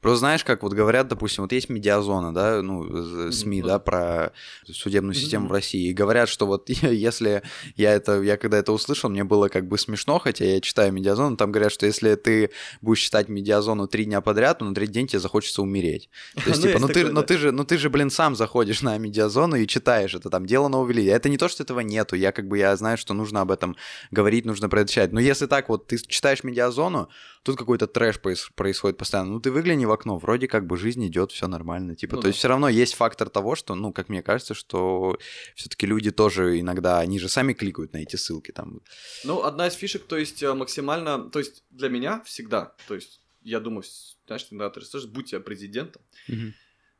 [0.03, 4.33] Просто знаешь, как вот говорят, допустим, вот есть медиазона, да, ну, СМИ, да, про
[4.69, 5.49] судебную систему mm-hmm.
[5.49, 7.41] в России, и говорят, что вот если
[7.77, 11.37] я это, я когда это услышал, мне было как бы смешно, хотя я читаю медиазону,
[11.37, 12.51] там говорят, что если ты
[12.81, 16.09] будешь читать медиазону три дня подряд, то на третий день тебе захочется умереть.
[16.35, 18.81] То есть, ну, типа, ну ты, ну ты же, ну ты же, блин, сам заходишь
[18.81, 21.11] на медиазону и читаешь это, там, дело нового величия.
[21.11, 23.77] Это не то, что этого нету, я как бы, я знаю, что нужно об этом
[24.11, 25.13] говорить, нужно предотвращать.
[25.13, 27.07] Но если так вот, ты читаешь медиазону,
[27.43, 31.31] тут какой-то трэш происходит постоянно, ну ты выгляни в окно, вроде как бы жизнь идет,
[31.31, 32.27] все нормально, типа, ну, то да.
[32.29, 35.17] есть все равно есть фактор того, что, ну, как мне кажется, что
[35.55, 38.81] все-таки люди тоже иногда, они же сами кликают на эти ссылки там.
[39.23, 43.21] Ну, одна из фишек, то есть э, максимально, то есть для меня всегда, то есть
[43.41, 43.83] я думаю,
[44.25, 46.53] знаешь, иногда ты будь я президентом, угу.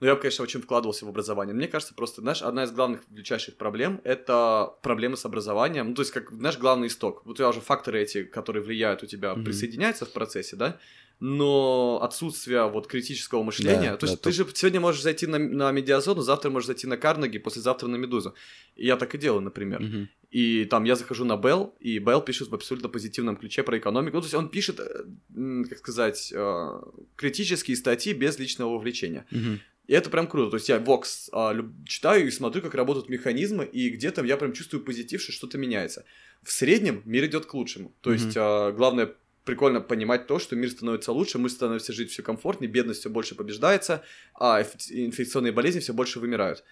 [0.03, 1.55] Но я бы, конечно, очень вкладывался в образование.
[1.55, 5.87] Мне кажется, просто, знаешь, одна из главных величайших проблем— это проблемы с образованием.
[5.87, 7.21] Ну, то есть, как, знаешь, главный исток.
[7.23, 9.45] Вот у тебя уже факторы эти, которые влияют у тебя, mm-hmm.
[9.45, 10.77] присоединяются в процессе, да?
[11.19, 13.91] но отсутствие вот критического мышления.
[13.91, 14.43] Да, то есть да, ты то...
[14.43, 18.35] же сегодня можешь зайти на, на медиазону, завтра можешь зайти на Карнеги, послезавтра на Медузу.
[18.75, 19.81] И я так и делаю, например.
[19.81, 20.07] Угу.
[20.31, 24.17] И там я захожу на Белл, и Белл пишет в абсолютно позитивном ключе про экономику.
[24.17, 26.81] Ну, то есть он пишет, э, как сказать, э,
[27.15, 29.25] критические статьи без личного вовлечения.
[29.31, 29.59] Угу.
[29.88, 30.51] И это прям круто.
[30.51, 31.71] То есть я Vox а, люб...
[31.86, 36.05] читаю и смотрю, как работают механизмы, и где-то я прям чувствую позитив, что что-то меняется.
[36.41, 37.93] В среднем мир идет к лучшему.
[38.01, 38.13] То mm-hmm.
[38.13, 39.13] есть а, главное
[39.43, 43.36] прикольно понимать то, что мир становится лучше, мы становимся жить все комфортнее, бедность все больше
[43.36, 44.03] побеждается,
[44.39, 46.63] а инфекционные болезни все больше вымирают.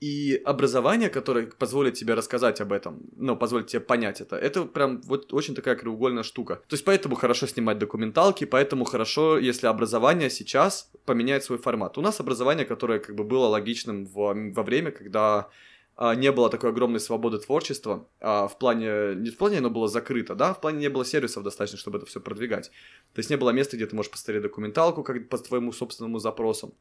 [0.00, 5.02] И образование, которое позволит тебе рассказать об этом, ну, позволит тебе понять это, это прям
[5.02, 6.56] вот очень такая краеугольная штука.
[6.68, 11.98] То есть поэтому хорошо снимать документалки, поэтому хорошо, если образование сейчас поменяет свой формат.
[11.98, 15.50] У нас образование, которое как бы было логичным во, во время, когда
[15.96, 19.86] а, не было такой огромной свободы творчества, а, в плане, не в плане оно было
[19.86, 22.70] закрыто, да, в плане не было сервисов достаточно, чтобы это все продвигать.
[23.12, 26.74] То есть не было места, где ты можешь посмотреть документалку как по твоему собственному запросу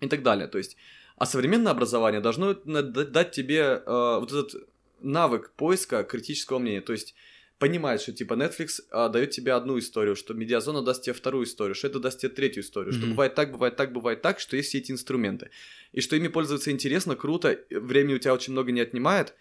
[0.00, 0.48] и так далее.
[0.48, 0.76] То есть
[1.18, 4.68] а современное образование должно дать тебе э, вот этот
[5.00, 6.80] навык поиска критического мнения.
[6.80, 7.14] То есть
[7.58, 11.74] понимает, что типа Netflix а, дает тебе одну историю, что медиазона даст тебе вторую историю,
[11.74, 12.98] что это даст тебе третью историю, mm-hmm.
[12.98, 15.50] что бывает так, бывает так, бывает так, что есть все эти инструменты.
[15.92, 19.34] И что ими пользоваться интересно, круто, времени у тебя очень много не отнимает,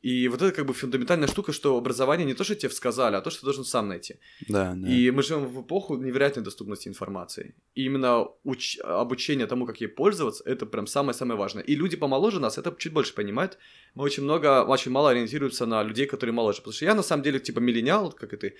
[0.00, 3.20] и вот это как бы фундаментальная штука, что образование не то, что тебе сказали, а
[3.20, 4.14] то, что ты должен сам найти.
[4.48, 4.88] Да, да.
[4.88, 7.56] И мы живем в эпоху невероятной доступности информации.
[7.74, 8.78] И именно уч...
[8.84, 11.64] обучение тому, как ей пользоваться, это прям самое-самое важное.
[11.64, 13.58] И люди помоложе нас это чуть больше понимают.
[13.94, 16.58] Мы очень много, очень мало ориентируемся на людей, которые моложе.
[16.58, 18.54] Потому что я на самом деле типа миллениал, как и ты.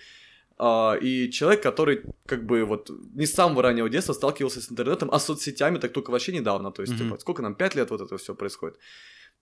[0.59, 5.09] Uh, и человек, который как бы вот не с самого раннего детства сталкивался с интернетом,
[5.13, 6.73] а с соцсетями так только вообще недавно.
[6.73, 6.99] То есть, mm-hmm.
[6.99, 8.77] типа, сколько нам, пять лет вот это все происходит.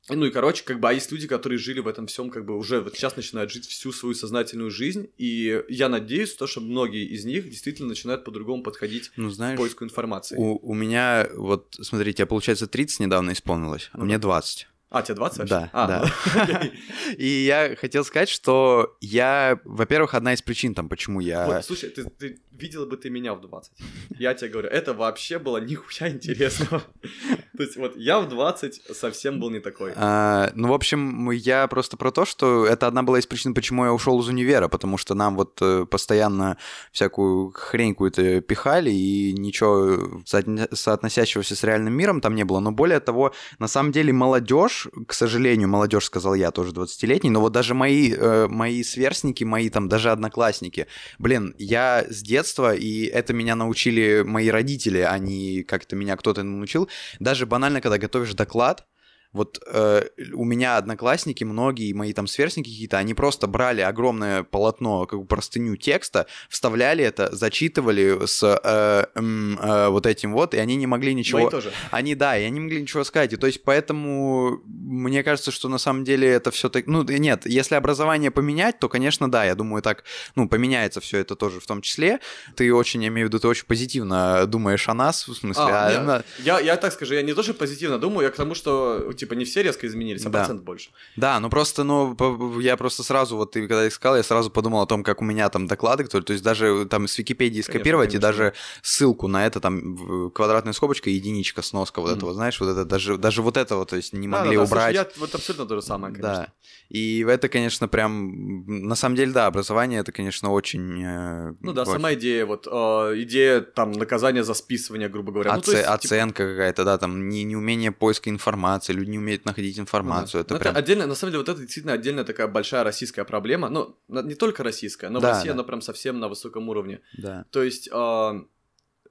[0.09, 2.56] Ну и, короче, как бы, а есть люди, которые жили в этом всем, как бы
[2.56, 7.05] уже вот сейчас начинают жить всю свою сознательную жизнь, и я надеюсь, то, что многие
[7.06, 10.36] из них действительно начинают по-другому подходить ну, знаешь, к поиску информации.
[10.36, 14.68] У, у меня, вот, смотрите, я, получается, 30 недавно исполнилось, а мне 20.
[14.89, 16.12] А, тебе 20 Да, а, да.
[16.36, 16.70] Ну,
[17.18, 21.47] и я хотел сказать, что я, во-первых, одна из причин там, почему я...
[21.47, 23.72] Вот, слушай, ты, ты видела бы ты меня в 20.
[24.18, 26.82] Я тебе говорю, это вообще было нихуя интересного.
[27.56, 29.92] То есть вот я в 20 совсем был не такой.
[29.96, 33.84] А, ну, в общем, я просто про то, что это одна была из причин, почему
[33.84, 36.58] я ушел из универа, потому что нам вот э, постоянно
[36.92, 42.60] всякую хрень какую-то пихали, и ничего соотносящегося с реальным миром там не было.
[42.60, 47.40] Но более того, на самом деле молодежь, к сожалению, молодежь, сказал я, тоже 20-летний, но
[47.40, 50.86] вот даже мои, э, мои сверстники, мои там даже одноклассники,
[51.18, 56.43] блин, я с детства, и это меня научили мои родители, а не как-то меня кто-то
[56.43, 56.89] научил,
[57.20, 58.86] даже банально, когда готовишь доклад,
[59.32, 65.06] вот э, у меня одноклассники, многие мои там сверстники какие-то, они просто брали огромное полотно,
[65.06, 70.76] как бы простыню текста, вставляли это, зачитывали с э, э, вот этим вот, и они
[70.76, 71.40] не могли ничего...
[71.40, 71.72] Мои тоже.
[71.90, 73.32] Они, да, и они не могли ничего сказать.
[73.32, 76.86] И то есть поэтому мне кажется, что на самом деле это все так...
[76.86, 80.04] Ну, нет, если образование поменять, то, конечно, да, я думаю, так,
[80.34, 82.20] ну, поменяется все это тоже в том числе.
[82.54, 85.64] Ты очень, я имею в виду, ты очень позитивно думаешь о нас, в смысле...
[85.64, 88.54] А, а, нет, я, я так скажу, я не тоже позитивно думаю, я к тому,
[88.54, 90.40] что типа не все резко изменились, а да.
[90.40, 90.90] процент больше.
[91.16, 94.82] Да, ну просто, ну, я просто сразу, вот ты когда их сказал, я сразу подумал
[94.82, 98.10] о том, как у меня там доклады, которые, то есть даже там с Википедии скопировать
[98.10, 98.43] конечно, конечно.
[98.43, 102.16] и даже ссылку на это, там, квадратная скобочка, единичка, сноска вот mm.
[102.16, 104.94] этого, знаешь, вот это, даже, даже вот этого, то есть не могли да, да, убрать.
[104.94, 106.34] Да, слушай, я вот абсолютно то же самое, конечно.
[106.34, 106.52] Да,
[106.88, 111.02] и это, конечно, прям, на самом деле, да, образование, это, конечно, очень...
[111.02, 111.93] Э, ну да, очень...
[111.93, 115.52] сама идея, вот, э, идея, там, наказания за списывание, грубо говоря.
[115.52, 115.70] Оце...
[115.70, 116.51] Ну, есть, типа оценка типа...
[116.51, 120.42] какая-то, да, там, не, неумение поиска информации, люди не умеют находить информацию.
[120.42, 120.54] Ну, да.
[120.54, 120.72] это, прям...
[120.72, 123.68] это отдельно, на самом деле, вот это действительно отдельная такая большая российская проблема.
[123.68, 125.54] Ну, не только российская, но да, в России да.
[125.54, 127.00] она прям совсем на высоком уровне.
[127.16, 127.44] Да.
[127.50, 128.40] То есть э,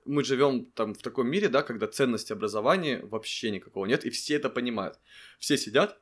[0.06, 4.36] мы живем там в таком мире, да, когда ценности образования вообще никакого нет, и все
[4.36, 5.00] это понимают.
[5.40, 6.00] Все сидят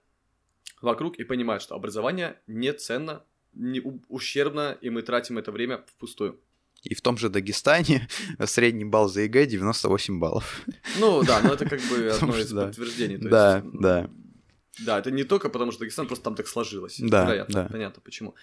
[0.81, 6.39] вокруг и понимают, что образование не ценно, не ущербно, и мы тратим это время впустую.
[6.83, 8.07] И в том же Дагестане
[8.45, 10.61] средний балл за ЕГЭ 98 баллов.
[10.99, 13.17] Ну да, но это как бы одно из подтверждений.
[13.17, 14.09] Да, да.
[14.85, 16.97] Да, это не только потому, что Дагестан, просто там так сложилось.
[16.99, 18.35] Да, Вероятно, понятно почему.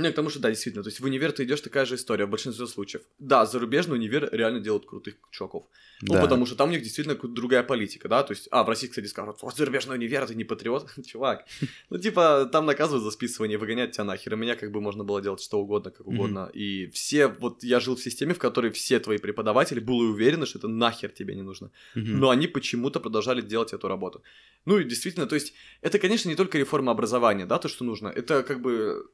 [0.00, 1.94] Ну, и к тому, что, да, действительно, то есть в универ ты идешь такая же
[1.94, 3.02] история в большинстве случаев.
[3.18, 5.64] Да, зарубежный универ реально делают крутых чуваков.
[6.02, 6.22] Ну, да.
[6.22, 9.06] потому что там у них действительно другая политика, да, то есть, а, в России, кстати,
[9.06, 11.46] скажут, вот зарубежный универ, ты не патриот, чувак.
[11.90, 15.20] Ну, типа, там наказывают за списывание, выгонять тебя нахер, и меня как бы можно было
[15.20, 16.50] делать что угодно, как угодно.
[16.54, 20.58] И все, вот я жил в системе, в которой все твои преподаватели были уверены, что
[20.58, 21.70] это нахер тебе не нужно.
[21.94, 24.22] Но они почему-то продолжали делать эту работу.
[24.66, 28.08] Ну, и действительно, то есть, это, конечно, не только реформа образования, да, то, что нужно,
[28.08, 29.06] это как бы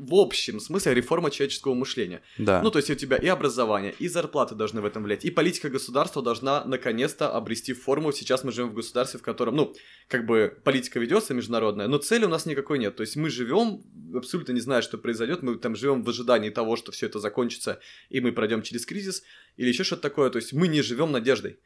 [0.00, 2.22] в общем смысле реформа человеческого мышления.
[2.38, 2.62] Да.
[2.62, 5.68] Ну, то есть у тебя и образование, и зарплаты должны в этом влиять, и политика
[5.68, 8.12] государства должна наконец-то обрести форму.
[8.12, 9.74] Сейчас мы живем в государстве, в котором, ну,
[10.08, 12.96] как бы политика ведется международная, но цели у нас никакой нет.
[12.96, 13.82] То есть мы живем,
[14.14, 17.80] абсолютно не зная, что произойдет, мы там живем в ожидании того, что все это закончится,
[18.08, 19.22] и мы пройдем через кризис,
[19.56, 20.30] или еще что-то такое.
[20.30, 21.58] То есть мы не живем надеждой.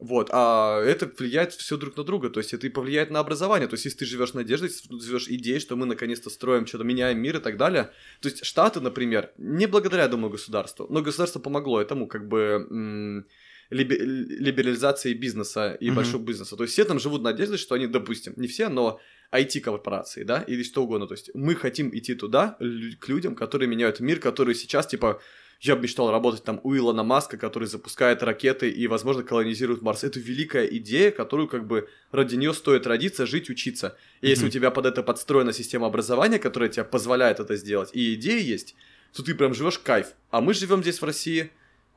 [0.00, 3.68] Вот, а это влияет все друг на друга, то есть это и повлияет на образование,
[3.68, 7.36] то есть если ты живешь надеждой, живешь идеей, что мы наконец-то строим что-то, меняем мир
[7.36, 7.90] и так далее,
[8.22, 13.26] то есть Штаты, например, не благодаря, думаю, государству, но государство помогло этому как бы м-
[13.68, 15.94] либерализации бизнеса и mm-hmm.
[15.94, 19.00] большого бизнеса, то есть все там живут надеждой, что они, допустим, не все, но
[19.32, 22.56] IT-корпорации, да, или что угодно, то есть мы хотим идти туда,
[23.00, 25.20] к людям, которые меняют мир, которые сейчас, типа,
[25.60, 30.04] я бы мечтал работать там у Илона Маска, который запускает ракеты и, возможно, колонизирует Марс.
[30.04, 33.96] Это великая идея, которую как бы ради нее стоит родиться, жить, учиться.
[34.20, 34.28] И mm-hmm.
[34.30, 38.42] если у тебя под это подстроена система образования, которая тебе позволяет это сделать, и идеи
[38.42, 38.74] есть,
[39.12, 40.14] то ты прям живешь кайф.
[40.30, 41.50] А мы живем здесь в России,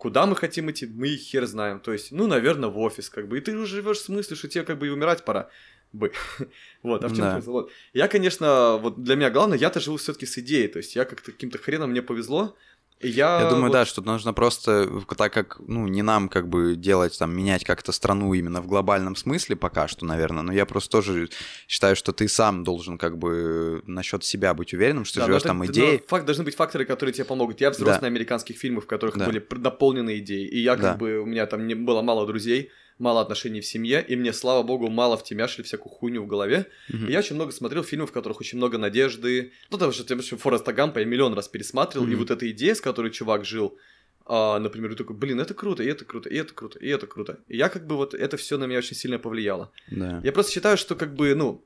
[0.04, 1.80] Куда мы хотим идти, мы хер знаем.
[1.80, 3.38] То есть, ну, наверное, в офис, как бы.
[3.38, 5.50] И ты уже живешь в смысле, что тебе как бы и умирать пора.
[5.94, 6.12] бы.
[6.84, 7.40] вот, а в чем да.
[7.40, 7.72] Вот.
[7.94, 11.32] Я, конечно, вот для меня главное, я-то живу все-таки с идеей, то есть я как-то
[11.32, 12.58] каким-то хреном мне повезло,
[13.04, 13.74] я, я думаю, вот...
[13.74, 17.92] да, что нужно просто, так как, ну, не нам как бы делать, там, менять как-то
[17.92, 21.30] страну именно в глобальном смысле пока что, наверное, но я просто тоже
[21.68, 25.66] считаю, что ты сам должен как бы насчет себя быть уверенным, что да, живешь там
[25.66, 26.04] идеей.
[26.08, 27.62] Факт, должны быть факторы, которые тебе помогут.
[27.62, 28.08] Я взрослый да.
[28.08, 29.26] американских фильмов, в которых да.
[29.26, 30.94] были наполнены идеи, и я как да.
[30.96, 34.64] бы, у меня там не было мало друзей, мало отношений в семье, и мне, слава
[34.64, 36.68] богу, мало втемяшили всякую хуйню в голове.
[36.90, 37.08] Mm-hmm.
[37.08, 39.52] И я очень много смотрел фильмов, в которых очень много надежды.
[39.70, 42.12] Ну, потому что, что Фореста Гампа я миллион раз пересматривал, mm-hmm.
[42.12, 43.78] и вот эта идея, с которой чувак жил,
[44.26, 47.08] а, например, я такой, блин, это круто, и это круто, и это круто, и это
[47.08, 47.40] круто.
[47.48, 49.72] И я как бы вот, это все на меня очень сильно повлияло.
[49.92, 50.22] Да.
[50.24, 51.66] Я просто считаю, что как бы, ну,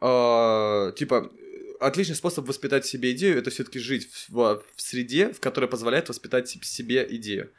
[0.00, 1.30] а, типа,
[1.80, 6.08] отличный способ воспитать себе идею, это все-таки жить в, в, в среде, в которой позволяет
[6.08, 7.50] воспитать себе идею.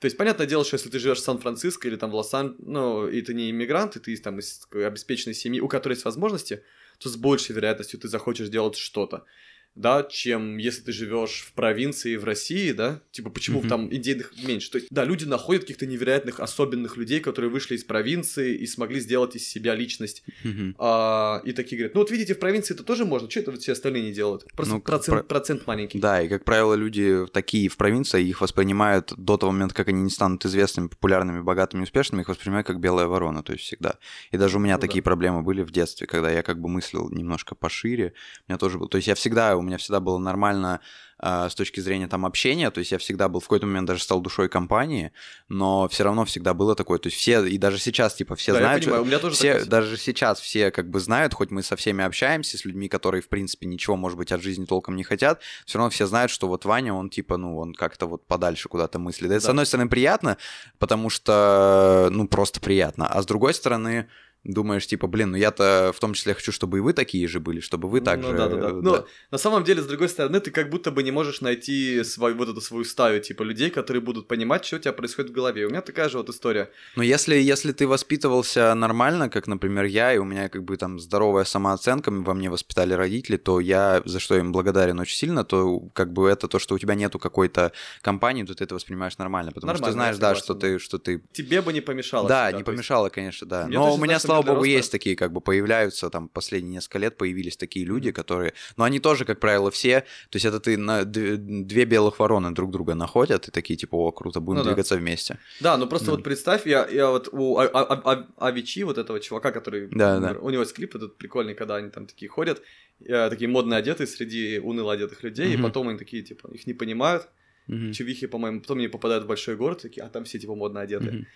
[0.00, 3.06] То есть, понятное дело, что если ты живешь в Сан-Франциско или там в Лос-Анджелесе, ну,
[3.06, 6.62] и ты не иммигрант, и ты там из обеспеченной семьи, у которой есть возможности,
[6.98, 9.26] то с большей вероятностью ты захочешь делать что-то
[9.74, 13.68] да, чем если ты живешь в провинции в России, да, типа почему mm-hmm.
[13.68, 14.70] там идейных меньше.
[14.70, 19.00] То есть, да, люди находят каких-то невероятных особенных людей, которые вышли из провинции и смогли
[19.00, 20.24] сделать из себя личность.
[20.44, 20.74] Mm-hmm.
[20.78, 23.60] А, и такие говорят, ну вот видите, в провинции это тоже можно, что это вот
[23.60, 24.44] все остальные не делают?
[24.54, 25.24] Просто ну, процент, про...
[25.24, 25.98] процент маленький.
[26.00, 30.02] Да, и как правило люди такие в провинции, их воспринимают до того момента, как они
[30.02, 33.98] не станут известными, популярными, богатыми, успешными, их воспринимают как белая ворона, то есть всегда.
[34.30, 35.04] И даже у меня ну, такие да.
[35.04, 38.14] проблемы были в детстве, когда я как бы мыслил немножко пошире,
[38.46, 40.80] у меня тоже был, то есть я всегда у меня всегда было нормально
[41.22, 44.02] э, с точки зрения там общения, то есть я всегда был в какой-то момент даже
[44.02, 45.12] стал душой компании,
[45.48, 48.58] но все равно всегда было такое, то есть все, и даже сейчас, типа, все да,
[48.58, 51.76] знают, понимаю, у меня тоже все, даже сейчас все как бы знают, хоть мы со
[51.76, 55.40] всеми общаемся, с людьми, которые, в принципе, ничего, может быть, от жизни толком не хотят,
[55.66, 58.98] все равно все знают, что вот Ваня, он, типа, ну, он как-то вот подальше куда-то
[58.98, 59.30] мыслит.
[59.30, 59.46] Это, да.
[59.46, 60.36] с одной стороны, приятно,
[60.78, 64.08] потому что, ну, просто приятно, а с другой стороны,
[64.44, 67.60] думаешь, типа, блин, ну я-то в том числе хочу, чтобы и вы такие же были,
[67.60, 68.36] чтобы вы так ну, же...
[68.36, 68.72] Да, да, да.
[68.72, 72.36] Ну, на самом деле, с другой стороны, ты как будто бы не можешь найти свою,
[72.36, 75.66] вот эту свою стаю, типа, людей, которые будут понимать, что у тебя происходит в голове.
[75.66, 76.70] У меня такая же вот история.
[76.96, 80.98] Но если, если ты воспитывался нормально, как, например, я, и у меня как бы там
[80.98, 85.80] здоровая самооценка, во мне воспитали родители, то я, за что им благодарен очень сильно, то
[85.92, 89.52] как бы это то, что у тебя нету какой-то компании, то ты это воспринимаешь нормально,
[89.52, 91.22] потому нормально, что ты знаешь, да, что ты, что ты...
[91.32, 92.28] Тебе бы не помешало.
[92.28, 93.14] Да, всегда, не помешало, есть...
[93.14, 93.66] конечно, да.
[93.68, 94.70] Но у меня, слава богу, роста...
[94.70, 98.54] есть такие, как бы появляются, там, последние несколько лет появились такие люди, которые...
[98.76, 100.00] Но они тоже, как правило, все...
[100.30, 104.12] То есть это ты на две белых вороны друг друга находят, и такие, типа, о,
[104.12, 105.00] круто, будем ну, двигаться да.
[105.00, 105.38] вместе.
[105.60, 106.10] Да, ну просто mm.
[106.10, 109.88] вот представь, я, я вот у а, а, а, Авичи, вот этого чувака, который...
[109.88, 110.32] Да, да.
[110.40, 112.62] У него есть клип этот прикольный, когда они там такие ходят,
[113.04, 115.60] э, такие модно одетые среди уныло одетых людей, mm-hmm.
[115.60, 117.28] и потом они такие, типа, их не понимают,
[117.68, 117.92] mm-hmm.
[117.92, 121.12] чувихи, по-моему, потом они попадают в большой город, такие, а там все, типа, модно одетые.
[121.12, 121.26] Mm-hmm.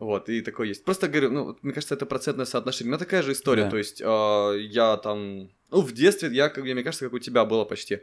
[0.00, 0.82] Вот, и такое есть.
[0.82, 2.88] Просто говорю, ну, мне кажется, это процентное соотношение.
[2.88, 3.70] У меня такая же история, да.
[3.70, 7.44] то есть э, я там, ну, в детстве я, как мне кажется, как у тебя
[7.44, 8.00] было почти.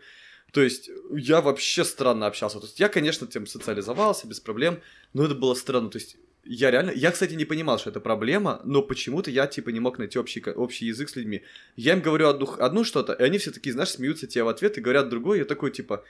[0.54, 2.60] То есть я вообще странно общался.
[2.60, 4.80] То есть я, конечно, тем социализовался без проблем,
[5.14, 5.90] но это было странно.
[5.90, 9.70] То есть я реально, я, кстати, не понимал, что это проблема, но почему-то я, типа,
[9.70, 11.44] не мог найти общий, общий язык с людьми.
[11.76, 14.78] Я им говорю одну, одну что-то, и они все такие, знаешь, смеются тебе в ответ
[14.78, 16.06] и говорят другое, я такой, типа,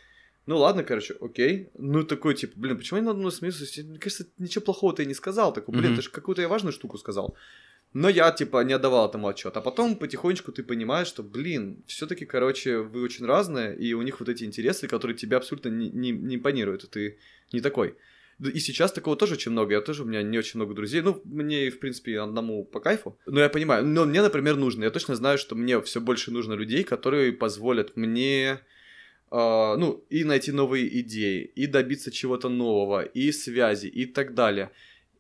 [0.48, 1.70] ну ладно, короче, окей.
[1.78, 3.66] Ну такой, типа, блин, почему я надо мной смеются?
[3.84, 5.54] Мне кажется, ничего плохого ты не сказал.
[5.54, 5.96] Такой, блин, mm-hmm.
[5.98, 7.36] ты же какую-то я важную штуку сказал.
[7.94, 9.58] Но я, типа, не отдавал этому отчет.
[9.58, 14.20] А потом потихонечку ты понимаешь, что, блин, все-таки, короче, вы очень разные, и у них
[14.20, 17.18] вот эти интересы, которые тебе абсолютно не, не, не импонируют, и ты
[17.52, 17.96] не такой.
[18.40, 19.74] И сейчас такого тоже очень много.
[19.74, 21.02] Я тоже, у меня не очень много друзей.
[21.02, 23.20] Ну, мне, в принципе, одному по кайфу.
[23.26, 24.84] Но я понимаю, но мне, например, нужно.
[24.84, 28.62] Я точно знаю, что мне все больше нужно людей, которые позволят мне
[29.30, 34.72] Uh, ну, и найти новые идеи, и добиться чего-то нового, и связи, и так далее.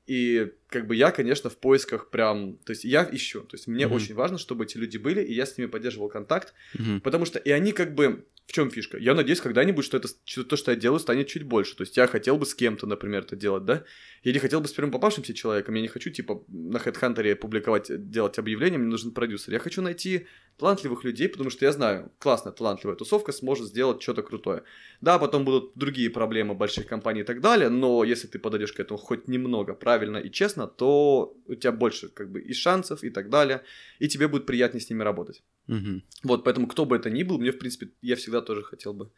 [0.06, 3.86] И как бы я, конечно, в поисках прям, то есть я ищу, то есть мне
[3.86, 3.94] mm-hmm.
[3.94, 7.02] очень важно, чтобы эти люди были, и я с ними поддерживал контакт, mm-hmm.
[7.02, 8.98] потому что и они как бы, в чем фишка?
[8.98, 11.76] Я надеюсь, когда-нибудь, что это что то, что я делаю, станет чуть больше.
[11.76, 13.84] То есть я хотел бы с кем-то, например, это делать, да?
[14.24, 15.76] Я не хотел бы с первым попавшимся человеком.
[15.76, 19.52] Я не хочу, типа, на HeadHunter публиковать, делать объявления, мне нужен продюсер.
[19.52, 20.28] Я хочу найти
[20.58, 24.64] талантливых людей, потому что я знаю, классная талантливая тусовка сможет сделать что-то крутое.
[25.02, 28.80] Да, потом будут другие проблемы больших компаний и так далее, но если ты подойдешь к
[28.80, 33.12] этому хоть немного правильно и честно, то у тебя больше как бы и шансов и
[33.12, 33.62] так далее,
[34.00, 35.44] и тебе будет приятнее с ними работать.
[35.68, 36.02] Угу.
[36.24, 39.12] Вот, поэтому кто бы это ни был, мне, в принципе, я всегда тоже хотел бы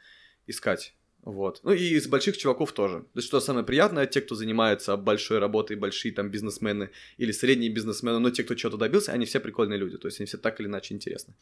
[0.48, 0.94] искать
[1.24, 1.60] вот.
[1.64, 3.00] Ну и из больших чуваков тоже.
[3.00, 7.72] То есть, что самое приятное, те, кто занимается большой работой, большие там бизнесмены или средние
[7.72, 9.98] бизнесмены, но те, кто что-то добился, они все прикольные люди.
[9.98, 11.34] То есть, они все так или иначе интересны.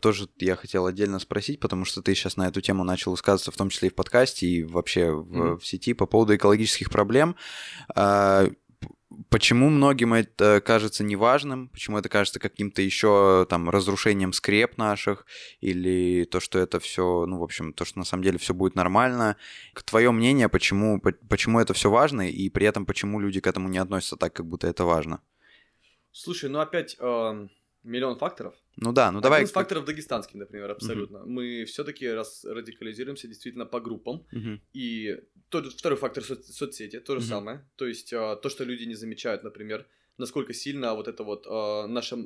[0.00, 3.56] Тоже я хотел отдельно спросить, потому что ты сейчас на эту тему начал высказываться, в
[3.56, 5.58] том числе и в подкасте, и вообще в, mm-hmm.
[5.58, 7.36] в сети по поводу экологических проблем.
[9.28, 15.26] Почему многим это кажется неважным, почему это кажется каким-то еще там разрушением скреп наших,
[15.60, 18.74] или то, что это все, ну, в общем, то, что на самом деле все будет
[18.74, 19.36] нормально.
[19.84, 23.78] Твое мнение, почему, почему это все важно, и при этом почему люди к этому не
[23.78, 25.20] относятся так, как будто это важно?
[26.12, 27.48] Слушай, ну опять э,
[27.84, 28.54] миллион факторов.
[28.76, 29.44] Ну да, ну давай.
[29.44, 31.20] Из факторов дагестанский, например, абсолютно.
[31.20, 31.30] Угу.
[31.30, 34.26] Мы все-таки раз радикализируемся действительно по группам.
[34.32, 34.60] Угу.
[34.72, 37.26] И тот, второй фактор со- соцсети, то же угу.
[37.26, 37.68] самое.
[37.76, 39.86] То есть э, то, что люди не замечают, например,
[40.18, 42.16] насколько сильно вот эта вот э, наша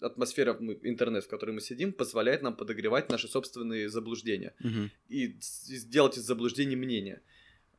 [0.00, 4.54] атмосфера, интернет, в которой мы сидим, позволяет нам подогревать наши собственные заблуждения.
[4.60, 4.90] Угу.
[5.08, 7.20] И сделать из заблуждений мнение.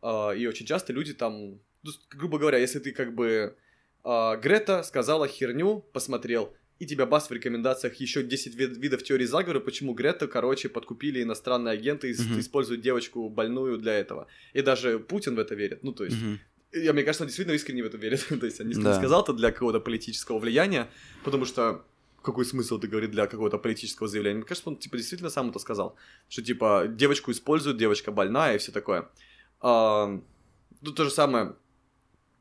[0.02, 3.56] Э, и очень часто люди там, ну, грубо говоря, если ты как бы...
[4.04, 9.26] Э, Грета сказала херню, посмотрел и тебя бас в рекомендациях еще 10 вид- видов теории
[9.26, 12.40] заговора, почему Грета, короче, подкупили иностранные агенты и mm-hmm.
[12.40, 14.28] используют девочку больную для этого.
[14.54, 15.84] И даже Путин в это верит.
[15.84, 16.80] Ну, то есть, mm-hmm.
[16.84, 18.26] я, мне кажется, он действительно искренне в это верит.
[18.40, 18.96] то есть, он не да.
[18.96, 20.90] сказал это для какого-то политического влияния,
[21.24, 21.86] потому что
[22.24, 24.38] какой смысл ты говорит для какого-то политического заявления?
[24.38, 25.96] Мне кажется, он типа действительно сам это сказал,
[26.30, 29.10] что типа девочку используют, девочка больная и все такое.
[29.60, 30.08] А,
[30.82, 31.56] ну то же самое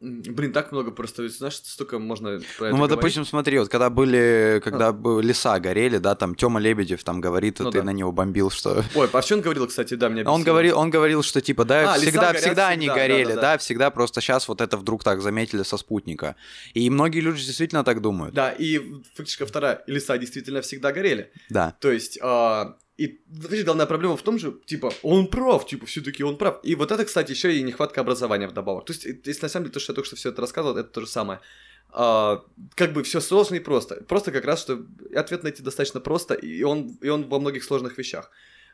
[0.03, 4.61] Блин, так много просто, знаешь, столько можно про Ну вот, допустим, смотри, вот когда были,
[4.65, 5.21] когда а.
[5.21, 7.85] леса горели, да, там Тёма Лебедев там говорит, ну, ты да.
[7.85, 8.85] на него бомбил, что...
[8.97, 11.95] Ой, а что он говорил, кстати, да, мне Он говорил, он говорил, что типа, да,
[11.95, 13.53] а, всегда, горят, всегда они всегда, горели, да, да, да.
[13.53, 16.35] да, всегда, просто сейчас вот это вдруг так заметили со спутника.
[16.75, 18.35] И многие люди действительно так думают.
[18.35, 18.81] Да, и
[19.15, 21.31] фактически вторая, леса действительно всегда горели.
[21.49, 21.77] Да.
[21.79, 26.25] То есть, а, и, видишь, главная проблема в том же, типа, он прав, типа, все-таки
[26.25, 26.61] он прав.
[26.63, 28.85] И вот это, кстати, еще и нехватка образования вдобавок.
[28.85, 30.89] То есть, если на самом деле то, что я только что все это рассказывал, это
[30.89, 31.41] то же самое.
[31.91, 33.97] А, как бы все сложно и просто.
[34.05, 37.99] Просто как раз, что ответ найти достаточно просто, и он, и он во многих сложных
[37.99, 38.31] вещах.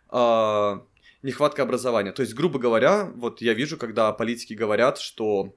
[0.09, 0.84] А,
[1.22, 2.12] нехватка образования.
[2.12, 5.55] То есть, грубо говоря, вот я вижу, когда политики говорят, что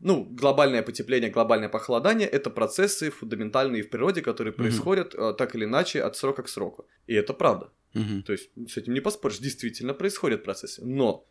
[0.00, 5.34] ну, глобальное потепление, глобальное похолодание– это процессы фундаментальные в природе, которые происходят mm-hmm.
[5.34, 6.86] так или иначе от срока к сроку.
[7.06, 7.70] И это правда.
[7.94, 8.22] Угу.
[8.24, 10.84] То есть с этим не поспоришь, действительно происходят процессы.
[10.84, 11.26] Но,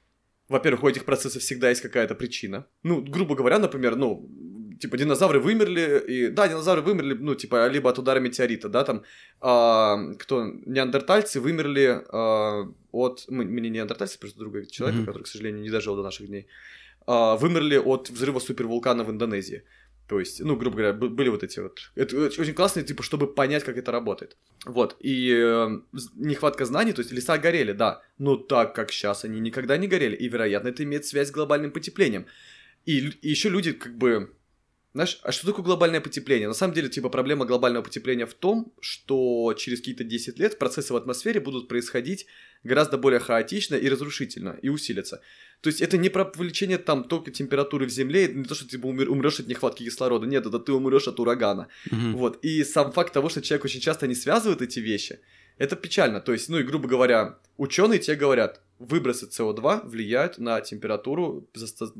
[0.49, 2.65] во-первых, у этих процессов всегда есть какая-то причина.
[2.83, 4.29] Ну, грубо говоря, например, ну,
[4.79, 9.03] типа динозавры вымерли, и да, динозавры вымерли, ну, типа, либо от удара метеорита, да, там,
[9.41, 15.05] а, кто, неандертальцы вымерли а, от, мы, мы не неандертальцы, просто другой человек, mm-hmm.
[15.05, 16.47] который, к сожалению, не дожил до наших дней,
[17.09, 19.63] вымерли от взрыва супервулкана в Индонезии.
[20.09, 21.91] То есть, ну, грубо говоря, были вот эти вот...
[21.95, 24.37] Это очень классно, типа, чтобы понять, как это работает.
[24.65, 25.69] Вот, и э,
[26.15, 30.15] нехватка знаний, то есть леса горели, да, но так как сейчас они никогда не горели,
[30.15, 32.25] и, вероятно, это имеет связь с глобальным потеплением.
[32.85, 34.33] И, и еще люди, как бы,
[34.95, 36.47] знаешь, а что такое глобальное потепление?
[36.47, 40.91] На самом деле, типа, проблема глобального потепления в том, что через какие-то 10 лет процессы
[40.91, 42.25] в атмосфере будут происходить
[42.63, 45.21] гораздо более хаотично и разрушительно, и усилятся.
[45.61, 48.71] То есть это не про увеличение там только температуры в Земле, не то, что ты
[48.71, 51.67] типа, умер, умрешь от нехватки кислорода, нет, это ты умрешь от урагана.
[51.91, 52.17] Угу.
[52.17, 52.39] Вот.
[52.43, 55.19] И сам факт того, что человек очень часто не связывает эти вещи,
[55.57, 56.21] это печально.
[56.21, 61.47] То есть, ну и грубо говоря, ученые тебе говорят, выбросы СО2 влияют на температуру,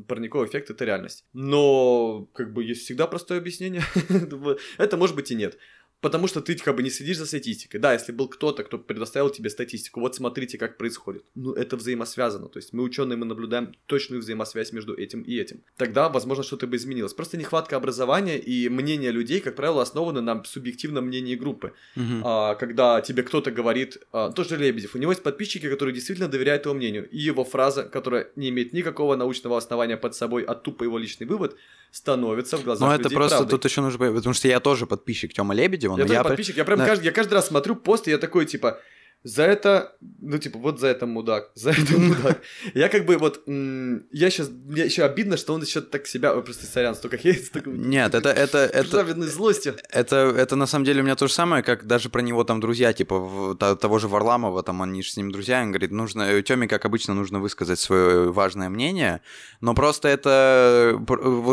[0.08, 1.24] парниковый эффект это реальность.
[1.34, 3.82] Но как бы есть всегда простое объяснение.
[4.78, 5.58] это может быть и нет.
[6.00, 7.78] Потому что ты как бы не следишь за статистикой.
[7.78, 11.24] Да, если был кто-то, кто предоставил тебе статистику, вот смотрите, как происходит.
[11.34, 12.48] Ну, это взаимосвязано.
[12.48, 15.62] То есть мы ученые, мы наблюдаем точную взаимосвязь между этим и этим.
[15.76, 17.12] Тогда, возможно, что-то бы изменилось.
[17.12, 21.74] Просто нехватка образования и мнения людей, как правило, основаны на субъективном мнении группы.
[21.96, 22.22] Угу.
[22.24, 26.64] А, когда тебе кто-то говорит, а, тоже Лебедев, у него есть подписчики, которые действительно доверяют
[26.64, 27.08] его мнению.
[27.10, 31.26] И его фраза, которая не имеет никакого научного основания под собой, а тупо его личный
[31.26, 31.56] вывод–
[31.90, 33.50] становится в глазах Ну, это просто правдой.
[33.50, 34.12] тут еще нужно...
[34.12, 35.96] Потому что я тоже подписчик Тёма Лебедева.
[35.96, 36.56] Я тоже я подписчик.
[36.56, 36.86] Я прям да.
[36.86, 38.80] каждый, я каждый раз смотрю пост, и я такой, типа,
[39.22, 42.40] за это, ну, типа, вот за это мудак, за это мудак.
[42.74, 46.42] Я как бы вот, я сейчас, мне еще обидно, что он еще так себя, ой,
[46.42, 47.70] просто сорян, столько хейт, столько...
[47.70, 49.22] Нет, это, это, это...
[49.28, 49.74] злости.
[49.90, 52.60] Это, это на самом деле у меня то же самое, как даже про него там
[52.60, 56.66] друзья, типа, того же Варламова, там, они же с ним друзья, он говорит, нужно, Тёме,
[56.66, 59.20] как обычно, нужно высказать свое важное мнение,
[59.60, 60.98] но просто это,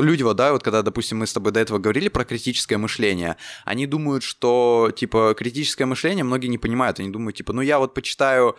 [0.02, 3.36] люди вот, да, вот когда, допустим, мы с тобой до этого говорили про критическое мышление,
[3.66, 7.96] они думают, что, типа, критическое мышление многие не понимают, они думают, типа, ну я вот
[7.96, 8.56] почитаю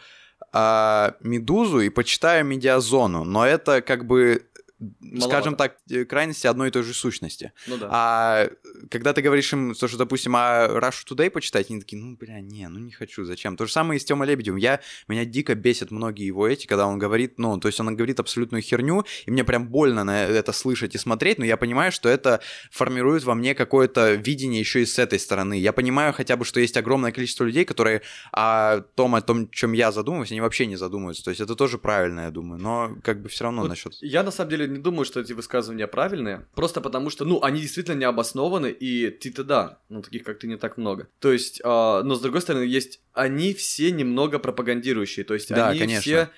[0.52, 4.47] а, Медузу и почитаю Медиазону, но это как бы
[4.78, 5.28] Маловато.
[5.28, 7.52] скажем так, э, крайности одной и той же сущности.
[7.66, 7.88] Ну да.
[7.90, 8.50] А
[8.90, 12.40] когда ты говоришь им, то, что, допустим, а Russia Today почитать, они такие, ну, бля,
[12.40, 13.56] не, ну не хочу, зачем?
[13.56, 14.58] То же самое и с Тёмой Лебедевым.
[14.58, 18.20] Я, меня дико бесит многие его эти, когда он говорит, ну, то есть он говорит
[18.20, 22.08] абсолютную херню, и мне прям больно на это слышать и смотреть, но я понимаю, что
[22.08, 22.40] это
[22.70, 25.58] формирует во мне какое-то видение еще и с этой стороны.
[25.58, 28.02] Я понимаю хотя бы, что есть огромное количество людей, которые
[28.32, 31.24] о том, о том, чем я задумываюсь, они вообще не задумываются.
[31.24, 33.94] То есть это тоже правильно, я думаю, но как бы все равно вот насчет...
[34.00, 37.60] Я на самом деле не думаю, что эти высказывания правильные, просто потому что, ну, они
[37.60, 41.08] действительно не обоснованы, и ты-то да, ну, таких как ты не так много.
[41.18, 45.68] То есть, э, но с другой стороны, есть, они все немного пропагандирующие, то есть Да,
[45.70, 46.00] они конечно.
[46.00, 46.30] все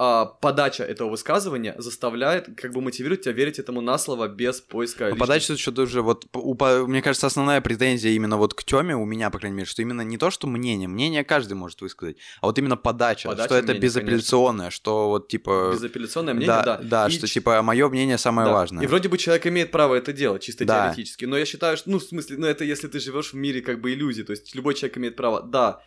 [0.00, 5.04] а, подача этого высказывания заставляет, как бы мотивирует тебя верить этому на слово без поиска.
[5.04, 8.54] Ну, личных- Подача тут что-то уже вот, у по- мне кажется, основная претензия именно вот
[8.54, 11.54] к Тёме, у меня, по крайней мере, что именно не то, что мнение, мнение каждый
[11.54, 15.70] может высказать, а вот именно подача, Подача что это мнения, безапелляционное, что вот типа...
[15.74, 16.78] Безапелляционное мнение, да.
[16.80, 18.54] да, И что типа мое мнение самое Да.
[18.54, 18.84] важное.
[18.84, 20.84] И вроде бы человек имеет право это делать, чисто Да.
[20.86, 21.24] теоретически.
[21.24, 23.80] Но я считаю, что, ну, в смысле, ну, это если ты живешь в мире как
[23.80, 24.22] бы иллюзий.
[24.22, 25.80] То есть любой человек имеет право, да.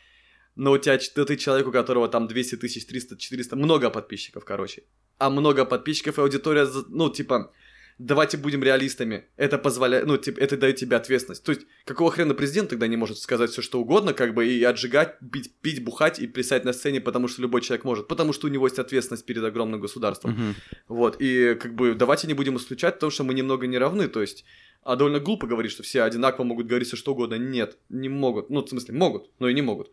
[0.56, 4.46] Но у тебя, ты, ты человек, у которого там 200 тысяч, 300, 400, много подписчиков,
[4.46, 4.84] короче.
[5.18, 7.52] А много подписчиков и аудитория, ну, типа,
[7.98, 9.26] давайте будем реалистами.
[9.38, 11.44] Это позволяет, ну, типа, это дает тебе ответственность.
[11.44, 14.64] То есть, какого хрена президент тогда не может сказать все, что угодно, как бы, и
[14.64, 18.08] отжигать, пить, пить, бухать и плясать на сцене, потому что любой человек может.
[18.08, 20.32] Потому что у него есть ответственность перед огромным государством.
[20.32, 20.56] Мгм.
[20.88, 24.22] Вот, и как бы давайте не будем исключать, потому что мы немного не равны, то
[24.22, 24.46] есть,
[24.84, 27.36] а довольно глупо говорить, что все одинаково могут говорить все что угодно.
[27.36, 28.50] Нет, не могут.
[28.50, 29.92] Ну, в смысле, могут, но и не могут.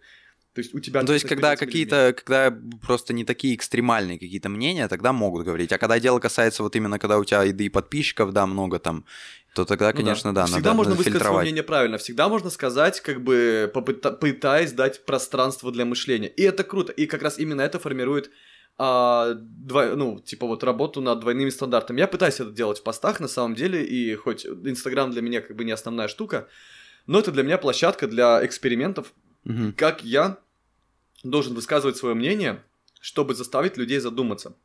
[0.58, 1.04] То есть у тебя...
[1.04, 2.52] То есть, когда какие-то, когда
[2.84, 5.70] просто не такие экстремальные какие-то мнения, тогда могут говорить.
[5.72, 8.80] А когда дело касается вот именно, когда у тебя и да и подписчиков, да, много
[8.80, 9.04] там,
[9.54, 9.92] то тогда.
[9.92, 11.96] Ну конечно, да, Всегда надо, можно надо высказать свое мнение правильно.
[11.98, 16.26] Всегда можно сказать, как бы попыта- пытаясь дать пространство для мышления.
[16.26, 16.90] И это круто.
[16.90, 18.32] И как раз именно это формирует
[18.78, 22.00] а, дво- ну, типа вот работу над двойными стандартами.
[22.00, 25.54] Я пытаюсь это делать в постах, на самом деле, и хоть Инстаграм для меня как
[25.56, 26.48] бы не основная штука,
[27.06, 29.12] но это для меня площадка для экспериментов,
[29.44, 29.72] Мгм.
[29.74, 30.38] как я
[31.22, 32.62] должен высказывать свое мнение,
[33.00, 34.56] чтобы заставить людей задуматься.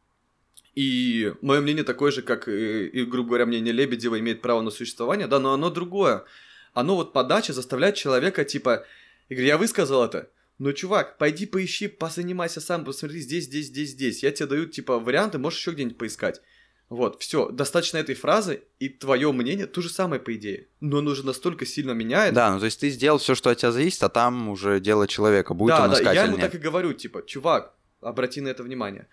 [0.75, 4.71] И мое мнение такое же, как и, и, грубо говоря, мнение Лебедева имеет право на
[4.71, 6.25] существование, да, но оно другое.
[6.73, 8.85] Оно вот подача заставляет человека, типа,
[9.29, 14.23] говорю, я высказал это, но, чувак, пойди поищи, позанимайся сам, посмотри здесь, здесь, здесь, здесь.
[14.23, 16.41] Я тебе даю, типа, варианты, можешь еще где-нибудь поискать.
[16.89, 20.67] Вот, все, достаточно этой фразы, и твое мнение то же самое, по идее.
[20.79, 22.33] Но оно уже настолько сильно меняет.
[22.35, 25.07] Да, ну то есть ты сделал все, что от тебя зависит, а там уже дело
[25.07, 28.49] человека, будет да, он да, искать я ему так и говорю, типа, чувак, обрати на
[28.49, 29.07] это внимание.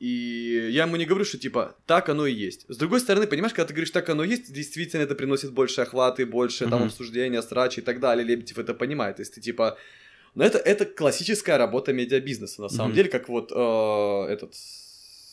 [0.00, 2.64] И я ему не говорю, что типа так оно и есть.
[2.68, 5.80] С другой стороны, понимаешь, когда ты говоришь так оно и есть, действительно это приносит больше
[5.82, 6.88] охваты, больше там Мгм.
[6.88, 8.24] обсуждения, срачи и так далее.
[8.26, 9.16] Лебедев это понимает.
[9.16, 9.78] То есть ты типа.
[10.34, 12.96] Но это, это классическая работа медиабизнеса, на самом Мгм.
[12.96, 14.54] деле, как вот э, этот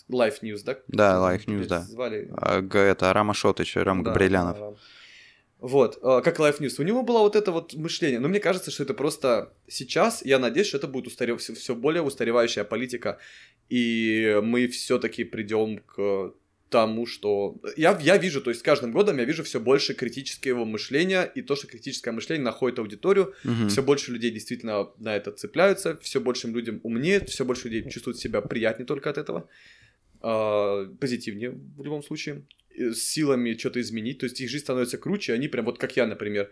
[0.09, 0.77] Life News, да?
[0.87, 1.81] Да, Life News, да.
[1.81, 4.57] Звали А, это Рама Шотыч, Рам да, Габрилянов.
[4.57, 4.73] да.
[5.59, 6.75] Вот, э, как Life News.
[6.79, 8.19] У него было вот это вот мышление.
[8.19, 11.41] Но мне кажется, что это просто сейчас, я надеюсь, что это будет устарев...
[11.41, 13.17] все, более устаревающая политика.
[13.67, 16.33] И мы все-таки придем к
[16.69, 17.55] тому, что...
[17.75, 21.41] Я, я вижу, то есть с каждым годом я вижу все больше критического мышления, и
[21.41, 23.69] то, что критическое мышление находит аудиторию, Мгм.
[23.69, 28.17] все больше людей действительно на это цепляются, все больше людям умнеет, все больше людей чувствуют
[28.19, 29.47] себя приятнее только от этого, а,
[30.99, 35.33] позитивнее в любом случае, И с силами что-то изменить, то есть их жизнь становится круче,
[35.33, 36.51] они прям вот как я, например.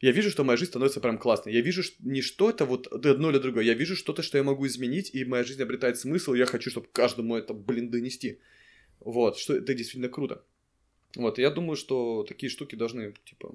[0.00, 1.52] Я вижу, что моя жизнь становится прям классной.
[1.54, 4.44] Я вижу ш- не что это вот одно или другое, я вижу что-то, что я
[4.44, 8.38] могу изменить, и моя жизнь обретает смысл, и я хочу, чтобы каждому это, блин, донести.
[9.00, 10.42] Вот, что это действительно круто.
[11.16, 13.54] Вот, я думаю, что такие штуки должны, типа,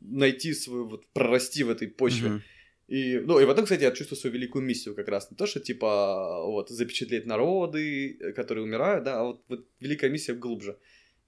[0.00, 2.28] найти свою, вот, прорасти в этой почве.
[2.28, 2.42] Мгм.
[2.86, 5.30] И, ну, и в этом, кстати, я чувствую свою великую миссию как раз.
[5.30, 10.10] Не то, что, типа, вот, запечатлеть народы, э, которые умирают, да, а вот, вот великая
[10.10, 10.76] миссия глубже.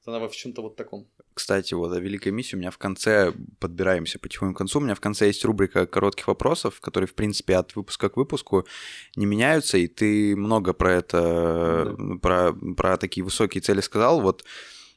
[0.07, 1.09] Она во в чем-то вот таком.
[1.35, 4.95] Кстати, вот о великой миссии у меня в конце, подбираемся потихоньку к концу, у меня
[4.95, 8.67] в конце есть рубрика коротких вопросов, которые, в принципе, от выпуска к выпуску
[9.17, 14.21] не меняются, и ты много про это, про, про такие высокие цели сказал.
[14.21, 14.45] Вот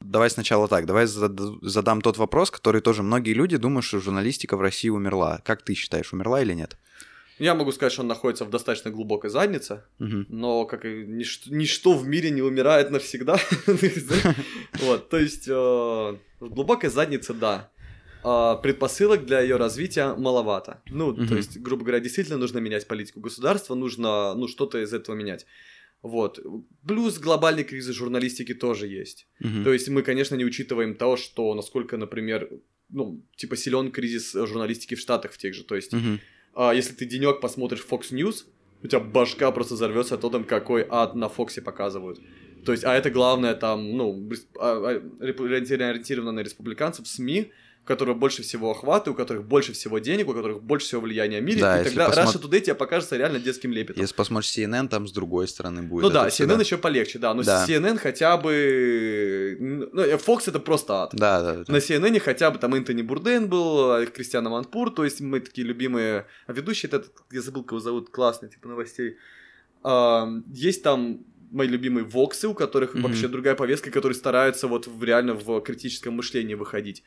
[0.01, 4.57] давай сначала так, давай зад- задам тот вопрос, который тоже многие люди думают, что журналистика
[4.57, 5.41] в России умерла.
[5.45, 6.77] Как ты считаешь, умерла или нет?
[7.39, 10.25] Я могу сказать, что он находится в достаточно глубокой заднице, Мгм.
[10.29, 13.37] но как и нич- ничто в мире не умирает навсегда.
[14.81, 17.69] Вот, то есть э, в глубокой заднице, да.
[18.23, 20.81] А Предпосылок для ее развития маловато.
[20.87, 25.15] Ну, то есть, грубо говоря, действительно нужно менять политику государства, нужно, ну, что-то из этого
[25.15, 25.45] менять.
[26.01, 26.39] Вот.
[26.87, 29.27] Плюс глобальный кризис журналистики тоже есть.
[29.39, 29.63] Мгм.
[29.63, 32.49] То есть мы, конечно, не учитываем того, что насколько, например,
[32.89, 35.63] ну, типа силен кризис журналистики в Штатах в тех же.
[35.63, 36.19] То есть Мгм.
[36.53, 38.45] а если ты денек посмотришь Fox News,
[38.81, 42.19] у тебя башка просто взорвется от того, какой ад на Фоксе показывают.
[42.65, 47.51] То есть, а это главное там, ну, а- а- ориентировано на республиканцев СМИ,
[47.83, 51.39] у которых больше всего охваты, у которых больше всего денег, у которых больше всего влияния
[51.39, 54.01] в мире, Да, и тогда посмо- Russia Today тебе покажется реально детским лепетом.
[54.01, 56.03] Если посмотришь CNN, там с другой стороны будет.
[56.03, 57.65] Ну да, CNN еще полегче, да, но Да.
[57.67, 59.57] CNN хотя бы...
[59.59, 61.11] Ну, э, Fox это просто ад.
[61.13, 61.73] Да, да, да.
[61.73, 66.27] На CNN хотя бы там Энтони Бурден был, Кристиан Аманпур, то есть мы такие любимые...
[66.47, 69.17] Ведущий этот, я забыл, кого зовут, классный, типа новостей.
[70.53, 73.01] Есть там мои любимые воксы, у которых mm-hmm.
[73.01, 77.03] вообще другая повестка, которые стараются вот в, реально в критическом мышлении выходить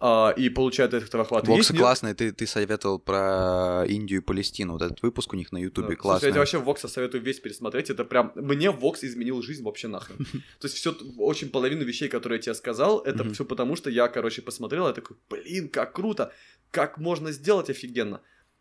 [0.00, 1.50] а, и получают от этого хвата.
[1.50, 1.78] Воксы Есть...
[1.80, 5.90] классные, ты, ты советовал про Индию и Палестину, вот этот выпуск у них на Ютубе
[5.90, 5.96] да.
[5.96, 6.28] классный.
[6.28, 10.18] Слушай, я вообще Вокса советую весь пересмотреть, это прям, мне Вокс изменил жизнь вообще нахрен.
[10.60, 14.08] То есть все, очень половину вещей, которые я тебе сказал, это все потому, что я,
[14.08, 16.32] короче, посмотрел, я такой, блин, как круто,
[16.70, 18.20] как можно сделать офигенно.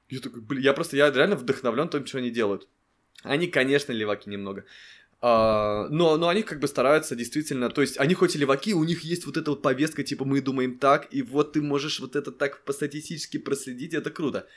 [0.10, 2.68] Я такой, блин, я просто, я реально вдохновлен тем, что они делают.
[3.24, 4.66] Они, конечно, леваки немного.
[5.20, 8.84] А, но, но они как бы стараются действительно, то есть они хоть и леваки, у
[8.84, 12.16] них есть вот эта вот повестка, типа мы думаем так, и вот ты можешь вот
[12.16, 14.48] это так по статистически проследить, это круто.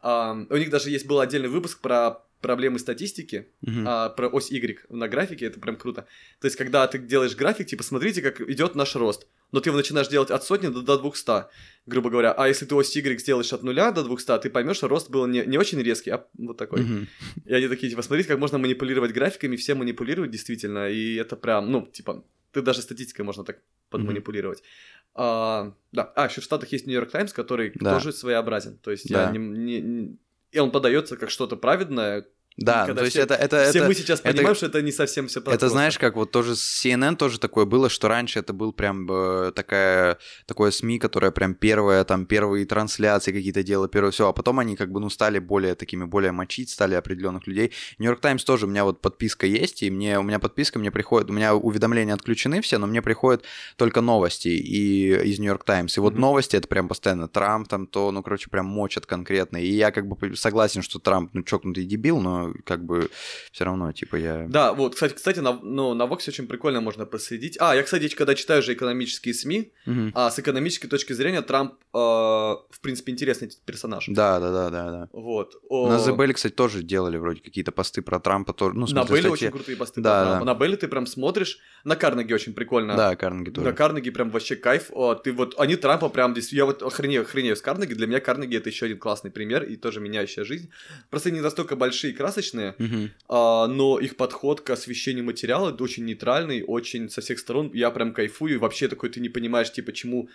[0.00, 3.84] А, у них даже есть был отдельный выпуск про проблемы статистики, uh-huh.
[3.86, 6.06] а, про ось Y на графике, это прям круто.
[6.40, 9.26] То есть, когда ты делаешь график, типа, смотрите, как идет наш рост.
[9.54, 11.44] Но ты его начинаешь делать от сотни до, до 200,
[11.86, 12.32] грубо говоря.
[12.32, 15.28] А если ты ось Y сделаешь от нуля до 200, ты поймешь, что рост был
[15.28, 16.80] не, не очень резкий, а вот такой.
[16.80, 17.06] Uh-huh.
[17.44, 21.70] И они такие, типа, смотрите, как можно манипулировать графиками, все манипулируют действительно, и это прям,
[21.70, 23.60] ну, типа, ты даже статистикой можно так
[23.90, 24.58] подманипулировать.
[24.58, 25.14] Mm-hmm.
[25.14, 27.94] А, да, а еще в Штатах есть Нью-Йорк Таймс, который да.
[27.94, 28.78] тоже своеобразен.
[28.78, 29.26] То есть да.
[29.26, 30.18] я не, не, не...
[30.50, 32.26] И он подается как что-то праведное,
[32.56, 33.68] да, Когда то есть это, это...
[33.70, 36.30] Все это, мы сейчас понимаем, это, что это не совсем все Это знаешь, как вот
[36.30, 41.00] тоже с CNN тоже такое было, что раньше это был прям э, такая, такое СМИ,
[41.00, 45.00] которое прям первое, там, первые трансляции какие-то делала, первое все, а потом они как бы,
[45.00, 47.72] ну, стали более такими, более мочить, стали определенных людей.
[47.98, 51.30] Нью-Йорк Таймс тоже, у меня вот подписка есть, и мне, у меня подписка, мне приходит,
[51.30, 53.44] у меня уведомления отключены все, но мне приходят
[53.74, 55.96] только новости и из Нью-Йорк Таймс.
[55.96, 56.18] И вот mm-hmm.
[56.18, 59.56] новости это прям постоянно Трамп там то, ну, короче, прям мочат конкретно.
[59.56, 63.10] И я как бы согласен, что Трамп, ну, чокнутый дебил, но как бы
[63.52, 64.46] все равно, типа, я...
[64.48, 67.56] Да, вот, кстати, кстати на, ну, на Воксе очень прикольно можно проследить.
[67.60, 70.10] А, я, кстати, когда читаю же экономические СМИ, угу.
[70.14, 74.06] а с экономической точки зрения Трамп, э, в принципе, интересный персонаж.
[74.08, 75.08] Да, да, да, да, да.
[75.12, 75.56] Вот.
[75.68, 75.88] О...
[75.88, 78.52] На The Bell, кстати, тоже делали вроде какие-то посты про Трампа.
[78.52, 80.46] Тоже, ну, смысле, на Белле очень крутые посты да, про Трампа.
[80.46, 80.52] Да.
[80.52, 82.96] На Белле ты прям смотришь, на Карнеги очень прикольно.
[82.96, 83.66] Да, Карнеги тоже.
[83.66, 84.90] На Карнеги прям вообще кайф.
[84.90, 87.94] О, ты вот, они Трампа прям здесь, я вот охренею, охренею с Карнеги.
[87.94, 90.70] Для меня Карнеги это еще один классный пример и тоже меняющая жизнь.
[91.10, 93.10] Просто они настолько большие и красочные, угу.
[93.28, 97.70] а, но их подход к освещению материала очень нейтральный, очень со всех сторон.
[97.74, 100.28] Я прям кайфую, и вообще такой ты не понимаешь, типа, чему...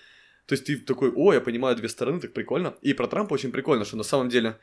[0.45, 2.75] То есть ты такой, о, я понимаю две стороны, так прикольно.
[2.81, 4.57] И про Трампа очень прикольно, что на самом деле...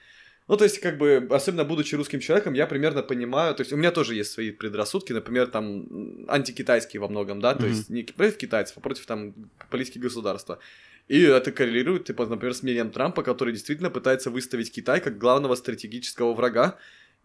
[0.49, 3.77] Ну, то есть, как бы, особенно будучи русским человеком, я примерно понимаю, то есть, у
[3.77, 7.69] меня тоже есть свои предрассудки, например, там, антикитайские во многом, да, то mm-hmm.
[7.69, 9.35] есть, не против китайцев, а против, там,
[9.71, 10.61] политики государства.
[11.09, 15.57] И это коррелирует, типа, например, с мнением Трампа, который действительно пытается выставить Китай как главного
[15.57, 16.79] стратегического врага,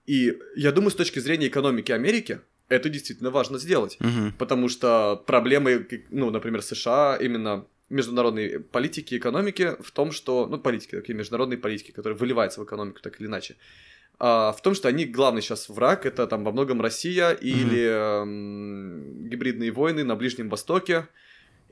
[0.06, 3.98] и я думаю, с точки зрения экономики Америки, это действительно важно сделать.
[4.00, 4.34] Угу.
[4.38, 10.58] Потому что проблемы, ну, например, США, именно международной политики и экономики в том, что, ну,
[10.58, 13.58] политики, такие международные политики, которые выливаются в экономику так или иначе,
[14.18, 19.30] а, в том, что они главный сейчас враг, это там во многом Россия или mm
[19.30, 21.08] гибридные войны на Ближнем Востоке,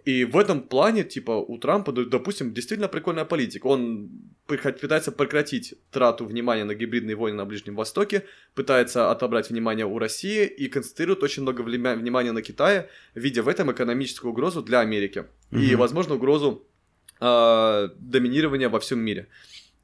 [0.06, 3.68] и в этом плане, типа, у Трампа, допустим, действительно прикольная политика.
[3.68, 4.10] Он
[4.46, 8.24] пытается прекратить трату внимания на гибридные войны на Ближнем Востоке,
[8.56, 13.72] пытается отобрать внимание у России и концентрирует очень много внимания на Китае, видя в этом
[13.72, 15.26] экономическую угрозу для Америки.
[15.52, 15.62] Mm-hmm.
[15.62, 16.68] И, возможно, угрозу
[17.22, 19.28] э, доминирования во всем мире.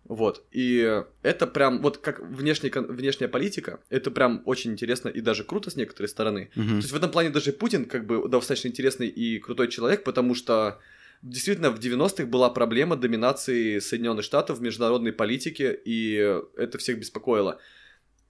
[0.07, 5.43] Вот, и это прям, вот как внешняя, внешняя политика, это прям очень интересно и даже
[5.43, 6.51] круто с некоторой стороны.
[6.55, 6.69] Uh-huh.
[6.69, 10.35] То есть в этом плане даже Путин как бы достаточно интересный и крутой человек, потому
[10.35, 10.79] что
[11.23, 17.59] действительно в 90-х была проблема доминации Соединенных Штатов в международной политике, и это всех беспокоило.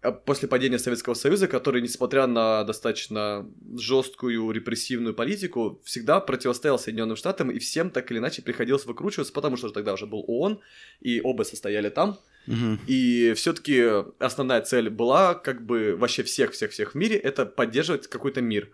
[0.06, 7.16] А после падения Советского Союза, который, несмотря на достаточно жесткую репрессивную политику, всегда противостоял Соединенным
[7.16, 10.60] Штатам, и всем так или иначе приходилось выкручиваться, потому что тогда уже был ООН,
[11.02, 12.20] и оба состояли там.
[12.48, 12.80] Угу.
[12.86, 13.84] И все-таки
[14.20, 18.70] основная цель была, как бы вообще всех-всех-всех в мире, это поддерживать какой-то мир.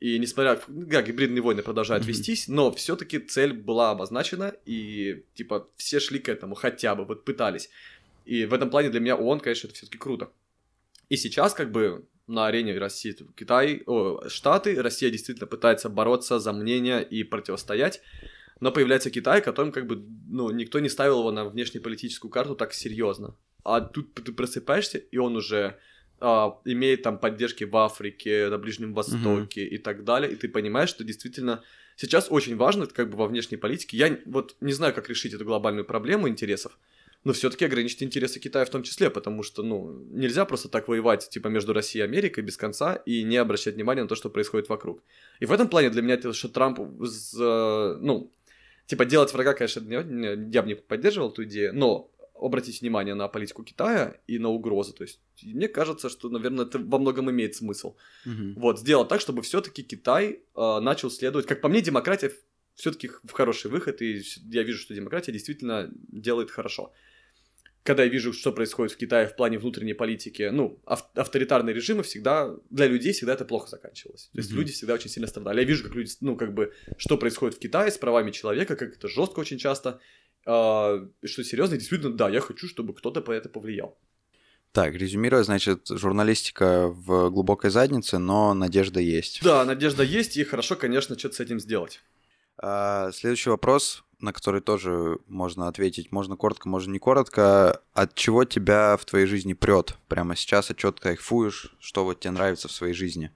[0.00, 2.08] И несмотря, да, гибридные войны продолжают mm-hmm.
[2.08, 7.24] вестись, но все-таки цель была обозначена, и типа все шли к этому хотя бы, вот
[7.24, 7.68] пытались.
[8.24, 10.30] И в этом плане для меня ООН, конечно, это все-таки круто.
[11.08, 16.52] И сейчас как бы на арене России, Китай, о, Штаты, Россия действительно пытается бороться за
[16.52, 18.02] мнение и противостоять,
[18.60, 22.74] но появляется Китай, которым как бы, ну, никто не ставил его на внешнеполитическую карту так
[22.74, 23.34] серьезно.
[23.64, 25.78] А тут ты просыпаешься, и он уже
[26.20, 29.68] а, имеет там поддержки в Африке, на Ближнем Востоке mm-hmm.
[29.68, 31.62] и так далее, и ты понимаешь, что действительно
[31.96, 35.44] сейчас очень важно, как бы во внешней политике, я вот не знаю, как решить эту
[35.44, 36.78] глобальную проблему интересов,
[37.28, 41.28] но все-таки ограничить интересы Китая в том числе, потому что, ну, нельзя просто так воевать,
[41.28, 44.70] типа, между Россией и Америкой без конца и не обращать внимания на то, что происходит
[44.70, 45.02] вокруг.
[45.38, 48.32] И в этом плане для меня это, что Трамп, ну,
[48.86, 53.62] типа, делать врага, конечно, я бы не поддерживал эту идею, но обратить внимание на политику
[53.62, 54.94] Китая и на угрозы.
[54.94, 57.94] То есть мне кажется, что, наверное, это во многом имеет смысл.
[58.24, 58.54] Мгм.
[58.54, 61.46] Вот, сделать так, чтобы все-таки Китай э, начал следовать.
[61.46, 62.32] Как по мне, демократия
[62.74, 66.92] все-таки в хороший выход, и я вижу, что демократия действительно делает хорошо.
[67.84, 72.02] Когда я вижу, что происходит в Китае в плане внутренней политики, ну, ав- авторитарные режимы
[72.02, 74.28] всегда, для людей всегда это плохо заканчивалось.
[74.32, 74.58] То есть Мгм.
[74.60, 75.60] люди всегда очень сильно страдали.
[75.60, 78.94] Я вижу, как люди, ну, как бы, что происходит в Китае с правами человека, как
[78.94, 80.00] это жестко очень часто.
[80.42, 83.98] И что серьезно, действительно, да, я хочу, чтобы кто-то по это повлиял.
[84.72, 89.42] Так, резюмируя, значит, журналистика в глубокой заднице, но надежда есть.
[89.42, 92.00] Да, надежда есть, и хорошо, конечно, что-то с этим сделать.
[92.58, 97.82] А, следующий вопрос, на который тоже можно ответить, можно коротко, можно не коротко.
[97.92, 102.20] От чего тебя в твоей жизни прет прямо сейчас, от чего ты кайфуешь, что вот
[102.20, 103.32] тебе нравится в своей жизни?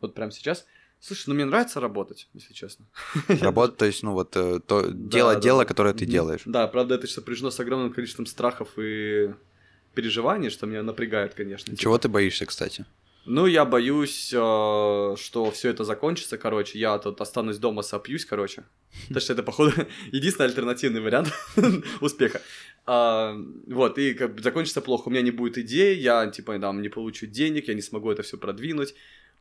[0.00, 0.66] Вот прямо сейчас.
[1.00, 2.86] Слушай, ну мне нравится работать, если честно.
[3.28, 6.42] Работа, то есть, ну вот, э, то Да, дело, да, дело, которое ты делаешь.
[6.44, 9.34] Да, правда, это сопряжено с огромным количеством страхов и
[9.94, 11.76] переживаний, что меня напрягает, конечно.
[11.76, 12.02] Чего типа.
[12.02, 12.86] ты боишься, кстати?
[13.24, 14.36] Ну, я боюсь, э,
[15.16, 18.64] что все это закончится, короче, я тут останусь дома, сопьюсь, короче.
[19.08, 19.72] Потому что это, походу,
[20.12, 21.32] единственный альтернативный вариант
[22.00, 22.40] успеха.
[22.84, 23.36] А,
[23.66, 26.88] вот, и как бы закончится плохо, у меня не будет идей, я, типа, там, не
[26.88, 28.94] получу денег, я не смогу это все продвинуть.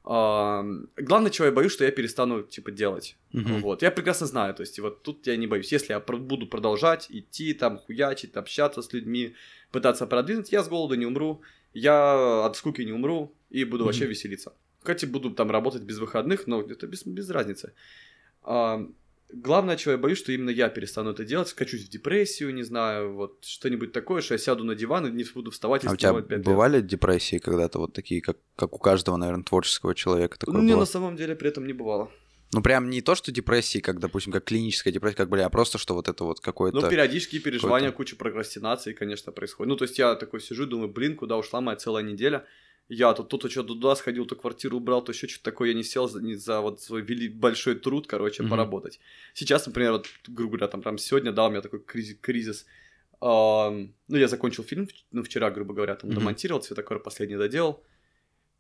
[0.04, 0.64] А,
[0.98, 3.18] главное, чего я боюсь, что я перестану, типа, делать.
[3.34, 3.62] Мгм.
[3.62, 5.72] Вот, я прекрасно знаю, то есть, вот тут я не боюсь.
[5.72, 9.36] Если я буду продолжать идти, там, хуячить, общаться с людьми,
[9.72, 11.42] пытаться продвинуть, я с голоду не умру,
[11.74, 14.10] я от скуки не умру и буду вообще Мгм.
[14.12, 14.54] веселиться.
[14.84, 17.74] Хотя буду там работать без выходных, но это без, без разницы.
[18.44, 18.84] А,
[19.32, 23.14] главное, чего я боюсь, что именно я перестану это делать, скачусь в депрессию, не знаю,
[23.14, 25.96] вот что-нибудь такое, что я сяду на диван и не буду вставать и А у
[25.96, 26.46] тебя вставать пять лет.
[26.48, 30.76] бывали депрессии когда-то вот такие, как, как у каждого, наверное, творческого человека такое Ну, мне
[30.76, 32.12] на самом деле при этом не бывало.
[32.54, 35.78] Ну, прям не то, что депрессии, как, допустим, как клиническая депрессия, как, бля, а просто,
[35.78, 36.82] что вот это вот какое-то...
[36.82, 39.70] Ну, периодические переживания, куча прокрастинации, конечно, происходит.
[39.70, 42.46] Ну, то есть я такой сижу, думаю, блин, куда ушла моя целая неделя?
[42.90, 45.84] Я тут тут что туда сходил, то квартиру убрал, то еще что-то такое, я не
[45.84, 48.50] сел за, не за вот свой вели- большой труд, короче, Мгм.
[48.50, 49.00] поработать.
[49.34, 52.18] Сейчас, например, вот, грубо говоря, там прям сегодня, да, у меня такой кризис.
[52.20, 52.66] кризис.
[53.22, 56.20] Ам, ну, я закончил фильм, ну, вчера, грубо говоря, там Мгм.
[56.20, 57.82] домонтировал, цветокор последний доделал.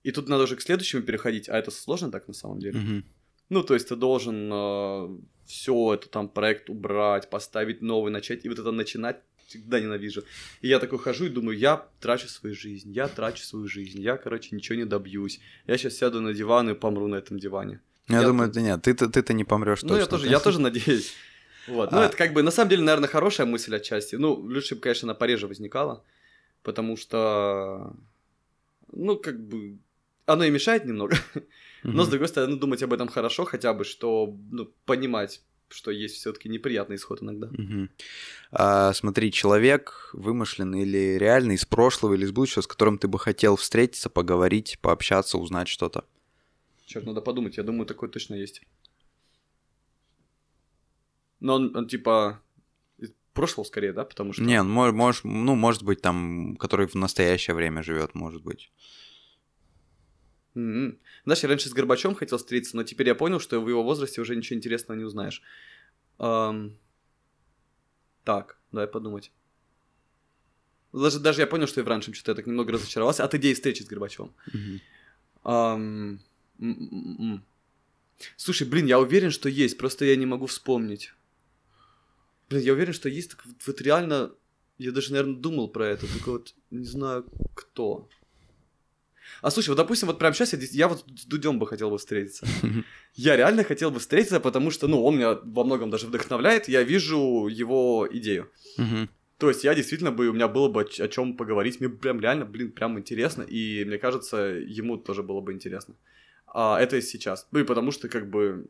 [0.03, 2.79] И тут надо уже к следующему переходить, а это сложно так на самом деле.
[2.79, 3.03] Мгм.
[3.51, 8.57] Ну, то есть ты должен все это там проект убрать, поставить новый, начать, и вот
[8.59, 10.23] это начинать всегда ненавижу.
[10.61, 14.15] И я такой хожу и думаю, я трачу свою жизнь, я трачу свою жизнь, я,
[14.15, 15.41] короче, ничего не добьюсь.
[15.67, 17.81] Я сейчас сяду на диван и помру на этом диване.
[18.07, 20.61] Ну, я, Я думаю, это нет, ты-то, ты-то не помрешь Ну, я тоже, я тоже
[20.61, 21.13] надеюсь.
[21.67, 21.91] Вот.
[21.91, 22.05] Ну, А.
[22.05, 24.15] это как бы, на самом деле, наверное, хорошая мысль отчасти.
[24.15, 26.05] Ну, лучше бы, конечно, она пореже возникала,
[26.63, 27.93] потому что,
[28.93, 29.77] ну, как бы,
[30.25, 31.17] оно и мешает немного.
[31.83, 36.15] Но, с другой стороны, думать об этом хорошо, хотя бы, что, ну, понимать, что есть
[36.15, 37.47] все-таки неприятный исход иногда.
[37.47, 37.89] Мгм.
[38.51, 43.17] А, смотри, человек вымышленный или реальный, из прошлого или из будущего, с которым ты бы
[43.17, 46.05] хотел встретиться, поговорить, пообщаться, узнать что-то.
[46.85, 48.61] Черт, надо подумать, я думаю, такое точно есть.
[51.39, 52.41] Но он, он, типа,
[53.33, 54.43] прошлого скорее, да, потому что...
[54.43, 58.71] Не, ну, мо- можешь, ну, может быть, там, который в настоящее время живет, может быть.
[60.55, 60.99] М-м.
[61.23, 64.21] Знаешь, я раньше с Горбачем хотел встретиться, но теперь я понял, что в его возрасте
[64.21, 65.41] уже ничего интересного не узнаешь.
[66.17, 66.77] Ам,
[68.23, 69.31] Так, дай подумать.
[70.93, 73.53] Даже, даже я понял, что и в раньше что-то я так немного разочаровался от идеи
[73.53, 74.33] встречи с Горбачевым.
[75.43, 76.19] Ам,
[76.59, 77.43] м-м-м.
[78.37, 81.13] Слушай, блин, я уверен, что есть, просто я не могу вспомнить.
[82.49, 84.31] Блин, я уверен, что есть, так вот, вот реально,
[84.77, 87.25] я даже, наверное, думал про это, только вот не знаю,
[87.55, 88.09] кто.
[89.41, 91.97] А слушай, вот допустим, вот прямо сейчас я, я вот с Дудем бы хотел бы
[91.97, 92.45] встретиться.
[93.15, 96.83] Я реально хотел бы встретиться, потому что, ну, он меня во многом даже вдохновляет, я
[96.83, 98.49] вижу его идею.
[99.37, 102.45] То есть я действительно бы, у меня было бы о, чем поговорить, мне прям реально,
[102.45, 105.95] блин, прям интересно, и мне кажется, ему тоже было бы интересно.
[106.45, 107.47] А это и сейчас.
[107.51, 108.67] Ну и потому что, как бы,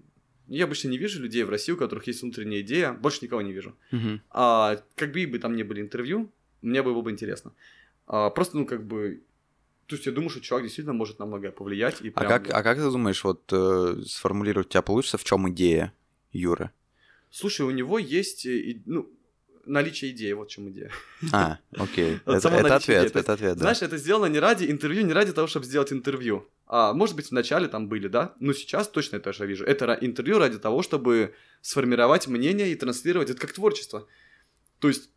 [0.48, 3.52] я обычно не вижу людей в России, у которых есть внутренняя идея, больше никого не
[3.52, 3.76] вижу.
[3.92, 4.22] Мгм.
[4.30, 6.32] А как бы бы там не были интервью,
[6.62, 7.54] мне было бы интересно.
[8.08, 9.24] А, просто, ну, как бы,
[9.92, 12.02] то есть я думаю, что чувак действительно может на многое повлиять.
[12.02, 15.26] И А прям, как, а как ты думаешь, вот э, сформулировать у тебя получится, в
[15.26, 15.92] чем идея
[16.32, 16.72] Юры?
[17.30, 19.10] Слушай, у него есть, э, ну,
[19.66, 20.92] наличие идеи, вот в чем идея.
[21.34, 22.22] А, окей.
[22.26, 22.72] Это, идеи.
[22.72, 23.60] ответ, это ответ, да.
[23.60, 26.48] Знаешь, это сделано не ради интервью, не ради того, чтобы сделать интервью.
[26.68, 28.34] А, может быть, вначале там были, да?
[28.40, 29.66] Но сейчас точно это же вижу.
[29.66, 33.30] Это интервью ради того, чтобы сформировать мнение и транслировать.
[33.30, 34.08] Это как творчество.
[34.80, 35.10] То есть,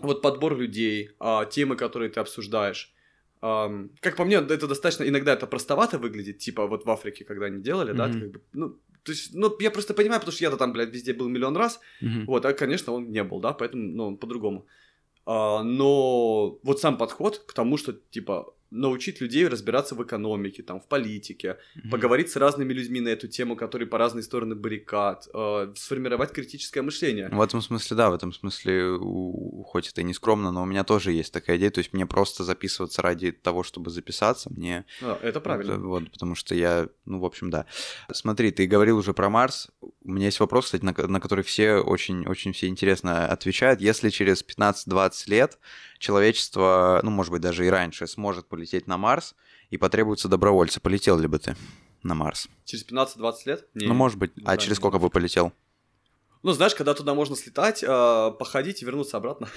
[0.00, 2.92] вот подбор людей, а, темы, которые ты обсуждаешь.
[3.42, 7.46] Ам, как по мне, это достаточно, иногда это простовато выглядит, типа вот в Африке, когда
[7.46, 8.20] они делали, да, ты Мгм.
[8.20, 8.68] как бы, ну,
[9.02, 11.80] то есть, ну, я просто понимаю, потому что я-то там, блядь, везде был миллион раз,
[12.02, 12.26] Мгм.
[12.26, 14.66] вот, а, конечно, он не был, да, поэтому, ну, он по-другому.
[15.24, 20.80] А, но вот сам подход к тому, что, типа, научить людей разбираться в экономике, там,
[20.80, 21.90] в политике, mm-hmm.
[21.90, 26.82] поговорить с разными людьми на эту тему, которые по разные стороны баррикад, э, сформировать критическое
[26.82, 27.28] мышление.
[27.30, 30.66] В этом смысле, да, в этом смысле, у, хоть это и не скромно, но у
[30.66, 34.84] меня тоже есть такая идея, то есть мне просто записываться ради того, чтобы записаться, мне...
[35.02, 35.72] А, это правильно.
[35.72, 37.66] Это, вот, потому что я, ну, в общем, да.
[38.12, 41.76] Смотри, ты говорил уже про Марс, у меня есть вопрос, кстати, на, на который все
[41.76, 43.80] очень-очень все интересно отвечают.
[43.80, 45.58] Если через 15-20 лет
[46.00, 49.36] человечество, ну, может быть, даже и раньше, сможет полететь на Марс,
[49.68, 51.56] и потребуются добровольцы, полетел ли бы ты
[52.02, 52.48] на Марс?
[52.64, 53.68] Через 15-20 лет?
[53.74, 54.32] Не, ну, может быть.
[54.44, 55.52] А через сколько бы полетел?
[56.42, 59.48] Ну, знаешь, когда туда можно слетать, э, походить и вернуться обратно.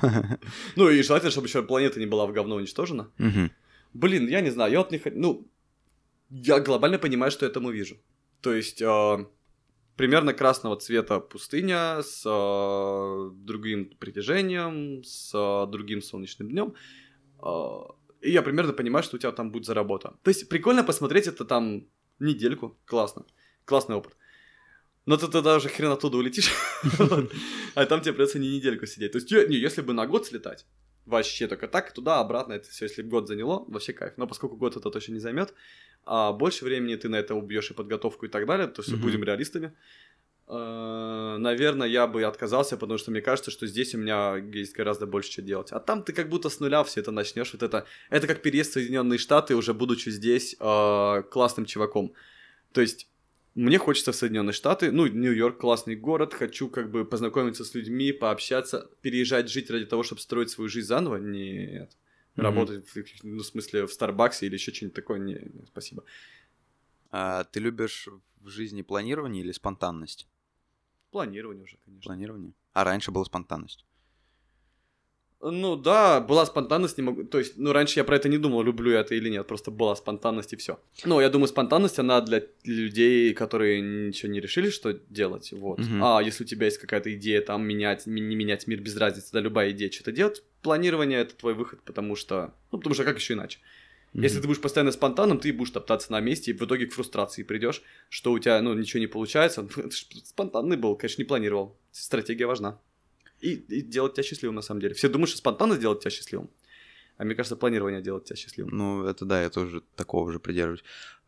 [0.76, 3.10] Ну, и желательно, чтобы еще планета не была в говно уничтожена.
[3.92, 5.16] Блин, я не знаю, я вот не хочу...
[5.16, 5.46] Ну,
[6.30, 7.96] я глобально понимаю, что этому вижу.
[8.40, 9.26] То есть, э,
[9.96, 16.74] примерно красного цвета пустыня с э, другим притяжением, с э, другим солнечным днем.
[17.42, 17.80] Э,
[18.20, 20.14] и я примерно понимаю, что у тебя там будет заработа.
[20.22, 21.86] То есть прикольно посмотреть это там
[22.18, 23.24] недельку, классно,
[23.64, 24.16] классный опыт.
[25.06, 26.50] Но ты тогда уже хрен оттуда улетишь,
[27.74, 29.12] а там тебе придется не недельку сидеть.
[29.12, 30.66] То есть, не, если бы на год слетать,
[31.06, 34.14] вообще только так, туда, обратно, это все, если год заняло, вообще кайф.
[34.16, 35.54] Но поскольку год это точно не займет,
[36.04, 39.24] а больше времени ты на это убьешь и подготовку и так далее, то есть будем
[39.24, 39.72] реалистами.
[40.46, 45.06] Э, наверное, я бы отказался, потому что мне кажется, что здесь у меня есть гораздо
[45.06, 45.72] больше что делать.
[45.72, 47.52] А там ты как будто с нуля все это начнешь.
[47.52, 52.12] Вот это, это как переезд в Соединенные Штаты, уже будучи здесь э, классным чуваком.
[52.72, 53.08] То есть
[53.54, 58.12] мне хочется в Соединенные Штаты, ну, Нью-Йорк классный город, хочу как бы познакомиться с людьми,
[58.12, 61.16] пообщаться, переезжать жить ради того, чтобы строить свою жизнь заново?
[61.16, 61.96] Нет.
[62.36, 62.42] Mm-hmm.
[62.42, 62.84] Работать,
[63.22, 65.20] ну, в смысле, в Старбаксе или еще что-нибудь такое?
[65.20, 66.02] Не, не спасибо.
[67.10, 68.08] А ты любишь
[68.40, 70.26] в жизни планирование или спонтанность?
[71.12, 72.08] Планирование уже, конечно.
[72.08, 72.54] Планирование.
[72.72, 73.84] А раньше была спонтанность.
[75.50, 77.24] Ну да, была спонтанность, не могу.
[77.24, 79.70] То есть, ну, раньше я про это не думал, люблю я это или нет, просто
[79.70, 80.78] была спонтанность и все.
[81.04, 85.52] Ну, я думаю, спонтанность, она для людей, которые ничего не решили, что делать.
[85.52, 85.80] Вот.
[85.80, 85.98] Угу.
[86.00, 89.40] А если у тебя есть какая-то идея там менять, не менять мир без разницы, да,
[89.40, 92.54] любая идея что-то делать, планирование это твой выход, потому что.
[92.72, 93.58] Ну, потому что как еще иначе?
[94.14, 94.22] Mm-hmm.
[94.22, 97.42] Если ты будешь постоянно спонтанным, ты будешь топтаться на месте, и в итоге к фрустрации
[97.42, 99.68] придешь, что у тебя, ну, ничего не получается.
[100.24, 101.76] Спонтанный был, конечно, не планировал.
[101.90, 102.80] Стратегия важна.
[103.44, 104.94] И, и делать тебя счастливым, на самом деле.
[104.94, 106.48] Все думают, что спонтанно сделать тебя счастливым.
[107.18, 108.74] А мне кажется, планирование делать тебя счастливым.
[108.74, 110.82] Ну, это да, я тоже такого же придерживаюсь.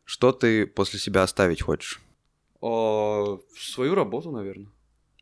[0.05, 2.01] Что ты после себя оставить хочешь?
[2.63, 4.69] О, свою работу, наверное.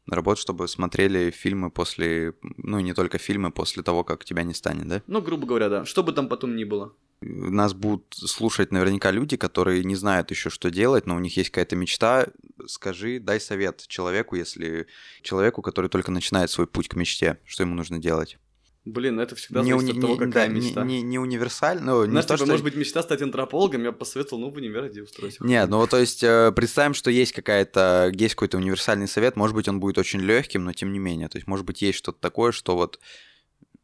[0.07, 2.35] Работу, чтобы смотрели фильмы после...
[2.59, 5.03] Ну, не только фильмы после того, как тебя не станет, да?
[5.09, 5.85] Ну, грубо говоря, да.
[5.85, 10.51] Что бы там потом ни было нас будут слушать наверняка люди, которые не знают еще,
[10.51, 12.29] что делать, но у них есть какая-то мечта.
[12.67, 14.87] Скажи, дай совет человеку, если
[15.23, 18.39] человеку, который только начинает свой путь к мечте, что ему нужно делать.
[18.85, 20.85] Блин, это всегда не зависит уни- от того, какая да, мечта.
[20.85, 21.95] Не, не, не универсально.
[21.95, 22.47] Ну, Знаешь, не то, что...
[22.47, 25.41] может быть, мечта стать антропологом, я бы посоветовал, ну, в универ иди устроить.
[25.41, 29.69] Нет, ну, то есть, э, представим, что есть какая-то, есть какой-то универсальный совет, может быть,
[29.69, 31.29] он будет очень легким, но тем не менее.
[31.29, 33.01] То есть, может быть, есть что-то такое, что вот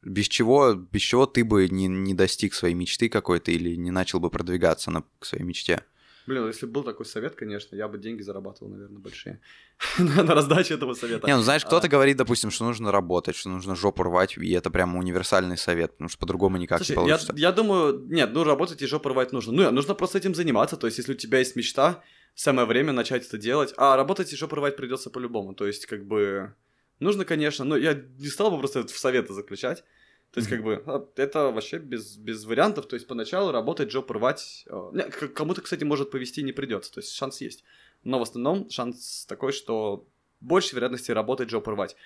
[0.02, 4.20] без чего, без чего ты бы не, не достиг своей мечты какой-то или не начал
[4.20, 5.84] бы продвигаться на, к своей мечте?
[6.26, 9.40] Блин, если был такой совет, конечно, я бы деньги зарабатывал, наверное, большие
[9.98, 11.26] на раздаче этого совета.
[11.26, 11.90] Не, ну знаешь, кто-то а...
[11.90, 16.08] говорит, допустим, что нужно работать, что нужно жопу рвать, и это прямо универсальный совет, потому
[16.08, 17.32] что по-другому никак Слушай, не получится.
[17.36, 19.52] Я, я думаю, нет, ну работать и жопу рвать нужно.
[19.52, 22.02] Ну, нужно просто этим заниматься, то есть если у тебя есть мечта,
[22.34, 26.06] самое время начать это делать, а работать и жопу рвать придется по-любому, то есть как
[26.06, 26.54] бы
[27.00, 29.84] Нужно, конечно, но я не стал бы просто в советы заключать.
[30.32, 32.86] То есть, как бы, а, это вообще без, без вариантов.
[32.86, 34.64] То есть, поначалу работать, жоп рвать.
[34.68, 36.92] Э, кому-то, кстати, может повести не придется.
[36.92, 37.64] То есть, шанс есть.
[38.04, 40.06] Но в основном шанс такой, что
[40.40, 41.96] больше вероятности работать, жоп рвать.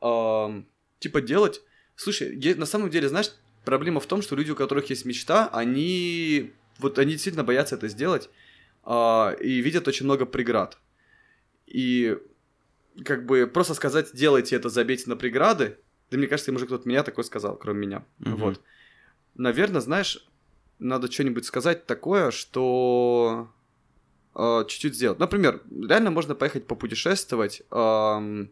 [0.00, 1.62] Типа делать...
[1.96, 3.30] Слушай, на самом деле, знаешь,
[3.64, 6.52] проблема в том, что люди, у которых есть мечта, они...
[6.78, 8.30] Вот они действительно боятся это сделать
[8.82, 10.78] а, и видят очень много преград.
[11.66, 12.18] И
[13.04, 15.78] как бы просто сказать, делайте это, забейте на преграды,
[16.10, 18.04] да мне кажется, им уже кто-то меня такой сказал, кроме меня.
[18.20, 18.36] Угу.
[18.36, 18.60] Вот.
[19.34, 20.26] Наверное, знаешь,
[20.78, 23.50] надо что-нибудь сказать такое, что
[24.34, 25.18] э, чуть-чуть сделать.
[25.18, 28.46] Например, реально можно поехать попутешествовать э,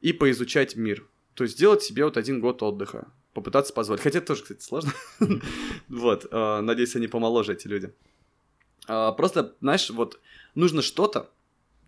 [0.00, 1.06] и поизучать мир.
[1.34, 3.12] То есть сделать себе вот один год отдыха.
[3.32, 4.02] Попытаться позволить.
[4.02, 4.92] Хотя это тоже, кстати, сложно.
[5.88, 6.26] Вот.
[6.30, 7.92] Э, надеюсь, они помоложе, эти люди.
[8.88, 10.18] А, просто, знаешь, вот
[10.54, 11.30] нужно что-то,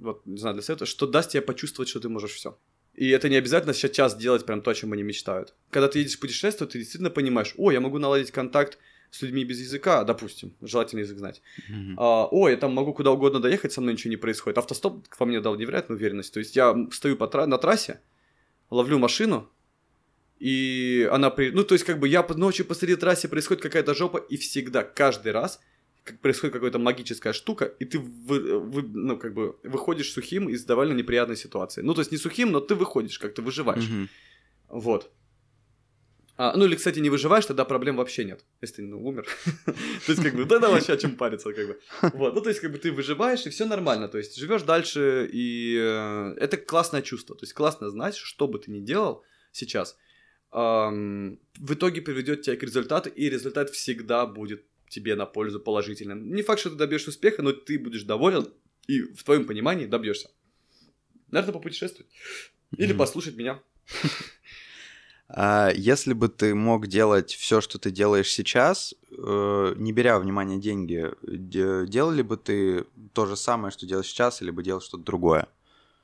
[0.00, 2.58] вот, не знаю, для совета, что даст тебе почувствовать, что ты можешь все.
[2.94, 5.54] И это не обязательно сейчас делать прям то, о чем они мечтают.
[5.70, 8.78] Когда ты едешь в путешествие, ты действительно понимаешь, о, я могу наладить контакт
[9.10, 11.42] с людьми без языка, допустим, желательно язык знать.
[11.70, 11.94] Mm-hmm.
[11.96, 14.58] А, о, я там могу куда угодно доехать, со мной ничего не происходит.
[14.58, 16.32] Автостоп во мне дал невероятную уверенность.
[16.32, 18.00] То есть я стою по тра- на трассе,
[18.70, 19.50] ловлю машину,
[20.38, 21.50] и она при...
[21.50, 25.32] Ну, то есть, как бы я ночью посреди трассы происходит какая-то жопа, и всегда, каждый
[25.32, 25.60] раз
[26.18, 30.94] происходит какая-то магическая штука, и ты вы, вы, ну, как бы выходишь сухим из довольно
[30.94, 31.82] неприятной ситуации.
[31.82, 33.88] Ну, то есть не сухим, но ты выходишь, как ты выживаешь.
[33.88, 34.08] Мгм.
[34.68, 35.10] Вот.
[36.36, 38.44] А, ну или, кстати, не выживаешь, тогда проблем вообще нет.
[38.62, 39.26] Если ты ну, умер.
[40.06, 41.80] То есть, как бы, да-да, вообще о чем париться, как бы.
[42.14, 44.08] Вот, ну, то есть, как бы ты выживаешь, и все нормально.
[44.08, 47.36] То есть, живешь дальше, и э, это классное чувство.
[47.36, 49.22] То есть, классно знать, что бы ты ни делал
[49.52, 49.96] сейчас,
[50.52, 56.34] в итоге приведет тебя к результату, и результат всегда будет тебе на пользу положительным.
[56.34, 58.52] Не факт, что ты добьешься успеха, но ты будешь доволен,
[58.86, 60.30] и в твоем понимании добьешься.
[61.30, 62.10] Наверное, попутешествовать.
[62.76, 62.98] Или Мгм.
[62.98, 63.62] послушать меня.
[65.32, 70.58] А если бы ты мог делать все, что ты делаешь сейчас, э, не беря внимание
[70.58, 74.80] деньги, де- делал ли бы ты то же самое, что делаешь сейчас, или бы делал
[74.80, 75.46] что-то другое?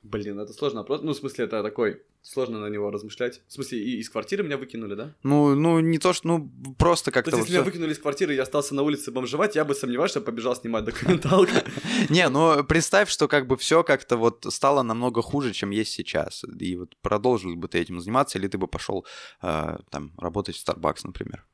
[0.04, 1.02] Блин, это сложный вопрос.
[1.02, 3.40] Ну, в смысле, это такой, сложно на него размышлять.
[3.46, 5.14] В смысле, и из квартиры меня выкинули, да?
[5.22, 7.92] Ну, ну не то, что, ну просто То как-то есть, вот если меня всё- выкинули
[7.92, 11.52] из квартиры, и я остался на улице бомжевать, я бы сомневаюсь, что побежал снимать документалку.
[12.10, 16.44] Не, ну представь, что как бы все как-то вот стало намного хуже, чем есть сейчас.
[16.60, 19.06] И вот продолжил бы ты этим заниматься, или ты бы пошел
[19.40, 21.46] там работать в Starbucks, например.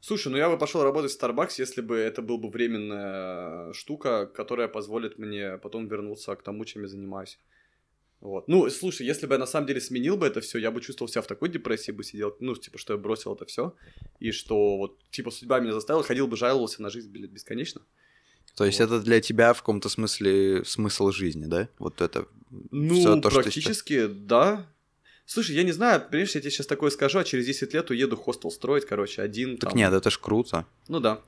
[0.00, 4.26] Слушай, ну я бы пошел работать в Starbucks, если бы это был бы временная штука,
[4.26, 7.38] которая позволит мне потом вернуться к тому, чем я занимаюсь.
[8.24, 8.48] Вот.
[8.48, 11.10] Ну, слушай, если бы я на самом деле сменил бы это все, я бы чувствовал
[11.10, 13.74] себя в такой депрессии бы сидел, ну, типа, что я бросил это все,
[14.18, 17.82] и что вот, типа, судьба меня заставила, ходил бы, жаловался на жизнь блядь, бесконечно.
[18.56, 18.86] То есть Вот.
[18.86, 21.68] это для тебя в каком-то смысле смысл жизни, да?
[21.78, 22.26] Вот это
[22.70, 24.66] Ну, всё то, что практически, да.
[25.26, 28.16] Слушай, я не знаю, понимаешь, я тебе сейчас такое скажу, а через 10 лет уеду
[28.16, 29.78] хостел строить, короче, один Так там.
[29.78, 30.64] нет, это ж круто.
[30.88, 31.20] Ну да.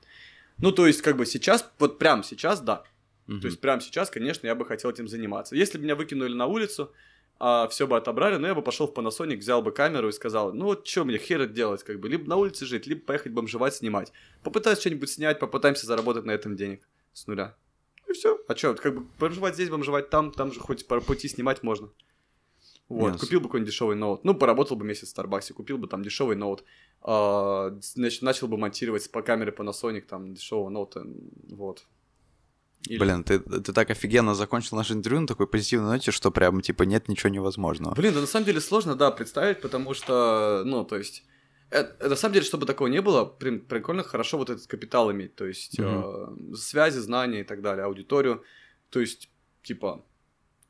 [0.57, 2.83] Ну, то есть, как бы сейчас, вот прям сейчас, да.
[3.27, 3.41] Мгм.
[3.41, 5.55] То есть, прямо сейчас, конечно, я бы хотел этим заниматься.
[5.55, 6.91] Если бы меня выкинули на улицу,
[7.39, 10.53] а все бы отобрали, ну, я бы пошел в Panasonic, взял бы камеру и сказал,
[10.53, 13.31] ну, вот что мне хер это делать, как бы, либо на улице жить, либо поехать
[13.33, 14.11] бомжевать, снимать.
[14.43, 17.55] Попытаюсь что-нибудь снять, попытаемся заработать на этом денег с нуля.
[18.07, 18.39] И все.
[18.47, 21.89] А что, как бы, бомжевать здесь, бомжевать там, там же хоть по пути снимать можно.
[22.89, 23.19] Вот, Ясно.
[23.19, 24.23] купил бы какой-нибудь дешевый ноут.
[24.23, 26.63] Ну, поработал бы месяц в Старбаксе, купил бы там дешевый ноут.
[27.01, 31.05] а, значит, начал бы монтировать по камере Panasonic, там, дешевого ноута,
[31.49, 31.85] вот.
[32.85, 36.61] Или- Блин, ты, ты так офигенно закончил наше интервью на такой позитивной ноте, что прям,
[36.61, 37.95] типа, нет ничего невозможного.
[37.95, 41.23] Блин, да на самом деле сложно, да, представить, потому что, ну, то есть,
[41.71, 45.11] э, э, на самом деле, чтобы такого не было, прям прикольно, хорошо вот этот капитал
[45.11, 48.43] иметь, то есть, э, связи, знания и так далее, аудиторию,
[48.89, 49.29] то есть,
[49.63, 50.05] типа,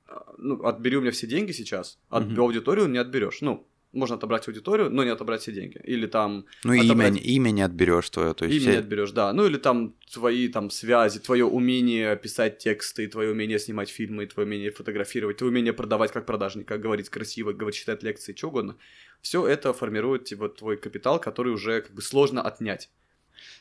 [0.08, 2.40] э, ну, отбери у меня все деньги сейчас, от Мгм.
[2.40, 3.68] аудиторию не отберешь, ну,
[3.98, 7.62] можно отобрать аудиторию, но не отобрать все деньги, или там Ну, имя, отобрать- имя не
[7.62, 8.34] отберешь твое.
[8.34, 9.34] То есть Имя не все- отберешь, да.
[9.34, 14.48] Ну или там твои там связи, твое умение писать тексты, твое умение снимать фильмы, твое
[14.48, 18.76] умение фотографировать, твое умение продавать как продажник, как говорить красиво, говорить, читать лекции, что угодно.
[19.22, 22.90] Все это формирует типа, твой капитал, который уже как бы сложно отнять.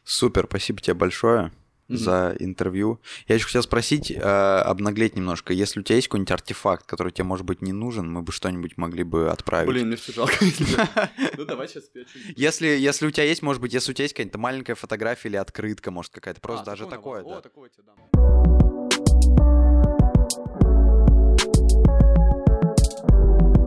[0.04, 1.50] Супер, спасибо тебе большое
[1.88, 1.98] Мгм.
[1.98, 3.00] за интервью.
[3.28, 5.52] Я еще хотел спросить, э, обнаглеть немножко.
[5.52, 8.76] Если у тебя есть какой-нибудь артефакт, который тебе, может быть, не нужен, мы бы что-нибудь
[8.76, 9.68] могли бы отправить.
[9.68, 10.34] Блин, мне все жалко.
[11.36, 14.14] Ну давай сейчас что-нибудь- Если, если у тебя есть, может быть, если у тебя есть
[14.14, 17.22] какая-то маленькая фотография или открытка, может, какая-то просто А, даже такое.
[17.22, 17.96] О, такое тебе дам.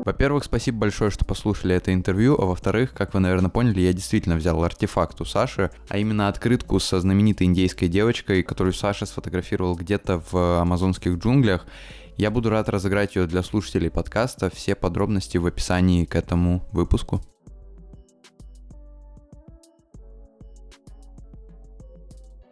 [0.06, 4.36] Во-первых, спасибо большое, что послушали это интервью, а во-вторых, как вы, наверное, поняли, я действительно
[4.36, 10.24] взял артефакт у Саши, а именно открытку со знаменитой индейской девочкой, которую Саша сфотографировал где-то
[10.32, 11.66] в амазонских джунглях.
[12.18, 14.50] Я буду рад разыграть ее для слушателей подкаста.
[14.54, 17.22] Все подробности в описании к этому выпуску.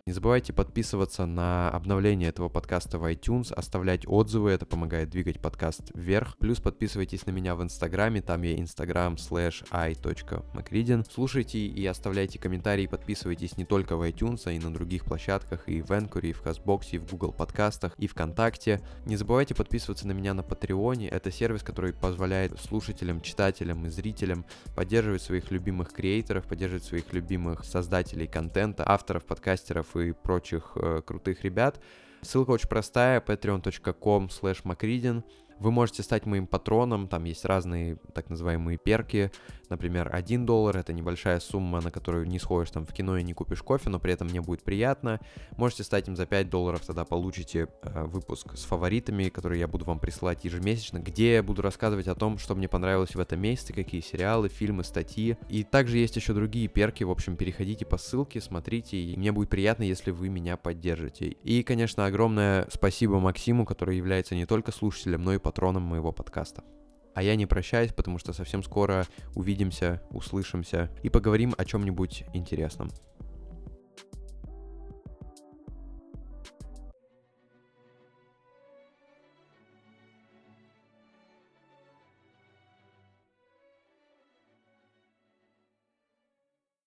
[0.07, 5.91] Не забывайте подписываться на обновление этого подкаста в iTunes, оставлять отзывы, это помогает двигать подкаст
[5.93, 6.37] вверх.
[6.37, 11.05] Плюс подписывайтесь на меня в Инстаграме, там я instagram slash i.macridin.
[11.11, 15.81] Слушайте и оставляйте комментарии, подписывайтесь не только в iTunes, а и на других площадках, и
[15.81, 18.79] в Anchor, и в Castbox, и в Google подкастах, и ВКонтакте.
[19.05, 24.45] Не забывайте подписываться на меня на Патреоне, это сервис, который позволяет слушателям, читателям и зрителям
[24.73, 31.43] поддерживать своих любимых креаторов, поддерживать своих любимых создателей контента, авторов, подкастеров и прочих э, крутых
[31.43, 31.79] ребят.
[32.21, 35.23] Ссылка очень простая, patreon.com slash macridin.
[35.59, 39.31] Вы можете стать моим патроном, там есть разные так называемые перки,
[39.69, 43.33] например, 1 доллар, это небольшая сумма, на которую не сходишь там в кино и не
[43.33, 45.19] купишь кофе, но при этом мне будет приятно.
[45.55, 49.85] Можете стать им за 5 долларов, тогда получите э, выпуск с фаворитами, которые я буду
[49.85, 53.73] вам присылать ежемесячно, где я буду рассказывать о том, что мне понравилось в этом месяце,
[53.73, 55.37] какие сериалы, фильмы, статьи.
[55.49, 59.49] И также есть еще другие перки, в общем, переходите по ссылке, смотрите, и мне будет
[59.49, 61.27] приятно, если вы меня поддержите.
[61.43, 66.61] И, конечно, огромное спасибо Максиму, который является не только слушателем, но и патроном моего подкаста.
[67.15, 72.91] А я не прощаюсь, потому что совсем скоро увидимся, услышимся и поговорим о чем-нибудь интересном.